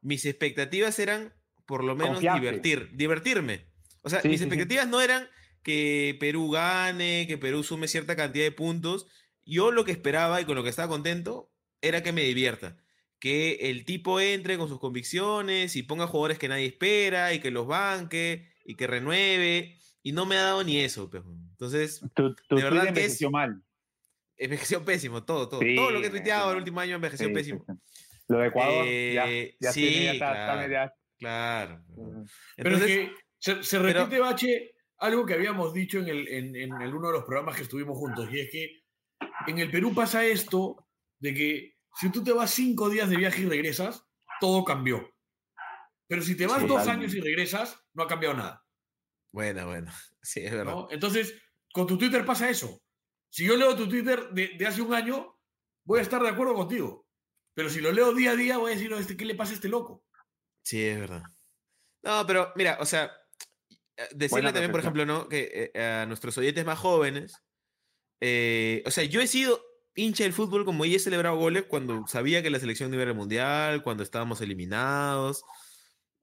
[0.02, 1.34] mis expectativas eran,
[1.70, 3.68] por lo menos, divertir, divertirme.
[4.02, 4.48] O sea, Sí, mis sí, sí.
[4.50, 5.28] expectativas no eran
[5.62, 9.06] que Perú gane, que Perú sume cierta cantidad de puntos.
[9.46, 12.76] Yo lo que esperaba y con lo que estaba contento era que me divierta.
[13.20, 17.52] Que el tipo entre con sus convicciones y ponga jugadores que nadie espera y que
[17.52, 19.78] los banque y que renueve.
[20.02, 21.08] Y no me ha dado ni eso.
[21.52, 23.62] Entonces, Tu, tu De verdad que es- envejeció mal.
[24.38, 25.60] envejeció pésimo, todo, todo.
[25.62, 27.64] Sí, todo lo que he tuiteado el último año envejeció Sí, pésimo.
[28.28, 31.84] Lo de Ecuador, ya, Eh, ya tiene, ya está- está claro.
[32.56, 36.56] Pero es que se, se pero- repite, Bache, algo que habíamos dicho en, el, en,
[36.56, 38.82] en alguno de los programas que estuvimos juntos, y es que
[39.48, 40.88] en el Perú pasa esto
[41.20, 44.06] de que si tú te vas cinco días de viaje y regresas,
[44.40, 45.14] todo cambió.
[46.08, 48.66] Pero si te vas Sí, dos años y regresas, no ha cambiado nada.
[49.32, 49.92] Bueno, bueno.
[50.22, 50.74] Sí, es verdad.
[50.74, 50.88] ¿no?
[50.92, 51.42] Entonces,
[51.72, 52.82] con tu Twitter pasa eso.
[53.32, 55.40] Si yo leo tu Twitter de, de hace un año,
[55.86, 57.08] voy a estar de acuerdo contigo.
[57.54, 59.52] Pero si lo leo día a día, voy a decir, "No, este, ¿qué le pasa
[59.54, 60.04] a este loco?
[60.64, 61.24] Sí, es verdad.
[62.04, 63.12] No, pero mira, o sea,
[63.98, 65.28] eh, decirle también, por ejemplo, ¿no?
[65.28, 67.34] Que eh, a nuestros oyentes más jóvenes,
[68.22, 69.62] eh, o sea, yo he sido
[69.96, 73.16] hincha del fútbol como y he celebrado goles cuando sabía que la selección iba al
[73.16, 75.44] mundial, cuando estábamos eliminados,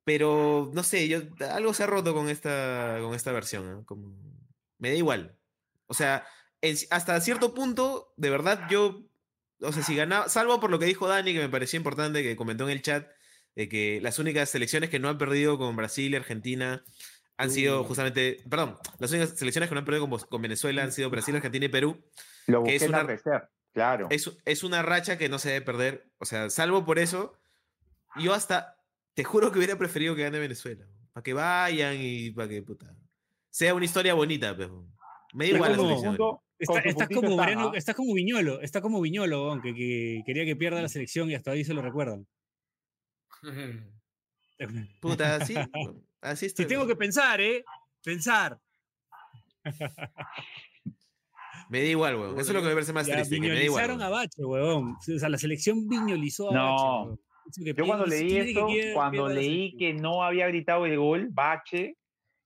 [0.04, 3.84] pero no sé, yo algo se ha roto con esta, con esta versión, ¿no?
[3.84, 4.16] Como,
[4.78, 5.38] me da igual.
[5.86, 6.26] O sea,
[6.60, 9.08] en- hasta cierto punto, de verdad, yo,
[9.60, 12.36] o sea, si ganaba, salvo por lo que dijo Dani, que me pareció importante, que
[12.36, 13.08] comentó en el chat,
[13.56, 16.84] de que las únicas selecciones que no han perdido con Brasil y Argentina
[17.38, 17.84] han sido Uh.
[17.84, 21.34] justamente, perdón, las únicas selecciones que no han perdido con, con Venezuela han sido Brasil,
[21.34, 22.04] Argentina y Perú.
[22.46, 24.06] Lo que busqué es en la una- reserva, claro.
[24.10, 26.06] Es, es una racha que no se debe perder.
[26.18, 27.36] O sea, salvo por eso,
[28.16, 28.76] yo hasta,
[29.14, 30.86] te juro que hubiera preferido que gane Venezuela.
[31.12, 32.94] Para que vayan y para que, puta,
[33.50, 34.86] sea una historia bonita, pero
[35.32, 36.16] me da igual la selección.
[36.58, 37.76] Está- estás, como está, Mariano- ¿ah?
[37.76, 41.34] estás como Viñolo, está como Viñolo, weón, que, que quería que pierda la selección y
[41.34, 42.26] hasta ahí se lo recuerdan.
[45.00, 45.54] Puta, así,
[46.20, 46.62] así está.
[46.62, 47.64] Si tengo que pensar, ¿eh?
[48.02, 48.58] Pensar.
[51.68, 52.38] Me da igual, weón.
[52.38, 53.82] Eso es lo que me parece más Ya triste, que me da igual.
[53.82, 54.20] viñolizaron a weón.
[54.22, 54.96] Bache, weón.
[55.16, 56.74] O sea, la selección viñolizó a No.
[56.74, 56.84] Bache.
[57.06, 57.20] weón.
[57.48, 61.96] Eso Yo cuando leí quiere que cuando leí que no había gritado el gol, Bache,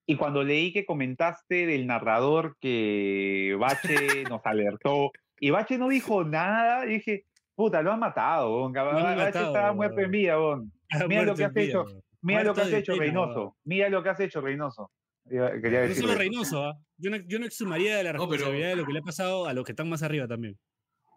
[0.07, 6.25] y cuando leí que comentaste del narrador que Bache nos alertó, y Bache no dijo
[6.25, 8.73] nada, y dije, puta, lo han matado, weón.
[8.73, 10.11] Bache matado, estaba muerto en weón.
[10.13, 10.73] vida, weón.
[10.91, 11.85] Ah, Mira lo que has hecho.
[12.23, 13.57] Mira lo que has hecho, Reynoso.
[13.65, 14.91] Mira lo que has hecho, Reynoso.
[15.29, 16.19] Quería No solo eso.
[16.19, 16.75] Reynoso, ¿ah?
[16.97, 19.03] Yo no, yo no exhumaría de la No, pero- responsabilidad de lo que le ha
[19.03, 20.59] pasado a los que están más arriba también.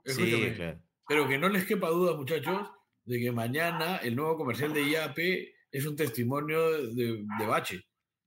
[0.06, 0.80] Sí, claro.
[1.08, 2.70] Pero que no les quepa duda, muchachos,
[3.06, 5.18] de que mañana el nuevo comercial de IAP
[5.72, 7.82] es un testimonio de, de Bache.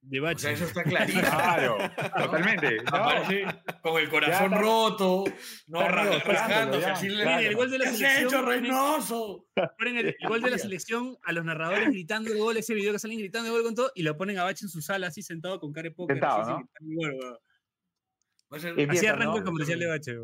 [0.09, 0.39] De O Bache.
[0.43, 1.23] sea, eso está clarísimo.
[1.23, 1.79] Claro,
[2.17, 2.77] totalmente.
[2.85, 3.45] No, Aparece
[3.83, 5.25] con el corazón está- roto,
[5.67, 7.09] no rasgándose así.
[7.09, 7.39] le- claro.
[7.39, 8.47] Mira, el gol de la ¿Qué se ha selección.
[8.47, 9.47] Reynoso?
[9.77, 12.93] Ponen el, el gol de la selección a los narradores gritando el gol, ese video
[12.93, 15.09] que salen gritando el gol con todo, y lo ponen a Bache en su sala
[15.09, 16.17] así sentado con cara de póker.
[16.17, 16.51] Sentado, así,
[16.81, 17.39] ¿no?
[18.51, 19.37] Así Empieza, arranca ¿no?
[19.39, 20.17] el comercial de Bache.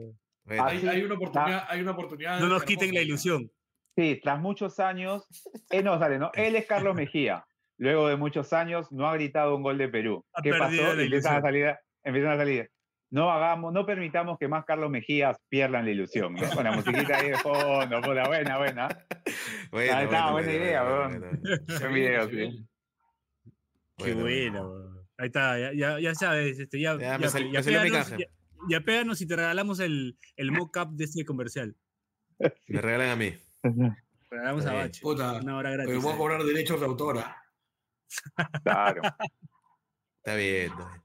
[0.44, 2.38] Bueno, hay, hay una oportunidad, hay una oportunidad.
[2.40, 3.50] No nos quiten la ilusión.
[3.96, 5.26] Sí, tras muchos años,
[5.70, 6.30] eh, no, sale, ¿no?
[6.34, 7.44] Él es Carlos Mejía.
[7.82, 10.24] Luego de muchos años no ha gritado un gol de Perú.
[10.34, 10.94] Ha ¿Qué pasó?
[10.94, 12.70] la Empiezan a salir, empiezan a salir.
[13.10, 16.32] No hagamos, no permitamos que más Carlos Mejías pierdan la ilusión.
[16.34, 16.48] ¿no?
[16.50, 18.88] Con la musiquita ahí de fondo, puta, buena, buena.
[19.72, 21.20] bueno, Ahí está, bueno, buena bueno, idea, bueno, weón.
[21.20, 21.56] bueno, bueno.
[21.66, 22.66] Se Qué viene, video, sí.
[23.96, 24.98] Qué Bueno, weón.
[25.18, 27.90] Ahí está, ya, ya, ya sabes, este, ya, Ya me sal- ya me salió mi
[27.90, 28.16] ya-
[28.70, 31.74] ya péganos y te regalamos el, el mock-up de este comercial.
[32.68, 33.34] Me regalan a mí.
[34.30, 34.82] Regalamos a bien.
[34.84, 35.00] Bache.
[35.02, 36.02] Puta, Una hora Pero gratis.
[36.04, 37.41] voy a cobrar derechos de autora.
[38.64, 39.02] Claro.
[40.24, 41.02] Está bien, está bien.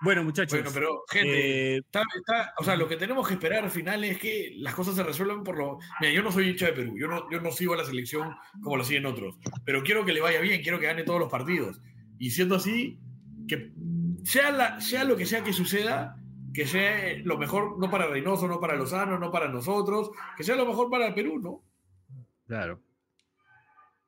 [0.00, 0.52] Bueno, muchachos.
[0.60, 4.04] Bueno, pero, gente, eh, está- está- o sea, lo que tenemos que esperar al final
[4.04, 5.78] es que las cosas se resuelvan por lo.
[6.00, 8.32] Mira, yo no soy hincha de Perú, yo no, yo no sigo a la selección
[8.62, 11.30] como lo siguen otros, pero quiero que le vaya bien, quiero que gane todos los
[11.30, 11.80] partidos.
[12.18, 13.00] Y siendo así,
[13.48, 13.72] que
[14.22, 16.16] sea, la, sea lo que sea que suceda,
[16.54, 20.54] que sea lo mejor, no para Reynoso, no para Lozano, no para nosotros, que sea
[20.54, 21.64] lo mejor para el Perú, ¿no?
[22.46, 22.80] claro.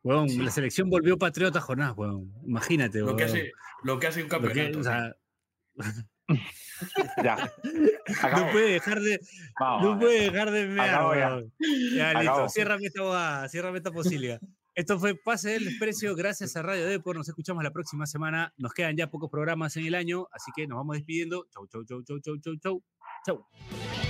[0.03, 0.39] Weón, Sí.
[0.39, 2.33] la selección volvió patriota Jonás, weón.
[2.47, 3.37] Imagínate, Lo que weón.
[3.37, 3.53] hace,
[3.83, 4.79] lo que hace un que- campeonato.
[4.81, 5.15] o sea,
[7.23, 7.53] Ya.
[8.37, 9.21] no puede dejar de,
[9.59, 11.29] Vamos, no puede dejar de mear, Acabó ya.
[11.29, 11.53] weón.
[11.95, 12.49] Ya, listo.
[12.49, 14.41] Ciérrame esta bobada, ciérrame esta posibilidad.
[14.75, 17.17] Esto fue Pase del Desprecio, gracias a Radio Depor.
[17.17, 18.55] Nos escuchamos la próxima semana.
[18.57, 21.47] Nos quedan ya pocos programas en el año, así que nos vamos despidiendo.
[21.53, 22.83] Chau, chau, chau, chau, chau, chau, chau.
[23.27, 24.10] Chau.